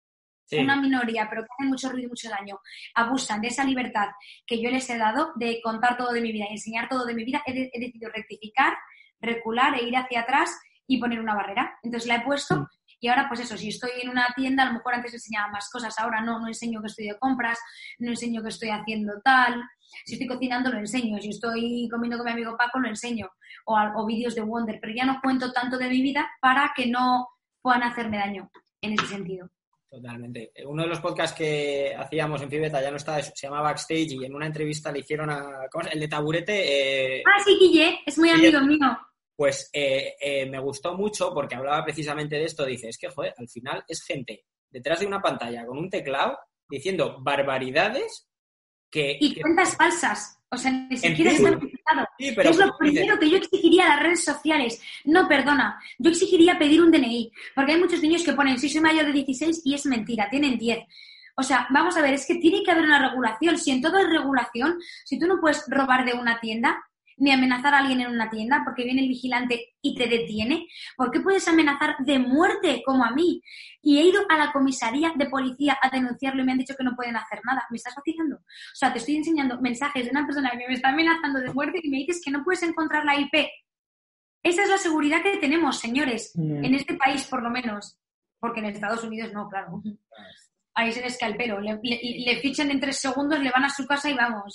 Sí. 0.46 0.58
una 0.58 0.76
minoría, 0.76 1.28
pero 1.28 1.42
que 1.42 1.48
hacen 1.52 1.68
mucho 1.68 1.90
ruido 1.90 2.06
y 2.06 2.10
mucho 2.10 2.30
daño, 2.30 2.58
abusan 2.94 3.40
de 3.40 3.48
esa 3.48 3.64
libertad 3.64 4.08
que 4.46 4.62
yo 4.62 4.70
les 4.70 4.88
he 4.90 4.96
dado 4.96 5.32
de 5.36 5.60
contar 5.62 5.96
todo 5.96 6.12
de 6.12 6.20
mi 6.20 6.32
vida 6.32 6.46
y 6.48 6.52
enseñar 6.52 6.88
todo 6.88 7.04
de 7.04 7.14
mi 7.14 7.24
vida, 7.24 7.42
he, 7.46 7.52
de- 7.52 7.70
he 7.72 7.80
decidido 7.80 8.10
rectificar, 8.14 8.74
recular 9.20 9.74
e 9.74 9.82
ir 9.84 9.96
hacia 9.96 10.20
atrás 10.20 10.56
y 10.86 10.98
poner 10.98 11.20
una 11.20 11.34
barrera. 11.34 11.78
Entonces 11.82 12.06
la 12.08 12.16
he 12.16 12.20
puesto 12.20 12.56
Mm. 12.60 12.66
y 13.00 13.08
ahora 13.08 13.26
pues 13.28 13.40
eso, 13.40 13.56
si 13.56 13.68
estoy 13.68 13.90
en 14.02 14.08
una 14.10 14.28
tienda, 14.36 14.62
a 14.62 14.66
lo 14.66 14.74
mejor 14.74 14.94
antes 14.94 15.12
enseñaba 15.14 15.48
más 15.50 15.68
cosas, 15.70 15.98
ahora 15.98 16.20
no, 16.20 16.38
no 16.38 16.46
enseño 16.46 16.80
que 16.80 16.86
estoy 16.86 17.06
de 17.08 17.18
compras, 17.18 17.58
no 17.98 18.10
enseño 18.10 18.42
que 18.42 18.48
estoy 18.50 18.70
haciendo 18.70 19.20
tal. 19.22 19.62
Si 20.04 20.14
estoy 20.14 20.28
cocinando, 20.28 20.70
lo 20.70 20.78
enseño. 20.78 21.20
Si 21.20 21.30
estoy 21.30 21.88
comiendo 21.90 22.18
con 22.18 22.26
mi 22.26 22.32
amigo 22.32 22.56
Paco, 22.56 22.78
lo 22.80 22.88
enseño. 22.88 23.28
O 23.64 24.06
vídeos 24.06 24.34
de 24.34 24.42
Wonder. 24.42 24.78
Pero 24.80 24.92
ya 24.94 25.04
no 25.04 25.20
cuento 25.22 25.52
tanto 25.52 25.78
de 25.78 25.88
mi 25.88 26.02
vida 26.02 26.28
para 26.40 26.72
que 26.76 26.86
no 26.86 27.28
puedan 27.62 27.82
hacerme 27.84 28.18
daño 28.18 28.50
en 28.80 28.92
ese 28.94 29.06
sentido. 29.06 29.48
Totalmente. 29.96 30.52
Uno 30.66 30.82
de 30.82 30.88
los 30.90 31.00
podcasts 31.00 31.34
que 31.34 31.94
hacíamos 31.96 32.42
en 32.42 32.50
Fibeta 32.50 32.82
ya 32.82 32.90
no 32.90 32.98
está, 32.98 33.22
se 33.22 33.32
llama 33.46 33.62
Backstage 33.62 34.12
y 34.12 34.24
en 34.26 34.34
una 34.34 34.44
entrevista 34.46 34.92
le 34.92 34.98
hicieron 34.98 35.30
a. 35.30 35.66
¿Cómo 35.72 35.84
se 35.84 35.90
El 35.94 36.00
de 36.00 36.08
Taburete. 36.08 37.16
eh, 37.18 37.22
Ah, 37.26 37.40
sí, 37.42 37.56
Guille, 37.58 38.00
es 38.04 38.18
muy 38.18 38.30
Guille. 38.30 38.48
amigo 38.58 38.66
mío. 38.66 38.98
Pues 39.34 39.70
eh, 39.72 40.14
eh, 40.20 40.44
me 40.50 40.58
gustó 40.58 40.94
mucho 40.98 41.32
porque 41.32 41.54
hablaba 41.54 41.82
precisamente 41.82 42.36
de 42.36 42.44
esto. 42.44 42.66
Dice, 42.66 42.90
es 42.90 42.98
que, 42.98 43.08
joder, 43.08 43.32
al 43.38 43.48
final 43.48 43.84
es 43.88 44.02
gente 44.04 44.44
detrás 44.70 45.00
de 45.00 45.06
una 45.06 45.22
pantalla 45.22 45.64
con 45.64 45.78
un 45.78 45.88
teclado 45.88 46.38
diciendo 46.68 47.16
barbaridades 47.20 48.28
que... 48.90 49.16
Y 49.18 49.32
que- 49.34 49.40
cuentas 49.40 49.74
falsas. 49.76 50.38
O 50.50 50.58
sea, 50.58 50.70
ni 50.72 50.96
siquiera. 50.98 51.32
Sí, 52.18 52.32
pero 52.34 52.50
es 52.50 52.56
lo 52.56 52.64
dices, 52.64 52.78
primero 52.78 53.18
que 53.18 53.30
yo 53.30 53.36
exigiría 53.38 53.86
a 53.86 53.96
las 53.96 54.02
redes 54.02 54.24
sociales. 54.24 54.80
No, 55.04 55.28
perdona, 55.28 55.80
yo 55.98 56.10
exigiría 56.10 56.58
pedir 56.58 56.82
un 56.82 56.90
DNI, 56.90 57.32
porque 57.54 57.72
hay 57.72 57.80
muchos 57.80 58.02
niños 58.02 58.22
que 58.22 58.32
ponen, 58.32 58.58
si 58.58 58.68
soy 58.68 58.80
mayor 58.80 59.06
de 59.06 59.12
16 59.12 59.62
y 59.64 59.74
es 59.74 59.86
mentira, 59.86 60.28
tienen 60.30 60.58
10. 60.58 60.78
O 61.38 61.42
sea, 61.42 61.66
vamos 61.70 61.96
a 61.96 62.02
ver, 62.02 62.14
es 62.14 62.26
que 62.26 62.36
tiene 62.36 62.62
que 62.62 62.70
haber 62.70 62.84
una 62.84 63.10
regulación. 63.10 63.58
Si 63.58 63.70
en 63.70 63.82
todo 63.82 63.98
es 63.98 64.08
regulación, 64.08 64.78
si 65.04 65.18
tú 65.18 65.26
no 65.26 65.38
puedes 65.38 65.64
robar 65.68 66.06
de 66.06 66.14
una 66.14 66.40
tienda, 66.40 66.82
ni 67.18 67.30
amenazar 67.32 67.74
a 67.74 67.78
alguien 67.78 68.00
en 68.02 68.10
una 68.10 68.28
tienda 68.28 68.62
porque 68.64 68.84
viene 68.84 69.02
el 69.02 69.08
vigilante 69.08 69.74
y 69.80 69.94
te 69.94 70.06
detiene, 70.06 70.66
¿por 70.96 71.10
qué 71.10 71.20
puedes 71.20 71.46
amenazar 71.48 71.96
de 72.00 72.18
muerte 72.18 72.82
como 72.84 73.04
a 73.04 73.10
mí? 73.10 73.40
Y 73.82 73.98
he 73.98 74.02
ido 74.08 74.22
a 74.28 74.36
la 74.36 74.52
comisaría 74.52 75.12
de 75.16 75.26
policía 75.26 75.78
a 75.80 75.88
denunciarlo 75.90 76.42
y 76.42 76.44
me 76.44 76.52
han 76.52 76.58
dicho 76.58 76.74
que 76.76 76.84
no 76.84 76.94
pueden 76.96 77.16
hacer 77.16 77.40
nada. 77.44 77.64
¿Me 77.70 77.76
estás 77.76 77.94
vacilando? 77.94 78.36
O 78.36 78.74
sea, 78.74 78.92
te 78.92 78.98
estoy 78.98 79.16
enseñando 79.16 79.60
mensajes 79.60 80.04
de 80.04 80.10
una 80.10 80.26
persona 80.26 80.50
que 80.50 80.66
me 80.68 80.74
está 80.74 80.88
amenazando 80.90 81.40
de 81.40 81.52
muerte 81.54 81.80
y 81.82 81.88
me 81.88 81.98
dices 81.98 82.20
que 82.24 82.30
no 82.30 82.44
puedes 82.44 82.62
encontrar 82.62 83.04
la 83.04 83.18
IP. 83.18 83.48
Esa 84.42 84.62
es 84.62 84.68
la 84.68 84.78
seguridad 84.78 85.22
que 85.22 85.38
tenemos, 85.38 85.78
señores, 85.78 86.32
Mm. 86.34 86.64
en 86.64 86.74
este 86.74 86.94
país 86.94 87.24
por 87.26 87.42
lo 87.42 87.50
menos. 87.50 87.98
Porque 88.38 88.60
en 88.60 88.66
Estados 88.66 89.02
Unidos 89.02 89.32
no, 89.32 89.48
claro. 89.48 89.82
Ahí 90.74 90.92
se 90.92 91.00
les 91.00 91.16
cae 91.18 91.30
el 91.30 91.36
pelo. 91.38 91.58
Le, 91.60 91.80
le- 91.82 92.00
le 92.26 92.36
fichan 92.40 92.70
en 92.70 92.78
tres 92.78 92.98
segundos, 92.98 93.40
le 93.40 93.50
van 93.50 93.64
a 93.64 93.70
su 93.70 93.86
casa 93.86 94.10
y 94.10 94.14
vamos. 94.14 94.52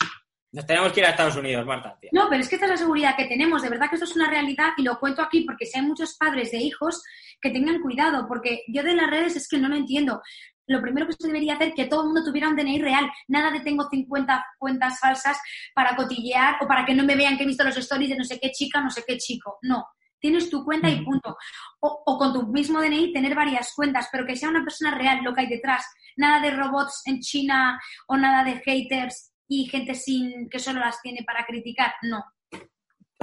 Nos 0.53 0.65
tenemos 0.65 0.91
que 0.91 0.99
ir 0.99 1.05
a 1.05 1.11
Estados 1.11 1.37
Unidos, 1.37 1.65
Marta. 1.65 1.97
tía. 1.99 2.09
No, 2.11 2.27
pero 2.29 2.41
es 2.41 2.49
que 2.49 2.55
esta 2.55 2.65
es 2.65 2.71
la 2.71 2.77
seguridad 2.77 3.15
que 3.15 3.25
tenemos. 3.25 3.61
De 3.61 3.69
verdad 3.69 3.89
que 3.89 3.95
esto 3.95 4.05
es 4.05 4.15
una 4.15 4.29
realidad 4.29 4.71
y 4.75 4.83
lo 4.83 4.99
cuento 4.99 5.21
aquí 5.21 5.41
porque 5.45 5.65
si 5.65 5.79
hay 5.79 5.85
muchos 5.85 6.15
padres 6.17 6.51
de 6.51 6.57
hijos 6.57 7.01
que 7.39 7.51
tengan 7.51 7.79
cuidado, 7.79 8.27
porque 8.27 8.63
yo 8.67 8.83
de 8.83 8.93
las 8.93 9.09
redes 9.09 9.35
es 9.37 9.47
que 9.47 9.57
no 9.57 9.69
lo 9.69 9.75
entiendo. 9.75 10.21
Lo 10.67 10.81
primero 10.81 11.07
que 11.07 11.13
se 11.13 11.27
debería 11.27 11.55
hacer 11.55 11.69
es 11.69 11.75
que 11.75 11.85
todo 11.85 12.01
el 12.01 12.07
mundo 12.07 12.23
tuviera 12.23 12.49
un 12.49 12.55
DNI 12.57 12.81
real. 12.81 13.09
Nada 13.29 13.49
de 13.51 13.61
tengo 13.61 13.87
50 13.89 14.45
cuentas 14.59 14.99
falsas 14.99 15.39
para 15.73 15.95
cotillear 15.95 16.57
o 16.61 16.67
para 16.67 16.85
que 16.85 16.93
no 16.93 17.05
me 17.05 17.15
vean 17.15 17.37
que 17.37 17.43
he 17.43 17.47
visto 17.47 17.63
los 17.63 17.77
stories 17.77 18.09
de 18.09 18.17
no 18.17 18.25
sé 18.25 18.37
qué 18.39 18.51
chica, 18.51 18.81
no 18.81 18.89
sé 18.89 19.03
qué 19.07 19.17
chico. 19.17 19.57
No. 19.61 19.87
Tienes 20.19 20.49
tu 20.49 20.63
cuenta 20.65 20.89
y 20.89 21.03
punto. 21.03 21.35
O, 21.79 22.03
o 22.05 22.17
con 22.17 22.33
tu 22.33 22.47
mismo 22.47 22.81
DNI 22.81 23.13
tener 23.13 23.35
varias 23.35 23.73
cuentas, 23.73 24.09
pero 24.11 24.25
que 24.25 24.35
sea 24.35 24.49
una 24.49 24.63
persona 24.63 24.95
real 24.95 25.23
lo 25.23 25.33
que 25.33 25.41
hay 25.41 25.47
detrás. 25.47 25.85
Nada 26.17 26.41
de 26.41 26.51
robots 26.51 27.03
en 27.05 27.21
China 27.21 27.79
o 28.07 28.17
nada 28.17 28.43
de 28.43 28.59
haters 28.59 29.30
y 29.53 29.65
gente 29.65 29.93
sin 29.93 30.49
que 30.49 30.59
solo 30.59 30.79
las 30.79 31.01
tiene 31.01 31.23
para 31.25 31.45
criticar. 31.45 31.91
No. 32.03 32.23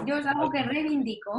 Yo 0.04 0.18
es 0.18 0.26
algo 0.26 0.50
que 0.50 0.62
reivindico. 0.62 1.32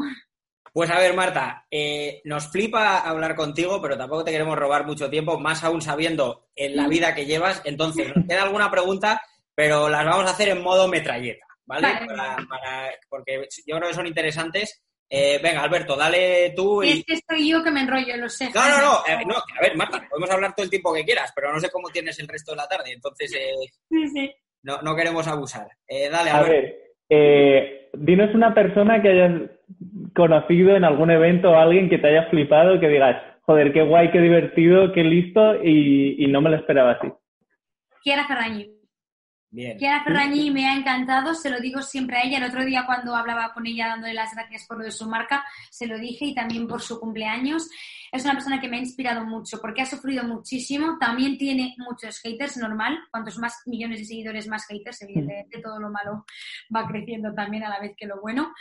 Pues 0.73 0.89
a 0.89 0.97
ver, 0.97 1.13
Marta, 1.13 1.67
eh, 1.69 2.21
nos 2.25 2.47
flipa 2.51 2.99
hablar 2.99 3.35
contigo, 3.35 3.79
pero 3.81 3.95
tampoco 3.97 4.23
te 4.23 4.31
queremos 4.31 4.57
robar 4.57 4.87
mucho 4.87 5.07
tiempo, 5.09 5.39
más 5.39 5.63
aún 5.63 5.81
sabiendo 5.81 6.47
en 6.55 6.75
la 6.75 6.87
vida 6.87 7.13
que 7.13 7.25
llevas. 7.27 7.61
Entonces, 7.65 8.15
nos 8.15 8.25
queda 8.27 8.41
alguna 8.43 8.71
pregunta, 8.71 9.21
pero 9.53 9.89
las 9.89 10.03
vamos 10.05 10.25
a 10.25 10.31
hacer 10.31 10.49
en 10.49 10.63
modo 10.63 10.87
metralleta, 10.87 11.45
¿vale? 11.65 11.87
Vale. 11.93 12.05
Para- 12.07 12.37
para- 12.49 12.89
porque 13.09 13.47
yo 13.67 13.77
creo 13.77 13.89
que 13.89 13.95
son 13.95 14.07
interesantes. 14.07 14.81
Eh, 15.07 15.39
venga, 15.41 15.61
Alberto, 15.61 15.95
dale 15.95 16.51
tú 16.55 16.83
Y 16.83 16.99
es 16.99 17.05
que 17.05 17.19
soy 17.27 17.49
yo 17.49 17.63
que 17.63 17.71
me 17.71 17.81
enrollo, 17.81 18.17
lo 18.17 18.29
sé. 18.29 18.49
No, 18.53 18.69
no, 18.69 18.77
no, 18.81 18.93
eh, 19.07 19.23
no, 19.25 19.35
a 19.37 19.61
ver, 19.61 19.75
Marta, 19.75 20.03
podemos 20.09 20.29
hablar 20.31 20.53
todo 20.55 20.63
el 20.63 20.69
tiempo 20.69 20.93
que 20.93 21.05
quieras, 21.05 21.31
pero 21.35 21.51
no 21.53 21.59
sé 21.59 21.69
cómo 21.71 21.89
tienes 21.89 22.17
el 22.19 22.27
resto 22.27 22.51
de 22.51 22.57
la 22.57 22.67
tarde, 22.67 22.91
entonces 22.93 23.31
Sí, 23.31 24.07
sí. 24.13 24.31
No, 24.64 24.82
no 24.82 24.95
queremos 24.95 25.28
abusar. 25.28 25.68
Eh, 25.88 26.10
dale, 26.10 26.30
A 26.32 26.41
ver, 26.43 26.78
eh, 27.10 27.89
dinos 27.93 28.34
una 28.34 28.53
persona 28.53 29.01
que 29.01 29.10
hayas 29.10 29.49
conocido 30.16 30.76
en 30.76 30.84
algún 30.84 31.12
evento 31.12 31.51
o 31.51 31.55
alguien 31.55 31.89
que 31.89 31.97
te 31.97 32.07
haya 32.07 32.30
flipado, 32.30 32.80
que 32.80 32.88
digas, 32.88 33.22
joder, 33.41 33.74
qué 33.74 33.82
guay, 33.82 34.12
qué 34.12 34.20
divertido, 34.20 34.91
qué 34.93 35.03
listo 35.03 35.64
y, 35.64 36.28
no 36.30 36.41
me 36.41 36.49
lo 36.49 36.57
esperaba 36.57 36.91
así? 36.91 37.12
Kiara 38.03 38.28
Ferrañi. 38.28 38.78
Bien. 39.51 39.77
Kiara 39.77 40.03
Ferrañi 40.03 40.51
me 40.51 40.67
ha 40.67 40.75
encantado, 40.75 41.33
se 41.33 41.49
lo 41.49 41.59
digo 41.59 41.81
siempre 41.81 42.17
a 42.17 42.23
ella. 42.23 42.37
El 42.37 42.43
otro 42.43 42.63
día 42.63 42.85
cuando 42.85 43.15
hablaba 43.15 43.53
con 43.53 43.65
ella 43.65 43.87
dándole 43.87 44.13
las 44.13 44.33
gracias 44.33 44.65
por 44.67 44.77
lo 44.77 44.83
de 44.83 44.91
su 44.91 45.09
marca, 45.09 45.43
se 45.71 45.87
lo 45.87 45.97
dije 45.97 46.25
y 46.25 46.35
también 46.35 46.67
por 46.67 46.81
su 46.81 46.99
cumpleaños 46.99 47.69
es 48.11 48.23
una 48.23 48.33
persona 48.33 48.59
que 48.59 48.67
me 48.67 48.77
ha 48.77 48.79
inspirado 48.79 49.23
mucho 49.25 49.59
porque 49.61 49.81
ha 49.81 49.85
sufrido 49.85 50.23
muchísimo, 50.23 50.97
también 50.99 51.37
tiene 51.37 51.75
muchos 51.77 52.19
haters, 52.21 52.57
normal, 52.57 52.97
cuantos 53.11 53.37
más 53.37 53.61
millones 53.65 53.99
de 53.99 54.05
seguidores, 54.05 54.47
más 54.47 54.65
haters, 54.67 55.01
evidentemente 55.03 55.61
todo 55.61 55.79
lo 55.79 55.89
malo 55.89 56.25
va 56.75 56.87
creciendo 56.87 57.33
también 57.33 57.63
a 57.63 57.69
la 57.69 57.79
vez 57.79 57.93
que 57.95 58.07
lo 58.07 58.19
bueno, 58.21 58.53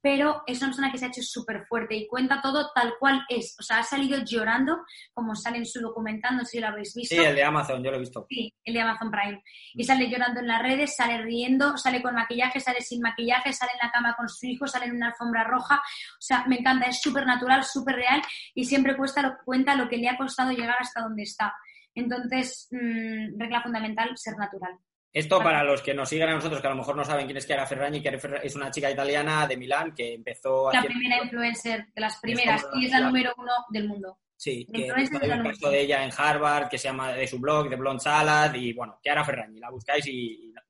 pero 0.00 0.42
es 0.46 0.58
una 0.58 0.68
persona 0.68 0.92
que 0.92 0.98
se 0.98 1.06
ha 1.06 1.08
hecho 1.08 1.22
súper 1.22 1.66
fuerte 1.66 1.96
y 1.96 2.06
cuenta 2.06 2.40
todo 2.40 2.70
tal 2.74 2.94
cual 2.98 3.24
es, 3.28 3.56
o 3.58 3.62
sea, 3.62 3.78
ha 3.78 3.82
salido 3.82 4.18
llorando, 4.24 4.78
como 5.12 5.34
sale 5.34 5.58
en 5.58 5.66
su 5.66 5.80
documental, 5.80 6.36
no 6.36 6.44
sé 6.44 6.52
si 6.52 6.60
lo 6.60 6.68
habéis 6.68 6.94
visto. 6.94 7.14
Sí, 7.14 7.20
el 7.20 7.34
de 7.34 7.44
Amazon, 7.44 7.82
yo 7.82 7.90
lo 7.90 7.96
he 7.96 8.00
visto. 8.00 8.26
Sí, 8.28 8.52
el 8.64 8.74
de 8.74 8.80
Amazon 8.80 9.10
Prime. 9.10 9.42
Y 9.74 9.84
sale 9.84 10.08
llorando 10.08 10.35
en 10.40 10.48
las 10.48 10.62
redes, 10.62 10.96
sale 10.96 11.22
riendo, 11.22 11.76
sale 11.76 12.02
con 12.02 12.14
maquillaje, 12.14 12.60
sale 12.60 12.80
sin 12.80 13.00
maquillaje, 13.00 13.52
sale 13.52 13.72
en 13.72 13.86
la 13.86 13.92
cama 13.92 14.14
con 14.16 14.28
su 14.28 14.46
hijo, 14.46 14.66
sale 14.66 14.86
en 14.86 14.96
una 14.96 15.08
alfombra 15.08 15.44
roja, 15.44 15.76
o 15.76 16.20
sea, 16.20 16.44
me 16.46 16.56
encanta, 16.56 16.86
es 16.86 17.00
súper 17.00 17.26
natural, 17.26 17.64
súper 17.64 17.96
real 17.96 18.22
y 18.54 18.64
siempre 18.64 18.96
cuesta 18.96 19.38
cuenta 19.44 19.74
lo 19.74 19.88
que 19.88 19.98
le 19.98 20.08
ha 20.08 20.16
costado 20.16 20.52
llegar 20.52 20.76
hasta 20.78 21.02
donde 21.02 21.22
está. 21.22 21.54
Entonces, 21.94 22.68
mm, 22.70 23.38
regla 23.38 23.62
fundamental, 23.62 24.10
ser 24.16 24.36
natural. 24.36 24.78
Esto 25.12 25.42
para 25.42 25.64
los 25.64 25.80
que 25.80 25.94
nos 25.94 26.10
siguen 26.10 26.28
a 26.28 26.34
nosotros, 26.34 26.60
que 26.60 26.66
a 26.66 26.70
lo 26.70 26.76
mejor 26.76 26.94
no 26.94 27.02
saben 27.02 27.24
quién 27.24 27.38
es 27.38 27.46
Chiara 27.46 27.64
Ferragni, 27.64 28.02
que 28.02 28.20
es 28.42 28.54
una 28.54 28.70
chica 28.70 28.90
italiana 28.90 29.46
de 29.46 29.56
Milán 29.56 29.94
que 29.94 30.12
empezó... 30.12 30.70
La 30.70 30.82
primera 30.82 31.22
influencer, 31.22 31.86
de 31.94 32.00
las 32.02 32.20
primeras, 32.20 32.66
y 32.74 32.84
es 32.84 32.92
la 32.92 33.00
número 33.00 33.32
uno 33.38 33.52
del 33.70 33.88
mundo. 33.88 34.18
Sí, 34.36 34.66
que 34.66 34.90
hay 34.92 35.08
un 35.08 35.42
caso 35.44 35.70
de 35.70 35.80
ella 35.80 36.04
en 36.04 36.10
Harvard, 36.16 36.68
que 36.68 36.78
se 36.78 36.88
llama 36.88 37.12
de 37.12 37.26
su 37.26 37.38
blog, 37.38 37.70
de 37.70 37.76
Blonde 37.76 38.00
Salad, 38.00 38.54
y 38.54 38.72
bueno, 38.74 38.98
Chiara 39.02 39.24
Ferragni, 39.24 39.58
la 39.58 39.70
buscáis 39.70 40.06
y, 40.06 40.52
la, 40.52 40.62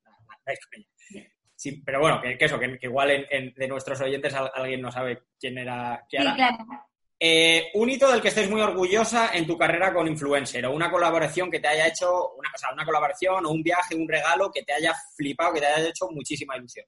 Sí, 1.55 1.81
pero 1.83 1.99
bueno, 1.99 2.21
que, 2.21 2.37
eso, 2.39 2.59
que, 2.59 2.77
igual 2.81 3.27
de 3.29 3.67
nuestros 3.67 3.99
oyentes 3.99 4.33
alguien 4.33 4.81
no 4.81 4.91
sabe 4.91 5.23
quién 5.39 5.57
era 5.57 6.05
Chiara. 6.07 6.29
Sí, 6.29 6.35
claro. 6.35 6.87
Eh, 7.19 7.71
un 7.73 7.89
hito 7.89 8.11
del 8.11 8.21
que 8.21 8.27
estés 8.27 8.47
muy 8.47 8.61
orgullosa 8.61 9.31
en 9.33 9.47
tu 9.47 9.57
carrera 9.57 9.91
con 9.91 10.07
influencer 10.07 10.63
o 10.67 10.71
una 10.71 10.91
colaboración 10.91 11.49
que 11.49 11.59
te 11.59 11.67
haya 11.67 11.87
hecho, 11.87 12.33
una, 12.35 12.49
o 12.49 12.73
una 12.73 12.85
colaboración 12.85 13.43
o 13.43 13.49
un 13.49 13.63
viaje, 13.63 13.95
un 13.95 14.07
regalo 14.07 14.51
que 14.51 14.61
te 14.61 14.73
haya 14.73 14.93
flipado, 15.15 15.53
que 15.53 15.61
te 15.61 15.65
haya 15.65 15.89
hecho 15.89 16.07
muchísima 16.11 16.55
ilusión. 16.55 16.85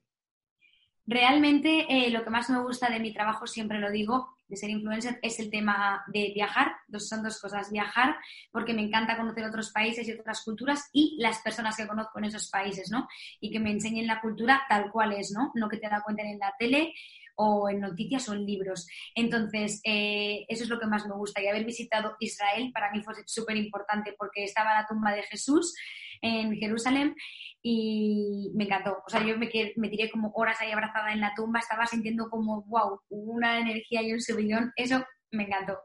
Realmente 1.06 1.86
eh, 1.88 2.10
lo 2.10 2.22
que 2.22 2.30
más 2.30 2.50
me 2.50 2.62
gusta 2.62 2.88
de 2.88 3.00
mi 3.00 3.12
trabajo, 3.12 3.46
siempre 3.46 3.78
lo 3.78 3.90
digo, 3.90 4.36
de 4.48 4.56
ser 4.56 4.70
influencer, 4.70 5.18
es 5.22 5.38
el 5.38 5.50
tema 5.50 6.04
de 6.08 6.32
viajar. 6.34 6.72
Dos, 6.88 7.08
son 7.08 7.22
dos 7.22 7.40
cosas. 7.40 7.70
Viajar, 7.70 8.16
porque 8.50 8.74
me 8.74 8.82
encanta 8.82 9.16
conocer 9.16 9.44
otros 9.44 9.70
países 9.70 10.06
y 10.06 10.12
otras 10.12 10.42
culturas 10.44 10.88
y 10.92 11.16
las 11.20 11.38
personas 11.38 11.76
que 11.76 11.86
conozco 11.86 12.18
en 12.18 12.26
esos 12.26 12.48
países, 12.50 12.90
¿no? 12.90 13.08
Y 13.40 13.50
que 13.50 13.60
me 13.60 13.70
enseñen 13.70 14.06
la 14.06 14.20
cultura 14.20 14.62
tal 14.68 14.90
cual 14.90 15.12
es, 15.12 15.32
¿no? 15.32 15.52
No 15.54 15.68
que 15.68 15.78
te 15.78 15.88
da 15.88 16.02
cuenta 16.02 16.22
en 16.22 16.38
la 16.38 16.54
tele 16.58 16.92
o 17.36 17.70
en 17.70 17.80
noticias 17.80 18.28
o 18.28 18.34
en 18.34 18.44
libros. 18.44 18.86
Entonces, 19.14 19.80
eh, 19.84 20.44
eso 20.48 20.64
es 20.64 20.68
lo 20.68 20.78
que 20.78 20.86
más 20.86 21.06
me 21.06 21.14
gusta. 21.14 21.42
Y 21.42 21.46
haber 21.46 21.64
visitado 21.64 22.16
Israel 22.20 22.70
para 22.74 22.90
mí 22.90 23.02
fue 23.02 23.14
súper 23.26 23.56
importante 23.56 24.14
porque 24.18 24.44
estaba 24.44 24.74
la 24.74 24.86
tumba 24.86 25.12
de 25.12 25.22
Jesús 25.22 25.74
en 26.22 26.56
Jerusalén 26.56 27.14
y 27.62 28.50
me 28.54 28.64
encantó. 28.64 29.02
O 29.06 29.10
sea, 29.10 29.24
yo 29.24 29.36
me, 29.38 29.50
me 29.76 29.88
tiré 29.88 30.10
como 30.10 30.30
horas 30.34 30.60
ahí 30.60 30.72
abrazada 30.72 31.12
en 31.12 31.20
la 31.20 31.32
tumba, 31.34 31.60
estaba 31.60 31.86
sintiendo 31.86 32.28
como, 32.28 32.62
wow, 32.62 33.00
una 33.08 33.60
energía 33.60 34.02
y 34.02 34.12
un 34.12 34.20
subidón. 34.20 34.72
Eso 34.76 35.04
me 35.30 35.44
encantó. 35.44 35.78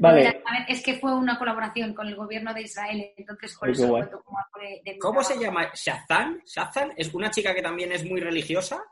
Vale. 0.00 0.42
es 0.66 0.82
que 0.82 0.94
fue 0.94 1.14
una 1.14 1.38
colaboración 1.38 1.94
con 1.94 2.08
el 2.08 2.16
gobierno 2.16 2.54
de 2.54 2.62
Israel, 2.62 3.12
entonces 3.16 3.54
por 3.56 3.68
eso 3.68 3.86
como 3.86 4.38
de, 4.82 4.98
¿Cómo 4.98 5.22
se 5.22 5.38
llama? 5.38 5.70
¿Shazan? 5.74 6.40
¿Shazan? 6.44 6.94
¿Es 6.96 7.12
una 7.12 7.30
chica 7.30 7.54
que 7.54 7.62
también 7.62 7.92
es 7.92 8.04
muy 8.04 8.20
religiosa? 8.20 8.82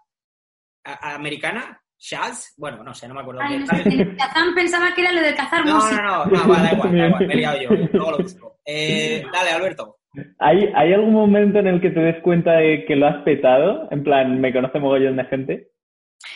americana, 0.84 1.80
Shaz, 2.02 2.54
bueno, 2.56 2.82
no 2.82 2.92
sé, 2.92 3.06
no 3.06 3.14
me 3.14 3.20
acuerdo. 3.20 3.40
Ay, 3.44 3.60
no 3.60 4.54
pensaba 4.56 4.92
que 4.92 5.02
era 5.02 5.12
lo 5.12 5.22
de 5.22 5.34
cazar 5.36 5.64
no, 5.64 5.76
música. 5.76 6.02
No, 6.02 6.24
no, 6.24 6.24
no, 6.24 6.30
no, 6.30 6.30
da 6.32 6.42
igual, 6.42 6.62
da 6.98 7.06
igual, 7.06 7.26
me 7.28 7.32
he 7.32 7.36
liado 7.36 7.62
yo, 7.62 7.70
luego 7.92 8.10
lo 8.10 8.18
busco. 8.18 8.58
Eh, 8.66 9.24
dale, 9.32 9.50
Alberto. 9.50 9.98
¿Hay, 10.40 10.68
¿Hay 10.74 10.92
algún 10.92 11.12
momento 11.12 11.60
en 11.60 11.68
el 11.68 11.80
que 11.80 11.90
te 11.90 12.00
des 12.00 12.20
cuenta 12.22 12.54
de 12.54 12.84
que 12.86 12.96
lo 12.96 13.06
has 13.06 13.22
petado? 13.22 13.86
En 13.92 14.02
plan, 14.02 14.40
¿me 14.40 14.52
conoce 14.52 14.80
mogollón 14.80 15.16
de 15.16 15.24
gente? 15.26 15.70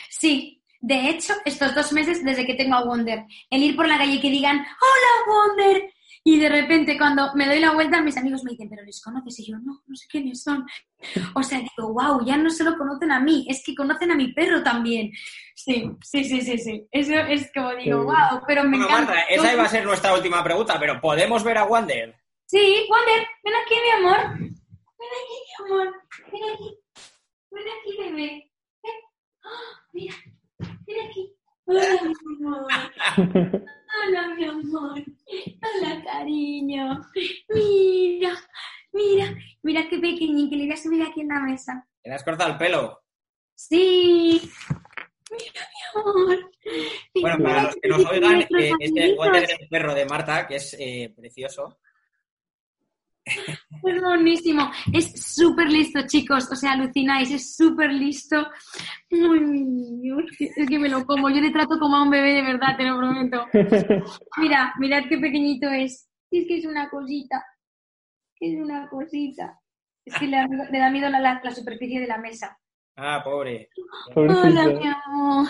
Sí, 0.09 0.63
de 0.79 1.09
hecho, 1.09 1.33
estos 1.43 1.75
dos 1.75 1.91
meses 1.91 2.23
desde 2.23 2.45
que 2.45 2.55
tengo 2.55 2.75
a 2.75 2.85
Wonder, 2.85 3.25
el 3.49 3.61
ir 3.61 3.75
por 3.75 3.89
la 3.89 3.97
calle 3.97 4.13
y 4.13 4.21
que 4.21 4.29
digan, 4.29 4.55
¡Hola, 4.55 5.25
Wonder! 5.27 5.91
Y 6.27 6.37
de 6.37 6.49
repente, 6.49 6.97
cuando 6.97 7.33
me 7.35 7.45
doy 7.45 7.61
la 7.61 7.71
vuelta, 7.71 8.01
mis 8.01 8.17
amigos 8.17 8.43
me 8.43 8.51
dicen, 8.51 8.69
¿pero 8.69 8.83
les 8.83 9.01
conoces? 9.01 9.39
Y 9.39 9.49
yo, 9.49 9.57
no, 9.59 9.81
no 9.87 9.95
sé 9.95 10.07
quiénes 10.09 10.43
son. 10.43 10.65
O 11.33 11.41
sea, 11.41 11.59
digo, 11.59 11.93
wow, 11.93 12.25
ya 12.25 12.35
no 12.35 12.49
solo 12.49 12.77
conocen 12.77 13.13
a 13.13 13.21
mí, 13.21 13.47
es 13.49 13.63
que 13.63 13.73
conocen 13.73 14.11
a 14.11 14.15
mi 14.15 14.33
perro 14.33 14.61
también. 14.61 15.09
Sí, 15.55 15.89
sí, 16.01 16.25
sí, 16.25 16.41
sí, 16.41 16.57
sí. 16.57 16.85
Eso 16.91 17.13
es 17.13 17.49
como 17.55 17.73
digo, 17.75 18.03
wow, 18.03 18.41
pero 18.45 18.65
me 18.65 18.75
encanta. 18.75 19.13
Marta, 19.13 19.21
esa 19.29 19.53
iba 19.53 19.63
a 19.63 19.69
ser 19.69 19.85
nuestra 19.85 20.13
última 20.13 20.43
pregunta, 20.43 20.77
pero 20.77 20.99
¿podemos 20.99 21.45
ver 21.45 21.59
a 21.59 21.63
Wander? 21.63 22.13
Sí, 22.45 22.85
Wander, 22.89 23.25
ven 23.45 23.53
aquí, 23.63 23.75
mi 23.81 24.05
amor. 24.05 24.37
Ven 24.37 25.13
aquí, 25.23 25.37
mi 25.47 25.65
amor. 25.65 25.93
Ven 26.29 26.43
aquí. 26.53 26.77
Ven 27.51 27.65
aquí, 27.79 27.97
bebé. 27.99 28.51
Ven. 28.83 28.93
¡Ah! 29.45 29.81
mira, 29.93 30.15
ven 30.59 31.07
aquí. 31.07 31.33
Amor. 32.37 33.63
Hola, 33.87 34.35
mi 34.35 34.45
amor. 34.45 35.01
Hola, 35.01 36.03
cariño. 36.03 37.01
Mira, 37.49 38.33
mira, 38.91 39.35
mira 39.63 39.87
qué 39.89 39.97
pequeñín, 39.97 40.49
que 40.49 40.55
le 40.55 40.65
voy 40.65 40.73
a 40.73 40.77
subir 40.77 41.03
aquí 41.03 41.21
en 41.21 41.27
la 41.29 41.39
mesa. 41.39 41.87
¿Te 42.01 42.11
has 42.11 42.23
cortado 42.23 42.51
el 42.51 42.57
pelo? 42.57 43.01
Sí. 43.55 44.41
Mira, 45.31 45.61
mi 45.71 46.01
amor. 46.01 46.51
Bueno, 47.21 47.43
para 47.43 47.63
los 47.63 47.75
que 47.75 47.87
nos 47.87 48.05
oigan, 48.05 48.41
eh, 48.41 48.71
este 48.79 49.15
es 49.15 49.59
el 49.59 49.67
perro 49.69 49.93
de 49.93 50.05
Marta, 50.05 50.47
que 50.47 50.55
es 50.57 50.75
eh, 50.79 51.13
precioso. 51.15 51.79
Es 53.83 54.01
buenísimo. 54.01 54.69
Es 54.93 55.11
súper 55.35 55.69
listo, 55.69 55.99
chicos. 56.07 56.47
O 56.51 56.55
sea, 56.55 56.73
alucináis. 56.73 57.31
Es 57.31 57.55
súper 57.55 57.91
listo. 57.91 58.47
Muy 59.11 60.01
Es 60.39 60.67
que 60.67 60.79
me 60.79 60.89
lo 60.89 61.05
como. 61.05 61.29
Yo 61.29 61.41
le 61.41 61.51
trato 61.51 61.77
como 61.79 61.97
a 61.97 62.03
un 62.03 62.09
bebé 62.09 62.33
de 62.33 62.41
verdad, 62.41 62.77
te 62.77 62.83
lo 62.83 62.97
prometo. 62.97 63.45
Mira, 64.37 64.73
mirad 64.79 65.03
qué 65.09 65.17
pequeñito 65.17 65.69
es. 65.69 66.09
Es 66.31 66.47
que 66.47 66.57
es 66.57 66.65
una 66.65 66.89
cosita. 66.89 67.43
Es 68.39 68.55
una 68.59 68.87
cosita. 68.89 69.59
Es 70.05 70.17
que 70.17 70.27
le 70.27 70.37
da, 70.37 70.89
miedo 70.89 71.09
la, 71.09 71.19
la, 71.19 71.51
superficie 71.51 71.99
de 71.99 72.07
la 72.07 72.17
mesa. 72.17 72.57
Ah, 72.95 73.21
pobre. 73.23 73.69
Hola, 74.15 74.67
mi 74.67 74.87
amor. 74.87 75.47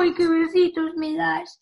Ay, 0.00 0.14
qué 0.14 0.28
besitos 0.28 0.94
me 0.96 1.14
das. 1.16 1.60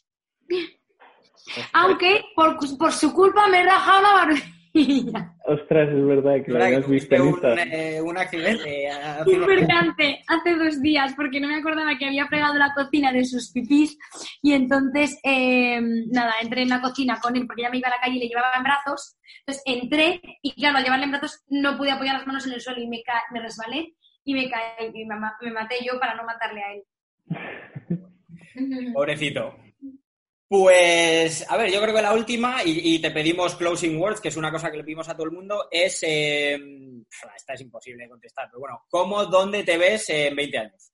Aunque 1.73 2.23
por, 2.35 2.59
por 2.79 2.93
su 2.93 3.13
culpa 3.13 3.49
me 3.49 3.61
he 3.61 3.65
rajado 3.65 4.03
la 4.03 4.13
barbilla. 4.13 4.60
Ostras, 5.45 5.89
es 5.89 6.07
verdad 6.07 6.45
que 6.45 6.53
lo 6.53 6.63
habías 6.63 6.89
visto 6.89 7.15
en 7.15 7.23
un, 7.23 7.59
eh, 7.59 8.01
un 8.01 8.17
accidente. 8.17 8.89
Importante, 9.27 10.23
hace 10.29 10.55
dos 10.55 10.81
días, 10.81 11.13
porque 11.15 11.41
no 11.41 11.49
me 11.49 11.57
acordaba 11.57 11.99
que 11.99 12.07
había 12.07 12.27
fregado 12.27 12.55
la 12.55 12.73
cocina 12.75 13.13
de 13.13 13.25
sus 13.25 13.51
pipís 13.53 13.99
y 14.43 14.53
entonces, 14.53 15.19
eh, 15.25 15.81
nada, 16.13 16.35
entré 16.41 16.63
en 16.63 16.69
la 16.69 16.81
cocina 16.81 17.19
con 17.21 17.37
él 17.37 17.47
porque 17.47 17.63
ya 17.63 17.71
me 17.71 17.79
iba 17.79 17.89
a 17.89 17.93
la 17.93 18.01
calle 18.01 18.17
y 18.17 18.21
le 18.21 18.29
llevaba 18.29 18.53
en 18.57 18.63
brazos. 18.63 19.17
Entonces 19.41 19.63
entré 19.67 20.21
y 20.43 20.55
claro, 20.55 20.79
al 20.79 20.85
llevarle 20.85 21.07
en 21.07 21.11
brazos 21.13 21.43
no 21.49 21.77
pude 21.77 21.91
apoyar 21.91 22.15
las 22.15 22.27
manos 22.27 22.47
en 22.47 22.53
el 22.53 22.61
suelo 22.61 22.81
y 22.81 22.89
me, 22.89 23.03
me 23.33 23.41
resbalé 23.41 23.95
y 24.25 24.35
me 24.35 24.49
caí 24.49 24.91
y 24.95 25.05
me, 25.05 25.17
me 25.17 25.51
maté 25.51 25.77
yo 25.85 25.99
para 25.99 26.15
no 26.15 26.25
matarle 26.25 26.63
a 26.63 26.73
él. 26.75 26.83
Pobrecito. 28.95 29.57
Pues, 30.51 31.49
a 31.49 31.57
ver, 31.57 31.71
yo 31.71 31.81
creo 31.81 31.95
que 31.95 32.03
la 32.03 32.13
última, 32.13 32.65
y, 32.65 32.99
te 32.99 33.13
pedimos 33.13 33.55
closing 33.55 33.97
words, 34.01 34.21
que 34.21 34.31
es 34.31 34.37
una 34.37 34.51
cosa 34.51 34.69
que 34.69 34.79
le 34.79 34.83
pedimos 34.83 35.09
a 35.09 35.15
todo 35.15 35.27
el 35.27 35.31
mundo, 35.31 35.69
es, 35.71 36.03
eh, 36.03 36.59
esta 37.37 37.55
es 37.55 37.61
imposible 37.61 38.03
de 38.03 38.11
contestar, 38.11 38.49
pero 38.51 38.59
bueno, 38.59 38.83
¿cómo, 38.89 39.27
dónde 39.27 39.63
te 39.63 39.79
ves 39.79 40.11
en 40.11 40.35
20 40.35 40.59
años? 40.59 40.91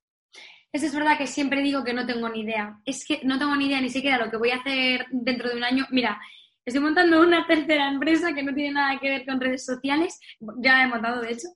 Eso 0.71 0.85
es 0.85 0.95
verdad 0.95 1.17
que 1.17 1.27
siempre 1.27 1.63
digo 1.63 1.83
que 1.83 1.95
no 1.95 2.07
tengo 2.07 2.29
ni 2.29 2.41
idea. 2.41 2.79
Es 2.85 3.07
que 3.07 3.21
no 3.23 3.39
tengo 3.39 3.57
ni 3.57 3.69
idea 3.69 3.81
ni 3.81 3.89
siquiera 3.89 4.23
lo 4.23 4.31
que 4.31 4.37
voy 4.37 4.51
a 4.51 4.57
hacer 4.57 5.07
dentro 5.11 5.49
de 5.49 5.57
un 5.57 5.65
año. 5.65 5.87
Mira, 5.91 6.21
Estoy 6.67 6.83
montando 6.83 7.21
una 7.21 7.47
tercera 7.47 7.89
empresa 7.89 8.35
que 8.35 8.43
no 8.43 8.53
tiene 8.53 8.73
nada 8.73 8.99
que 8.99 9.09
ver 9.09 9.25
con 9.25 9.41
redes 9.41 9.65
sociales, 9.65 10.19
ya 10.59 10.73
la 10.73 10.83
he 10.83 10.89
montado 10.89 11.21
de 11.21 11.31
hecho, 11.31 11.47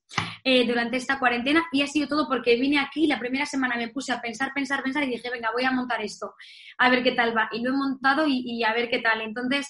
eh, 0.44 0.64
durante 0.64 0.98
esta 0.98 1.18
cuarentena 1.18 1.66
y 1.72 1.82
ha 1.82 1.88
sido 1.88 2.06
todo 2.06 2.28
porque 2.28 2.54
vine 2.54 2.78
aquí, 2.78 3.08
la 3.08 3.18
primera 3.18 3.44
semana 3.44 3.74
me 3.74 3.88
puse 3.88 4.12
a 4.12 4.20
pensar, 4.20 4.52
pensar, 4.54 4.84
pensar 4.84 5.02
y 5.02 5.08
dije, 5.08 5.28
venga, 5.28 5.50
voy 5.52 5.64
a 5.64 5.72
montar 5.72 6.00
esto, 6.00 6.34
a 6.78 6.88
ver 6.90 7.02
qué 7.02 7.10
tal 7.10 7.36
va. 7.36 7.48
Y 7.50 7.60
lo 7.60 7.70
he 7.70 7.76
montado 7.76 8.24
y, 8.28 8.62
a 8.62 8.72
ver 8.72 8.88
qué 8.88 9.00
tal. 9.00 9.20
Entonces, 9.22 9.68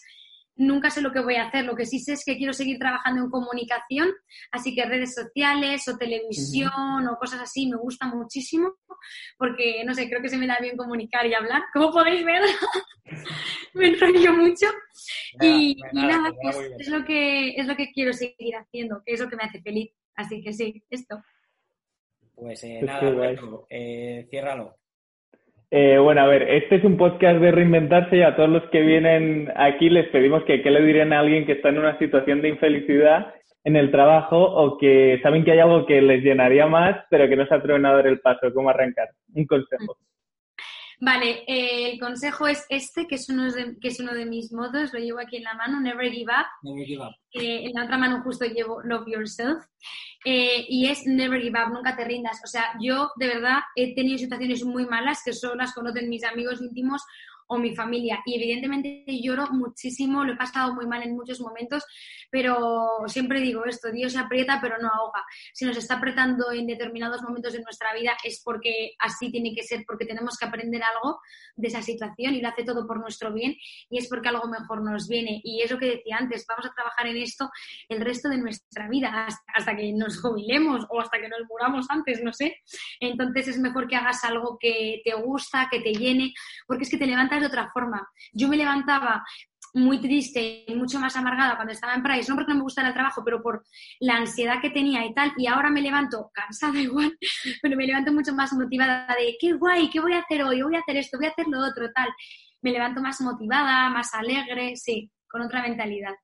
nunca 0.60 0.90
sé 0.90 1.00
lo 1.00 1.12
que 1.12 1.20
voy 1.20 1.36
a 1.36 1.46
hacer. 1.46 1.64
Lo 1.64 1.74
que 1.74 1.86
sí 1.86 1.98
sé 1.98 2.12
es 2.12 2.24
que 2.24 2.36
quiero 2.36 2.52
seguir 2.52 2.78
trabajando 2.78 3.22
en 3.22 3.30
comunicación, 3.30 4.10
así 4.52 4.74
que 4.74 4.84
redes 4.84 5.14
sociales 5.14 5.88
o 5.88 5.96
televisión 5.96 7.08
o 7.08 7.16
cosas 7.18 7.40
así 7.40 7.66
me 7.66 7.76
gusta 7.76 8.06
muchísimo 8.06 8.74
porque, 9.38 9.82
no 9.84 9.94
sé, 9.94 10.08
creo 10.08 10.20
que 10.20 10.28
se 10.28 10.36
me 10.36 10.46
da 10.46 10.58
bien 10.60 10.76
comunicar 10.76 11.26
y 11.26 11.34
hablar. 11.34 11.62
Como 11.72 11.90
podéis 11.90 12.24
ver, 12.24 12.42
me 13.74 13.88
enrollo 13.88 14.32
mucho. 14.34 14.66
y, 15.40 15.76
nada, 15.92 16.32
pues 16.40 16.56
es, 16.78 16.88
lo 16.88 17.04
que, 17.04 17.54
es 17.54 17.66
lo 17.66 17.74
que 17.76 17.90
quiero 17.92 18.12
seguir 18.12 18.54
haciendo, 18.56 19.02
que 19.04 19.14
es 19.14 19.20
lo 19.20 19.28
que 19.28 19.36
me 19.36 19.44
hace 19.44 19.60
feliz. 19.62 19.90
Así 20.14 20.42
que 20.42 20.52
sí, 20.52 20.82
esto. 20.90 21.22
Pues 22.34 22.62
eh, 22.64 22.80
nada, 22.82 23.34
eh, 23.70 24.26
ciérralo. 24.30 24.79
Eh, 25.72 25.98
bueno, 25.98 26.22
a 26.22 26.26
ver, 26.26 26.42
este 26.42 26.76
es 26.76 26.84
un 26.84 26.96
podcast 26.96 27.40
de 27.40 27.52
reinventarse 27.52 28.16
y 28.16 28.22
a 28.22 28.34
todos 28.34 28.48
los 28.48 28.64
que 28.70 28.80
vienen 28.80 29.52
aquí 29.54 29.88
les 29.88 30.08
pedimos 30.08 30.42
que 30.44 30.62
qué 30.62 30.70
le 30.70 30.82
dirían 30.82 31.12
a 31.12 31.20
alguien 31.20 31.46
que 31.46 31.52
está 31.52 31.68
en 31.68 31.78
una 31.78 31.96
situación 31.98 32.42
de 32.42 32.48
infelicidad 32.48 33.32
en 33.62 33.76
el 33.76 33.92
trabajo 33.92 34.36
o 34.36 34.78
que 34.78 35.20
saben 35.22 35.44
que 35.44 35.52
hay 35.52 35.60
algo 35.60 35.86
que 35.86 36.02
les 36.02 36.24
llenaría 36.24 36.66
más, 36.66 36.96
pero 37.08 37.28
que 37.28 37.36
no 37.36 37.46
se 37.46 37.54
atreven 37.54 37.86
a 37.86 37.92
dar 37.92 38.06
el 38.08 38.20
paso. 38.20 38.52
¿Cómo 38.52 38.70
arrancar? 38.70 39.10
Un 39.34 39.46
consejo. 39.46 39.96
Vale, 41.02 41.44
eh, 41.46 41.92
el 41.92 41.98
consejo 41.98 42.46
es 42.46 42.66
este, 42.68 43.06
que 43.06 43.14
es, 43.14 43.30
uno 43.30 43.50
de, 43.50 43.78
que 43.80 43.88
es 43.88 43.98
uno 44.00 44.12
de 44.12 44.26
mis 44.26 44.52
modos, 44.52 44.92
lo 44.92 44.98
llevo 44.98 45.18
aquí 45.18 45.38
en 45.38 45.44
la 45.44 45.54
mano, 45.54 45.80
Never 45.80 46.10
Give 46.12 46.30
Up. 46.30 46.46
Never 46.62 46.86
give 46.86 47.02
up. 47.02 47.14
Eh, 47.32 47.64
en 47.64 47.72
la 47.72 47.84
otra 47.84 47.96
mano 47.96 48.22
justo 48.22 48.44
llevo 48.44 48.82
Love 48.82 49.06
Yourself. 49.06 49.64
Eh, 50.26 50.66
y 50.68 50.88
es 50.88 51.06
Never 51.06 51.40
Give 51.40 51.58
Up, 51.58 51.72
nunca 51.72 51.96
te 51.96 52.04
rindas. 52.04 52.38
O 52.44 52.46
sea, 52.46 52.74
yo 52.82 53.12
de 53.16 53.28
verdad 53.28 53.60
he 53.76 53.94
tenido 53.94 54.18
situaciones 54.18 54.62
muy 54.62 54.84
malas 54.84 55.22
que 55.24 55.32
solo 55.32 55.54
las 55.54 55.72
conocen 55.72 56.10
mis 56.10 56.22
amigos 56.22 56.60
íntimos 56.60 57.02
o 57.50 57.58
mi 57.58 57.74
familia. 57.74 58.22
Y 58.24 58.36
evidentemente 58.36 59.04
lloro 59.20 59.48
muchísimo, 59.50 60.24
lo 60.24 60.34
he 60.34 60.36
pasado 60.36 60.72
muy 60.72 60.86
mal 60.86 61.02
en 61.02 61.16
muchos 61.16 61.40
momentos, 61.40 61.84
pero 62.30 63.02
siempre 63.06 63.40
digo 63.40 63.64
esto, 63.64 63.90
Dios 63.90 64.16
aprieta 64.16 64.60
pero 64.62 64.78
no 64.78 64.88
ahoga. 64.88 65.24
Si 65.52 65.64
nos 65.64 65.76
está 65.76 65.96
apretando 65.96 66.52
en 66.52 66.66
determinados 66.66 67.22
momentos 67.22 67.52
de 67.52 67.62
nuestra 67.62 67.92
vida 67.92 68.16
es 68.22 68.40
porque 68.44 68.92
así 69.00 69.32
tiene 69.32 69.52
que 69.52 69.64
ser, 69.64 69.82
porque 69.84 70.06
tenemos 70.06 70.36
que 70.38 70.46
aprender 70.46 70.80
algo 70.82 71.18
de 71.56 71.68
esa 71.68 71.82
situación 71.82 72.34
y 72.34 72.40
lo 72.40 72.48
hace 72.48 72.62
todo 72.62 72.86
por 72.86 73.00
nuestro 73.00 73.32
bien 73.32 73.56
y 73.88 73.98
es 73.98 74.08
porque 74.08 74.28
algo 74.28 74.46
mejor 74.46 74.82
nos 74.82 75.08
viene. 75.08 75.40
Y 75.42 75.62
es 75.62 75.72
lo 75.72 75.78
que 75.78 75.86
decía 75.86 76.18
antes, 76.18 76.46
vamos 76.48 76.66
a 76.66 76.72
trabajar 76.74 77.08
en 77.08 77.16
esto 77.16 77.50
el 77.88 78.00
resto 78.00 78.28
de 78.28 78.38
nuestra 78.38 78.88
vida, 78.88 79.26
hasta, 79.54 79.76
que 79.76 79.92
nos 79.92 80.20
jubilemos 80.20 80.86
o 80.88 81.00
hasta 81.00 81.20
que 81.20 81.28
nos 81.28 81.40
muramos 81.48 81.86
antes, 81.90 82.22
no 82.22 82.32
sé. 82.32 82.58
Entonces 83.00 83.48
es 83.48 83.58
mejor 83.58 83.88
que 83.88 83.96
hagas 83.96 84.22
algo 84.22 84.56
que 84.60 85.00
te 85.04 85.14
gusta, 85.14 85.68
que 85.68 85.80
te 85.80 85.92
llene, 85.92 86.32
porque 86.68 86.84
es 86.84 86.90
que 86.90 86.98
te 86.98 87.06
levantas 87.06 87.39
de 87.40 87.46
otra 87.46 87.70
forma. 87.70 88.08
Yo 88.32 88.48
me 88.48 88.56
levantaba 88.56 89.24
muy 89.74 90.00
triste 90.00 90.64
y 90.66 90.74
mucho 90.74 90.98
más 90.98 91.16
amargada 91.16 91.56
cuando 91.56 91.72
estaba 91.72 91.94
en 91.94 92.02
Price, 92.02 92.28
no 92.28 92.36
porque 92.36 92.50
no 92.50 92.58
me 92.58 92.64
gustara 92.64 92.88
el 92.88 92.94
trabajo, 92.94 93.22
pero 93.24 93.42
por 93.42 93.64
la 94.00 94.16
ansiedad 94.16 94.60
que 94.60 94.70
tenía 94.70 95.04
y 95.04 95.14
tal, 95.14 95.32
y 95.36 95.46
ahora 95.46 95.70
me 95.70 95.80
levanto 95.80 96.30
cansada 96.32 96.78
igual, 96.80 97.16
pero 97.62 97.76
me 97.76 97.86
levanto 97.86 98.12
mucho 98.12 98.34
más 98.34 98.52
motivada 98.52 99.14
de 99.18 99.36
qué 99.38 99.52
guay, 99.52 99.90
qué 99.90 100.00
voy 100.00 100.14
a 100.14 100.20
hacer 100.20 100.42
hoy, 100.42 100.62
voy 100.62 100.76
a 100.76 100.80
hacer 100.80 100.96
esto, 100.96 101.18
voy 101.18 101.26
a 101.26 101.30
hacer 101.30 101.46
lo 101.48 101.60
otro, 101.60 101.90
tal. 101.92 102.08
Me 102.62 102.72
levanto 102.72 103.00
más 103.00 103.20
motivada, 103.20 103.88
más 103.88 104.12
alegre, 104.14 104.76
sí, 104.76 105.10
con 105.28 105.42
otra 105.42 105.62
mentalidad. 105.62 106.14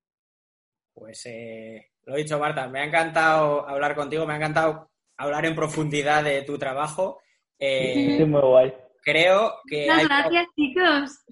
Pues 0.92 1.22
eh, 1.26 1.92
lo 2.04 2.14
he 2.14 2.18
dicho, 2.18 2.38
Marta, 2.38 2.68
me 2.68 2.80
ha 2.80 2.84
encantado 2.84 3.66
hablar 3.68 3.94
contigo, 3.94 4.26
me 4.26 4.34
ha 4.34 4.36
encantado 4.36 4.90
hablar 5.16 5.46
en 5.46 5.54
profundidad 5.54 6.24
de 6.24 6.42
tu 6.42 6.58
trabajo. 6.58 7.20
Eh, 7.58 8.22
muy 8.26 8.40
guay 8.40 8.86
creo 9.07 9.61
que... 9.68 9.86
Muchas 9.86 10.04
gracias, 10.04 10.46
chicos. 10.57 11.24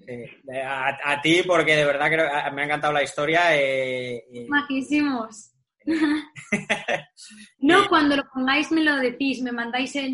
a, 0.63 1.21
ti, 1.21 1.43
porque 1.45 1.75
de 1.75 1.85
verdad 1.85 2.07
creo, 2.09 2.53
me 2.53 2.61
ha 2.61 2.65
encantado 2.65 2.93
la 2.93 3.03
historia. 3.03 3.41
Eh, 3.51 4.23
Majísimos. 4.47 5.51
no, 7.59 7.87
cuando 7.89 8.15
lo 8.15 8.23
pongáis 8.33 8.71
me 8.71 8.83
lo 8.83 8.95
decís, 8.95 9.41
me 9.41 9.51
mandáis 9.51 9.95
el 9.97 10.09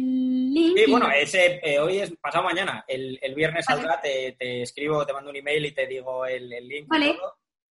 link. 0.52 0.76
Sí, 0.76 0.92
bueno, 0.92 1.10
ese, 1.12 1.62
eh, 1.64 1.80
hoy 1.80 2.00
es 2.00 2.12
pasado 2.20 2.44
mañana. 2.44 2.84
El, 2.88 3.20
viernes 3.36 3.64
saldrá, 3.64 4.02
te, 4.02 4.36
escribo, 4.64 5.06
te 5.06 5.14
mando 5.14 5.30
un 5.30 5.36
email 5.36 5.68
y 5.68 5.72
te 5.72 5.86
digo 5.86 6.26
el, 6.26 6.50
link. 6.50 6.88
Vale. 6.88 7.16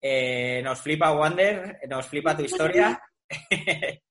Eh, 0.00 0.62
nos 0.62 0.80
flipa 0.80 1.12
Wander, 1.12 1.80
nos 1.88 2.06
flipa 2.06 2.36
tu 2.36 2.44
historia. 2.44 3.02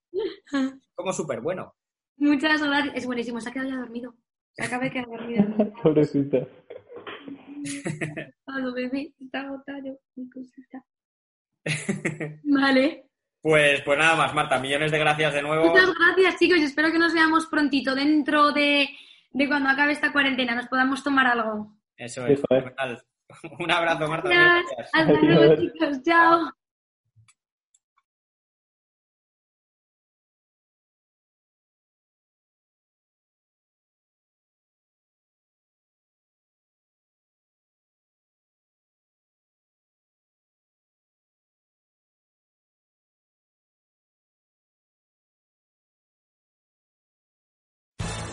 Como 0.94 1.14
súper 1.14 1.40
bueno. 1.40 1.74
Muchas 2.18 2.62
gracias. 2.62 2.96
Es 2.96 3.06
buenísimo, 3.06 3.40
se 3.40 3.50
ha 3.50 3.54
quedado 3.54 3.70
ya 3.70 3.78
dormido. 3.78 4.14
Se 4.54 4.64
acaba 4.64 4.84
de 4.84 4.92
quedar 4.92 5.08
dormida. 5.08 5.46
Pobrecita. 5.84 6.48
Todo 8.46 8.74
bebé, 8.74 9.14
está 9.20 9.42
agotado, 9.42 10.00
mi 10.16 10.30
cosita. 10.30 10.84
Vale. 12.44 13.06
Pues, 13.42 13.82
pues 13.82 13.98
nada 13.98 14.16
más, 14.16 14.34
Marta, 14.34 14.60
millones 14.60 14.92
de 14.92 15.00
gracias 15.00 15.34
de 15.34 15.42
nuevo. 15.42 15.68
Muchas 15.68 15.92
gracias, 15.96 16.40
chicos, 16.40 16.60
y 16.60 16.64
espero 16.64 16.92
que 16.92 17.00
nos 17.00 17.14
veamos 17.14 17.48
prontito 17.48 17.96
dentro 17.96 18.52
de, 18.52 18.88
de 19.32 19.48
cuando 19.48 19.70
acabe 19.70 19.94
esta 19.94 20.12
cuarentena, 20.12 20.56
nos 20.56 20.68
podamos 20.68 21.04
tomar 21.04 21.28
algo. 21.28 21.76
Eso 21.98 22.26
es. 22.28 22.42
Un 23.60 23.72
abrazo, 23.72 24.08
Marta. 24.08 24.30
Gracias. 24.30 24.90
Hasta 24.94 25.14
luego, 25.14 25.56
chicos. 25.56 26.04
Chao. 26.04 26.52